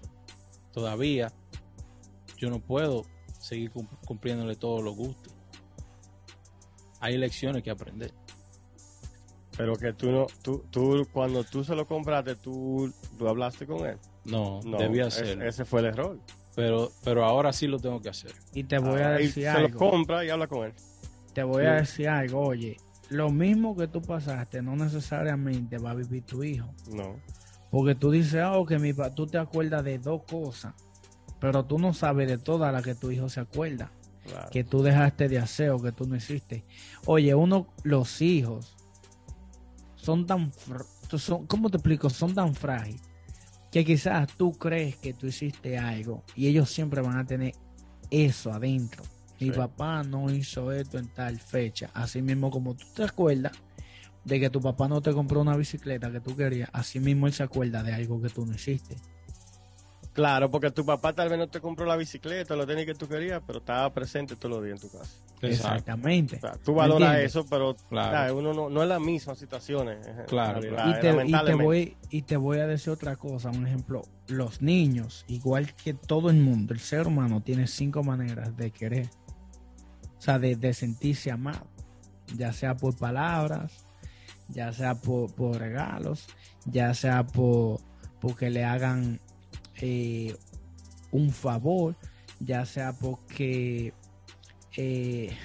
Todavía 0.73 1.31
yo 2.37 2.49
no 2.49 2.59
puedo 2.59 3.05
seguir 3.39 3.71
cum- 3.71 3.87
cumpliéndole 4.05 4.55
todos 4.55 4.83
los 4.83 4.95
gustos. 4.95 5.33
Hay 6.99 7.17
lecciones 7.17 7.63
que 7.63 7.71
aprender. 7.71 8.13
Pero 9.57 9.75
que 9.75 9.93
tú 9.93 10.11
no, 10.11 10.27
tú, 10.41 10.63
tú, 10.71 11.07
cuando 11.11 11.43
tú 11.43 11.63
se 11.63 11.75
lo 11.75 11.87
compraste, 11.87 12.35
tú, 12.35 12.91
tú 13.17 13.27
hablaste 13.27 13.67
con 13.67 13.85
él. 13.85 13.97
No, 14.25 14.61
No, 14.63 14.77
debía 14.77 15.07
ese- 15.07 15.21
hacerlo. 15.21 15.45
Ese 15.45 15.65
fue 15.65 15.79
el 15.81 15.87
error. 15.87 16.19
Pero, 16.55 16.91
pero 17.03 17.25
ahora 17.25 17.51
sí 17.51 17.67
lo 17.67 17.79
tengo 17.79 17.99
que 18.01 18.09
hacer. 18.09 18.31
Y 18.53 18.63
te 18.65 18.77
voy 18.77 19.01
a 19.01 19.15
Ah, 19.15 19.19
y 19.21 19.25
decir 19.27 19.43
se 19.43 19.49
algo. 19.49 19.67
lo 19.69 19.77
compra 19.77 20.23
y 20.23 20.29
habla 20.29 20.47
con 20.47 20.65
él. 20.65 20.73
Te 21.33 21.43
voy 21.43 21.65
a 21.65 21.73
decir 21.73 22.07
algo. 22.07 22.41
Oye, 22.41 22.77
lo 23.09 23.29
mismo 23.31 23.75
que 23.75 23.87
tú 23.87 24.01
pasaste 24.01 24.61
no 24.61 24.75
necesariamente 24.75 25.77
va 25.79 25.91
a 25.91 25.95
vivir 25.95 26.23
tu 26.23 26.43
hijo. 26.43 26.69
No. 26.91 27.15
Porque 27.71 27.95
tú 27.95 28.11
dices, 28.11 28.43
oh, 28.47 28.65
que 28.67 28.77
mi 28.77 28.93
pa- 28.93 29.09
tú 29.15 29.25
te 29.25 29.39
acuerdas 29.39 29.83
de 29.83 29.97
dos 29.97 30.21
cosas, 30.29 30.75
pero 31.39 31.65
tú 31.65 31.79
no 31.79 31.91
sabes 31.95 32.27
de 32.27 32.37
todas 32.37 32.71
las 32.71 32.83
que 32.83 32.93
tu 32.93 33.09
hijo 33.09 33.29
se 33.29 33.39
acuerda. 33.39 33.91
Claro. 34.23 34.49
Que 34.51 34.63
tú 34.63 34.83
dejaste 34.83 35.27
de 35.27 35.39
hacer 35.39 35.71
o 35.71 35.81
que 35.81 35.91
tú 35.91 36.05
no 36.05 36.15
hiciste. 36.15 36.63
Oye, 37.07 37.33
uno, 37.33 37.67
los 37.83 38.21
hijos 38.21 38.75
son 39.95 40.25
tan, 40.27 40.51
son, 41.17 41.47
¿cómo 41.47 41.69
te 41.69 41.77
explico? 41.77 42.09
Son 42.11 42.33
tan 42.35 42.53
frágiles 42.53 43.01
que 43.73 43.83
quizás 43.83 44.27
tú 44.37 44.51
crees 44.53 44.95
que 44.97 45.13
tú 45.13 45.25
hiciste 45.25 45.77
algo 45.79 46.23
y 46.35 46.47
ellos 46.47 46.69
siempre 46.69 47.01
van 47.01 47.17
a 47.17 47.25
tener 47.25 47.53
eso 48.11 48.53
adentro. 48.53 49.03
Mi 49.39 49.47
Sí. 49.49 49.53
papá 49.57 50.03
no 50.03 50.29
hizo 50.31 50.71
esto 50.71 50.99
en 50.99 51.07
tal 51.07 51.39
fecha. 51.39 51.89
Así 51.95 52.21
mismo 52.21 52.51
como 52.51 52.75
tú 52.75 52.85
te 52.95 53.03
acuerdas 53.03 53.51
de 54.23 54.39
que 54.39 54.49
tu 54.51 54.61
papá 54.61 54.87
no 54.87 55.01
te 55.01 55.11
compró 55.11 55.41
una 55.41 55.57
bicicleta 55.57 56.11
que 56.11 56.19
tú 56.21 56.35
querías, 56.35 56.69
así 56.71 56.99
mismo 56.99 57.25
él 57.25 57.33
se 57.33 57.41
acuerda 57.43 57.81
de 57.81 57.93
algo 57.93 58.21
que 58.21 58.29
tú 58.29 58.45
no 58.45 58.53
hiciste. 58.53 58.95
Claro, 60.13 60.51
porque 60.51 60.69
tu 60.69 60.85
papá 60.85 61.11
tal 61.13 61.27
vez 61.29 61.39
no 61.39 61.47
te 61.47 61.59
compró 61.59 61.85
la 61.87 61.95
bicicleta, 61.95 62.55
lo 62.55 62.67
tenis 62.67 62.85
que 62.85 62.93
tú 62.93 63.07
querías, 63.07 63.41
pero 63.45 63.59
estaba 63.59 63.91
presente 63.91 64.35
todos 64.35 64.55
los 64.57 64.63
días 64.63 64.81
en 64.81 64.89
tu 64.89 64.95
casa. 64.97 65.11
Exactamente. 65.41 66.37
O 66.37 66.39
sea, 66.39 66.51
tú 66.63 66.75
valoras 66.75 67.17
eso, 67.17 67.45
pero 67.49 67.75
Claro. 67.89 68.37
uno 68.37 68.53
no, 68.53 68.69
no 68.69 68.83
es 68.83 68.87
la 68.89 68.99
misma 68.99 69.33
situación. 69.35 69.89
Claro, 70.27 70.59
y, 70.59 70.99
te, 71.01 71.25
y 71.27 71.31
te 71.45 71.53
voy 71.55 71.97
y 72.11 72.21
te 72.21 72.37
voy 72.37 72.59
a 72.59 72.67
decir 72.67 72.93
otra 72.93 73.15
cosa, 73.15 73.49
un 73.49 73.65
ejemplo, 73.65 74.03
los 74.27 74.61
niños, 74.61 75.25
igual 75.27 75.73
que 75.73 75.95
todo 75.95 76.29
el 76.29 76.37
mundo, 76.37 76.73
el 76.75 76.79
ser 76.79 77.07
humano 77.07 77.41
tiene 77.41 77.65
cinco 77.67 78.03
maneras 78.03 78.55
de 78.55 78.69
querer, 78.71 79.09
o 80.17 80.21
sea, 80.21 80.37
de, 80.37 80.55
de 80.55 80.73
sentirse 80.75 81.31
amado, 81.31 81.65
ya 82.35 82.53
sea 82.53 82.75
por 82.77 82.95
palabras, 82.95 83.83
ya 84.47 84.71
sea 84.71 84.93
por, 84.95 85.33
por 85.33 85.57
regalos, 85.57 86.27
ya 86.65 86.93
sea 86.93 87.25
por 87.25 87.79
porque 88.21 88.49
le 88.49 88.63
hagan 88.63 89.19
eh, 89.85 90.33
un 91.11 91.29
favor, 91.31 91.97
ya 92.39 92.65
sea 92.65 92.93
porque 92.93 93.93
eh, 94.77 95.35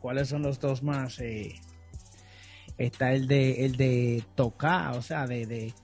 ¿cuáles 0.00 0.28
son 0.28 0.40
los 0.42 0.58
dos 0.58 0.82
más? 0.82 1.18
Eh, 1.20 1.60
está 2.78 3.12
el 3.12 3.28
de 3.28 3.66
el 3.66 3.76
de 3.76 4.24
tocar, 4.34 4.96
o 4.96 5.02
sea, 5.02 5.26
de, 5.26 5.44
de, 5.44 5.74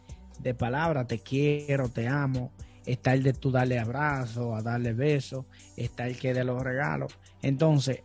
de 0.41 0.55
palabra, 0.55 1.07
te 1.07 1.19
quiero, 1.19 1.91
te 1.91 2.09
amo. 2.09 2.51
Está 2.87 3.13
el 3.13 3.23
de 3.23 3.35
tú 3.35 3.51
darle 3.51 3.79
abrazo, 3.79 4.57
a 4.57 4.63
darle 4.63 4.95
beso. 4.95 5.45
Está 5.77 6.07
el 6.07 6.19
que 6.19 6.33
de 6.33 6.45
los 6.45 6.63
regalos. 6.63 7.19
Entonces, 7.43 8.01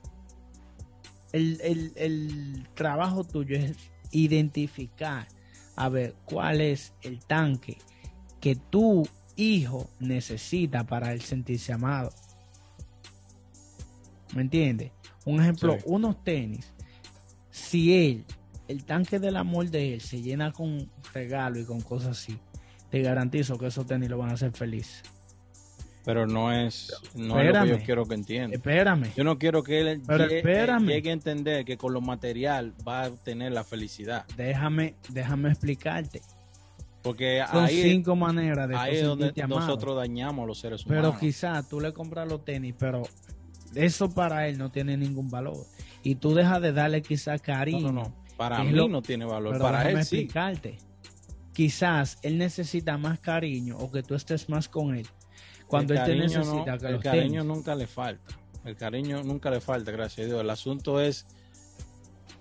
el, 1.31 1.61
el, 1.61 1.93
el 1.95 2.67
trabajo 2.75 3.23
tuyo 3.23 3.55
es 3.57 3.77
identificar, 4.11 5.27
a 5.77 5.87
ver, 5.87 6.15
cuál 6.25 6.59
es 6.59 6.93
el 7.03 7.19
tanque 7.19 7.77
que 8.39 8.55
tu 8.55 9.07
hijo 9.35 9.89
necesita 9.99 10.83
para 10.85 11.11
él 11.13 11.21
sentirse 11.21 11.73
amado. 11.73 12.11
¿Me 14.35 14.41
entiendes? 14.41 14.91
Un 15.25 15.41
ejemplo, 15.41 15.73
Sí. 15.77 15.83
unos 15.85 16.23
tenis, 16.23 16.71
si 17.51 17.95
él, 18.05 18.25
el 18.67 18.83
tanque 18.85 19.19
del 19.19 19.35
amor 19.37 19.69
de 19.69 19.95
él 19.95 20.01
se 20.01 20.21
llena 20.21 20.51
con 20.51 20.89
regalo 21.13 21.59
y 21.59 21.65
con 21.65 21.81
cosas 21.81 22.11
así, 22.17 22.37
te 22.89 23.01
garantizo 23.01 23.57
que 23.57 23.67
esos 23.67 23.85
tenis 23.85 24.09
lo 24.09 24.17
van 24.17 24.29
a 24.29 24.33
hacer 24.33 24.51
feliz. 24.51 25.01
Pero 26.05 26.25
no 26.25 26.51
es, 26.51 26.91
no 27.13 27.39
es 27.39 27.53
lo 27.53 27.63
que 27.63 27.69
yo 27.69 27.79
quiero 27.83 28.05
que 28.05 28.15
entienda. 28.15 28.55
Espérame. 28.55 29.11
Yo 29.15 29.23
no 29.23 29.37
quiero 29.37 29.61
que 29.61 29.79
él 29.81 30.01
llegue, 30.01 30.37
espérame. 30.39 30.87
llegue 30.87 31.09
a 31.09 31.13
entender 31.13 31.65
que 31.65 31.77
con 31.77 31.93
lo 31.93 32.01
material 32.01 32.73
va 32.87 33.03
a 33.03 33.11
tener 33.11 33.51
la 33.51 33.63
felicidad. 33.63 34.25
Déjame, 34.37 34.95
déjame 35.09 35.49
explicarte. 35.49 36.21
Porque 37.01 37.41
Son 37.51 37.63
ahí, 37.63 37.81
cinco 37.81 38.15
maneras 38.15 38.67
de 38.67 38.75
ahí 38.75 38.97
es 38.97 39.05
donde 39.05 39.31
amado. 39.41 39.61
nosotros 39.61 39.95
dañamos 39.95 40.43
a 40.43 40.47
los 40.47 40.59
seres 40.59 40.83
Pero 40.83 40.99
humanos. 41.01 41.19
quizás 41.19 41.69
tú 41.69 41.79
le 41.79 41.93
compras 41.93 42.27
los 42.27 42.43
tenis, 42.43 42.75
pero 42.77 43.03
eso 43.73 44.13
para 44.13 44.47
él 44.47 44.57
no 44.57 44.69
tiene 44.69 44.97
ningún 44.97 45.29
valor. 45.29 45.57
Y 46.03 46.15
tú 46.15 46.33
dejas 46.33 46.61
de 46.61 46.73
darle 46.73 47.01
quizás 47.01 47.39
No, 47.41 47.45
cariño. 47.45 47.91
no, 47.91 48.03
no. 48.03 48.15
Para 48.35 48.59
Es 48.63 48.65
mí 48.65 48.71
lo- 48.71 48.87
no 48.89 49.01
tiene 49.01 49.25
valor. 49.25 49.53
Pero 49.53 49.63
Para 49.65 49.83
él 49.89 49.95
sí. 50.05 50.17
explicarte. 50.17 50.77
Quizás 51.53 52.19
él 52.21 52.37
necesita 52.37 52.97
más 52.97 53.19
cariño 53.19 53.77
o 53.77 53.91
que 53.91 54.01
tú 54.03 54.15
estés 54.15 54.47
más 54.49 54.67
con 54.69 54.95
él. 54.95 55.07
Cuando 55.67 55.93
el 55.93 55.99
él 55.99 56.05
te 56.05 56.15
no- 56.15 56.23
necesita 56.23 56.77
que 56.77 56.87
el 56.87 56.99
cariño 56.99 57.41
tenis. 57.41 57.45
nunca 57.45 57.75
le 57.75 57.87
falta. 57.87 58.33
El 58.65 58.75
cariño 58.75 59.23
nunca 59.23 59.49
le 59.49 59.61
falta, 59.61 59.91
gracias 59.91 60.25
a 60.25 60.27
Dios. 60.27 60.41
El 60.41 60.49
asunto 60.49 60.99
es, 60.99 61.25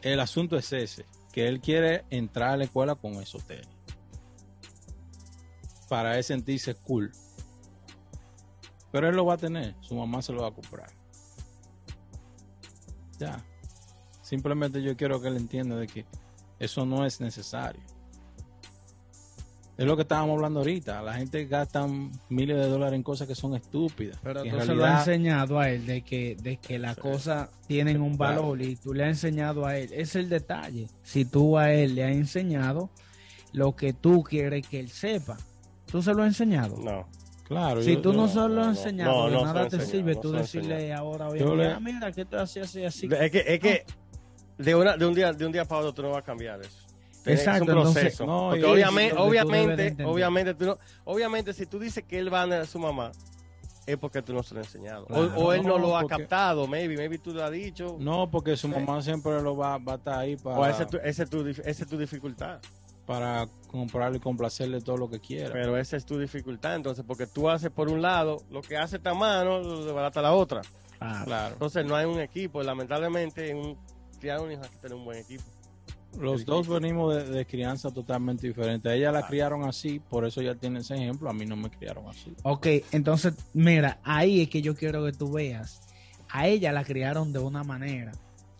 el 0.03 0.19
asunto 0.21 0.57
es 0.57 0.73
ese, 0.73 1.05
que 1.33 1.47
él 1.49 1.61
quiere 1.61 2.05
entrar 2.11 2.51
a 2.51 2.57
la 2.57 2.65
escuela 2.65 2.95
con 2.95 3.15
esos 3.15 3.45
tenis. 3.45 3.69
Para 5.89 6.17
él 6.19 6.25
sentirse 6.25 6.75
cool. 6.75 7.11
Pero 8.93 9.09
él 9.09 9.17
lo 9.17 9.25
va 9.27 9.35
a 9.35 9.39
tener, 9.39 9.75
su 9.81 9.95
mamá 9.95 10.23
se 10.23 10.33
lo 10.33 10.43
va 10.43 10.49
a 10.49 10.53
comprar. 10.53 10.91
Ya. 13.19 13.43
Simplemente 14.23 14.83
yo 14.83 14.97
quiero 14.97 15.21
que 15.21 15.29
él 15.29 15.37
entienda 15.37 15.77
de 15.77 15.87
que 15.87 16.05
eso 16.59 16.85
no 16.87 17.05
es 17.05 17.21
necesario. 17.21 17.83
Es 19.77 19.87
lo 19.87 19.95
que 19.95 20.03
estábamos 20.03 20.35
hablando 20.35 20.59
ahorita. 20.61 21.03
La 21.03 21.15
gente 21.15 21.45
gasta 21.47 21.87
miles 22.29 22.57
de 22.57 22.67
dólares 22.67 22.97
en 22.97 23.05
cosas 23.05 23.29
que 23.29 23.37
son 23.37 23.55
estúpidas. 23.55 24.19
Pero 24.25 24.43
tú 24.43 24.61
se 24.61 24.75
lo 24.75 24.85
has 24.85 25.07
enseñado 25.07 25.61
a 25.61 25.71
él 25.71 25.87
de 25.87 26.03
que, 26.03 26.35
de 26.35 26.57
que 26.57 26.81
las 26.81 26.97
Sí. 26.97 27.01
cosas 27.01 27.49
tienen 27.69 28.01
un 28.03 28.17
valor 28.19 28.61
y 28.61 28.75
tú 28.75 28.93
le 28.93 29.05
has 29.05 29.11
enseñado 29.11 29.67
a 29.67 29.77
él. 29.79 29.93
Es 29.93 30.17
el 30.17 30.29
detalle. 30.29 30.89
Si 31.05 31.25
tú 31.25 31.57
a 31.59 31.73
él 31.73 31.95
le 31.95 32.05
has 32.05 32.11
enseñado 32.11 32.91
lo 33.53 33.77
que 33.77 33.93
tú 33.93 34.25
quieres 34.25 34.67
que 34.67 34.81
él 34.81 34.91
sepa, 34.91 35.37
tú 35.91 36.03
se 36.03 36.15
lo 36.15 36.23
has 36.23 36.29
enseñado. 36.29 36.77
No. 36.79 37.07
Claro, 37.45 37.83
Si 37.83 37.95
yo- 37.95 38.03
tú 38.03 38.13
no, 38.13 38.27
yo- 38.27 38.33
se 38.43 38.49
lo 38.55 38.61
has 38.63 38.77
enseñado, 38.79 39.31
no, 39.31 39.39
no 39.39 39.45
nada 39.47 39.69
te 39.69 39.81
sirve 39.81 40.15
no 40.15 40.21
tú 40.21 40.33
decirle 40.33 40.93
ahora, 40.93 41.29
oye, 41.29 41.41
Yo 41.41 41.57
le- 41.57 41.69
ah, 41.73 41.81
mira, 41.81 42.13
que 42.13 42.25
tú 42.27 42.37
haces 42.37 42.65
así, 42.69 42.85
así. 42.85 43.09
Es 43.11 43.31
que, 43.31 43.43
es 43.47 43.59
que 43.61 43.85
de, 44.59 44.75
una, 44.75 44.97
de, 44.99 45.07
un 45.07 45.15
día, 45.15 45.33
de 45.33 45.47
un 45.47 45.53
día 45.53 45.65
para 45.65 45.81
otro 45.81 45.95
tú 45.95 46.03
no 46.03 46.11
vas 46.11 46.19
a 46.19 46.23
cambiar 46.23 46.61
eso. 46.61 46.87
Exacto, 47.25 47.65
es 47.65 47.71
un 47.71 47.79
entonces- 47.79 48.03
proceso. 48.03 48.27
No, 48.27 48.49
Porque 48.51 48.65
obviamente, 48.65 49.15
tú 49.17 49.23
obviamente, 49.23 50.05
obviamente, 50.05 50.55
tú 50.55 50.65
no, 50.67 50.79
obviamente, 51.05 51.53
si 51.55 51.67
tú 51.67 51.79
dices 51.79 52.05
que 52.05 52.19
él 52.19 52.33
va 52.33 52.43
a 52.43 52.65
su 52.67 52.79
mamá, 52.79 53.13
es 53.87 53.97
porque 53.97 54.21
tú 54.21 54.35
no 54.35 54.43
se 54.43 54.55
lo 54.55 54.61
has 54.61 54.67
enseñado. 54.67 55.05
O- 55.05 55.07
Claro. 55.07 55.33
o, 55.37 55.53
él 55.55 55.63
no, 55.63 55.69
No, 55.71 55.79
lo 55.79 55.97
ha 55.97 56.03
porque- 56.03 56.19
captado, 56.19 56.67
maybe, 56.67 56.97
maybe 56.99 57.17
tú 57.19 57.33
lo 57.33 57.43
has 57.43 57.51
dicho. 57.51 57.97
No, 57.99 58.31
porque 58.31 58.57
su 58.59 58.69
mamá 58.69 59.01
siempre 59.01 59.41
lo 59.41 59.57
va, 59.57 59.79
va 59.79 59.95
a 59.95 59.97
estar 59.97 60.19
ahí 60.19 60.37
para, 60.37 60.59
O 60.59 60.67
esa 60.67 60.83
es 60.83 60.91
tu, 60.91 60.97
esa 60.99 61.23
es 61.23 61.31
tu, 61.31 61.43
dif- 61.43 61.63
esa 61.65 61.85
es 61.85 61.89
tu 61.89 61.97
dificultad. 61.97 62.59
Para 63.09 63.49
comprarle 63.69 64.19
y 64.19 64.21
complacerle 64.21 64.83
todo 64.83 64.99
lo 64.99 65.09
que 65.09 65.19
quiera. 65.19 65.51
Pero 65.51 65.79
esa 65.79 65.97
es 65.97 66.05
tu 66.05 66.19
dificultad, 66.19 66.77
entonces, 66.77 67.03
porque 67.09 67.27
tú 67.27 67.49
haces 67.49 67.71
por 67.71 67.89
un 67.89 68.03
lado 68.03 68.43
lo 68.51 68.61
que 68.61 68.77
hace 68.77 68.97
esta 68.97 69.15
mano, 69.15 69.61
lo 69.61 69.87
desbarata 69.87 70.21
la 70.21 70.35
otra. 70.35 70.61
Claro. 70.99 71.25
claro. 71.25 71.53
Entonces, 71.55 71.87
no 71.87 71.97
hay 71.97 72.05
un 72.05 72.21
equipo. 72.21 72.63
Lamentablemente, 72.63 73.49
en 73.49 73.57
un, 73.57 73.79
hijo 74.23 74.63
hay 74.63 74.69
que 74.69 74.77
tener 74.83 74.95
un 74.95 75.07
buen 75.07 75.21
equipo. 75.21 75.43
Los 76.21 76.45
dos 76.45 76.69
venimos 76.69 77.15
de, 77.15 77.25
de 77.25 77.47
crianza 77.47 77.91
totalmente 77.91 78.47
diferentes. 78.47 78.93
A 78.93 78.95
ella 78.95 79.11
la 79.11 79.27
criaron 79.27 79.65
así, 79.65 80.01
por 80.01 80.27
eso 80.27 80.43
ya 80.43 80.55
tiene 80.55 80.81
ese 80.81 80.95
ejemplo. 80.95 81.31
A 81.31 81.33
mí 81.33 81.47
no 81.47 81.57
me 81.57 81.71
criaron 81.71 82.07
así. 82.09 82.35
Ok, 82.43 82.67
entonces, 82.93 83.33
mira, 83.55 84.01
ahí 84.05 84.43
es 84.43 84.51
que 84.51 84.61
yo 84.61 84.75
quiero 84.75 85.03
que 85.07 85.13
tú 85.13 85.33
veas. 85.33 85.81
A 86.29 86.47
ella 86.47 86.73
la 86.73 86.85
criaron 86.85 87.33
de 87.33 87.39
una 87.39 87.65
manera 87.65 88.13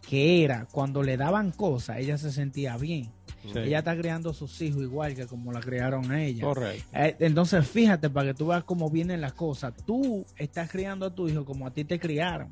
que 0.09 0.43
era 0.43 0.67
cuando 0.73 1.03
le 1.03 1.19
daban 1.19 1.51
cosas, 1.51 1.99
ella 1.99 2.17
se 2.17 2.33
sentía 2.33 2.79
bien. 2.79 3.11
Sí. 3.53 3.59
Ella 3.61 3.79
está 3.79 3.97
criando 3.97 4.31
a 4.31 4.35
sus 4.35 4.61
hijos 4.63 4.83
igual 4.83 5.15
que 5.15 5.27
como 5.27 5.53
la 5.53 5.61
criaron 5.61 6.11
a 6.11 6.23
ella. 6.23 6.45
Correcto. 6.45 6.85
Eh, 6.93 7.17
entonces, 7.21 7.67
fíjate 7.69 8.11
para 8.11 8.29
que 8.29 8.35
tú 8.35 8.47
veas 8.49 8.65
cómo 8.65 8.91
vienen 8.91 9.21
las 9.21 9.33
cosas. 9.33 9.75
Tú 9.87 10.25
estás 10.37 10.71
criando 10.71 11.07
a 11.07 11.15
tu 11.15 11.29
hijo 11.29 11.45
como 11.45 11.67
a 11.67 11.71
ti 11.73 11.85
te 11.85 11.99
criaron. 11.99 12.49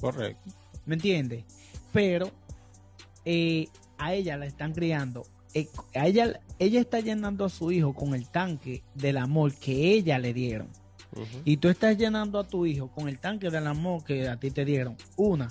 Correcto. 0.00 0.50
¿Me 0.86 0.94
entiendes? 0.96 1.44
pero 1.92 2.30
eh, 3.24 3.68
a 3.98 4.14
ella 4.14 4.36
la 4.36 4.46
están 4.46 4.72
criando. 4.72 5.24
eh, 5.54 5.68
a 5.94 6.06
ella, 6.08 6.40
ella 6.58 6.80
está 6.80 6.98
llenando 7.00 7.44
a 7.44 7.48
su 7.48 7.70
hijo 7.70 7.94
con 7.94 8.14
el 8.14 8.26
tanque 8.28 8.82
del 8.94 9.16
amor 9.18 9.54
que 9.54 9.92
ella 9.92 10.18
le 10.18 10.34
dieron. 10.34 10.68
Y 11.44 11.58
tú 11.58 11.68
estás 11.68 11.96
llenando 11.96 12.40
a 12.40 12.48
tu 12.48 12.66
hijo 12.66 12.88
con 12.88 13.08
el 13.08 13.20
tanque 13.20 13.48
del 13.48 13.68
amor 13.68 14.02
que 14.02 14.28
a 14.28 14.36
ti 14.36 14.50
te 14.50 14.64
dieron. 14.64 14.96
Una, 15.16 15.48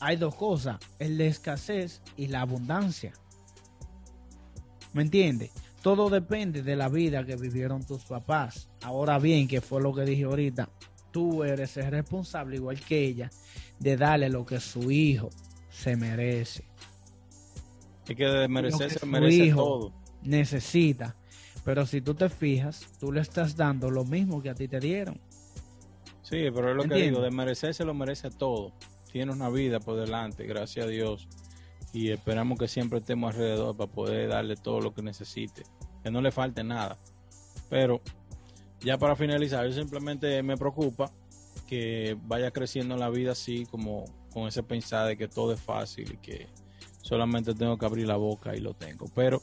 hay 0.00 0.16
dos 0.16 0.34
cosas, 0.34 0.78
el 0.98 1.18
de 1.18 1.26
escasez 1.26 2.00
y 2.16 2.28
la 2.28 2.40
abundancia. 2.40 3.12
¿Me 4.96 5.02
entiendes? 5.02 5.50
Todo 5.82 6.08
depende 6.08 6.62
de 6.62 6.74
la 6.74 6.88
vida 6.88 7.22
que 7.26 7.36
vivieron 7.36 7.84
tus 7.84 8.02
papás. 8.04 8.66
Ahora 8.80 9.18
bien, 9.18 9.46
que 9.46 9.60
fue 9.60 9.82
lo 9.82 9.92
que 9.94 10.06
dije 10.06 10.24
ahorita, 10.24 10.70
tú 11.10 11.44
eres 11.44 11.76
el 11.76 11.90
responsable, 11.90 12.56
igual 12.56 12.80
que 12.80 13.04
ella, 13.04 13.30
de 13.78 13.98
darle 13.98 14.30
lo 14.30 14.46
que 14.46 14.58
su 14.58 14.90
hijo 14.90 15.28
se 15.70 15.96
merece, 15.96 16.64
Es 18.08 18.16
que 18.16 18.24
de 18.24 18.42
Lo 18.44 18.48
merecer 18.48 18.88
que 18.88 18.94
se 18.94 19.00
su 19.00 19.06
merece 19.06 19.36
hijo- 19.44 19.62
todo. 19.62 19.92
necesita. 20.22 21.14
Pero 21.62 21.84
si 21.84 22.00
tú 22.00 22.14
te 22.14 22.30
fijas, 22.30 22.86
tú 22.98 23.12
le 23.12 23.20
estás 23.20 23.54
dando 23.54 23.90
lo 23.90 24.04
mismo 24.06 24.40
que 24.42 24.48
a 24.48 24.54
ti 24.54 24.66
te 24.66 24.80
dieron. 24.80 25.20
Sí, 26.22 26.38
pero 26.54 26.70
es 26.70 26.76
lo 26.76 26.84
que 26.84 26.94
digo, 27.02 27.20
de 27.20 27.30
merecer 27.30 27.74
se 27.74 27.84
lo 27.84 27.92
merece 27.92 28.30
todo. 28.30 28.72
Tiene 29.12 29.30
una 29.32 29.50
vida 29.50 29.78
por 29.78 30.00
delante, 30.00 30.46
gracias 30.46 30.86
a 30.86 30.88
Dios. 30.88 31.28
Y 31.96 32.10
esperamos 32.10 32.58
que 32.58 32.68
siempre 32.68 32.98
estemos 32.98 33.32
alrededor 33.32 33.74
para 33.74 33.90
poder 33.90 34.28
darle 34.28 34.54
todo 34.54 34.82
lo 34.82 34.92
que 34.92 35.00
necesite. 35.00 35.62
Que 36.02 36.10
no 36.10 36.20
le 36.20 36.30
falte 36.30 36.62
nada. 36.62 36.98
Pero 37.70 38.02
ya 38.80 38.98
para 38.98 39.16
finalizar, 39.16 39.66
yo 39.66 39.72
simplemente 39.72 40.42
me 40.42 40.58
preocupa 40.58 41.10
que 41.66 42.14
vaya 42.24 42.50
creciendo 42.50 42.92
en 42.92 43.00
la 43.00 43.08
vida 43.08 43.32
así 43.32 43.64
como 43.70 44.04
con 44.30 44.46
ese 44.46 44.62
pensar 44.62 45.08
de 45.08 45.16
que 45.16 45.26
todo 45.26 45.54
es 45.54 45.60
fácil 45.62 46.12
y 46.12 46.16
que 46.18 46.48
solamente 47.00 47.54
tengo 47.54 47.78
que 47.78 47.86
abrir 47.86 48.06
la 48.06 48.16
boca 48.16 48.54
y 48.54 48.60
lo 48.60 48.74
tengo. 48.74 49.06
Pero 49.14 49.40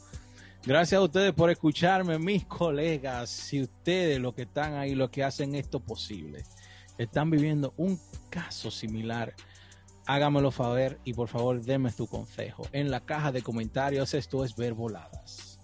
gracias 0.63 0.99
a 0.99 1.03
ustedes 1.03 1.33
por 1.33 1.49
escucharme, 1.49 2.19
mis 2.19 2.45
colegas. 2.45 3.31
Si 3.31 3.63
ustedes, 3.63 4.19
los 4.19 4.35
que 4.35 4.43
están 4.43 4.75
ahí, 4.75 4.93
los 4.93 5.09
que 5.09 5.23
hacen 5.23 5.55
esto 5.55 5.79
posible, 5.79 6.43
están 6.99 7.31
viviendo 7.31 7.73
un 7.77 7.99
caso 8.29 8.69
similar, 8.69 9.33
hágamelo 10.05 10.51
favor 10.51 10.99
y 11.03 11.13
por 11.13 11.27
favor 11.27 11.61
deme 11.61 11.91
tu 11.91 12.07
consejo 12.07 12.67
en 12.71 12.91
la 12.91 13.01
caja 13.01 13.31
de 13.31 13.41
comentarios. 13.41 14.13
Esto 14.13 14.43
es 14.43 14.55
Verboladas. 14.55 15.59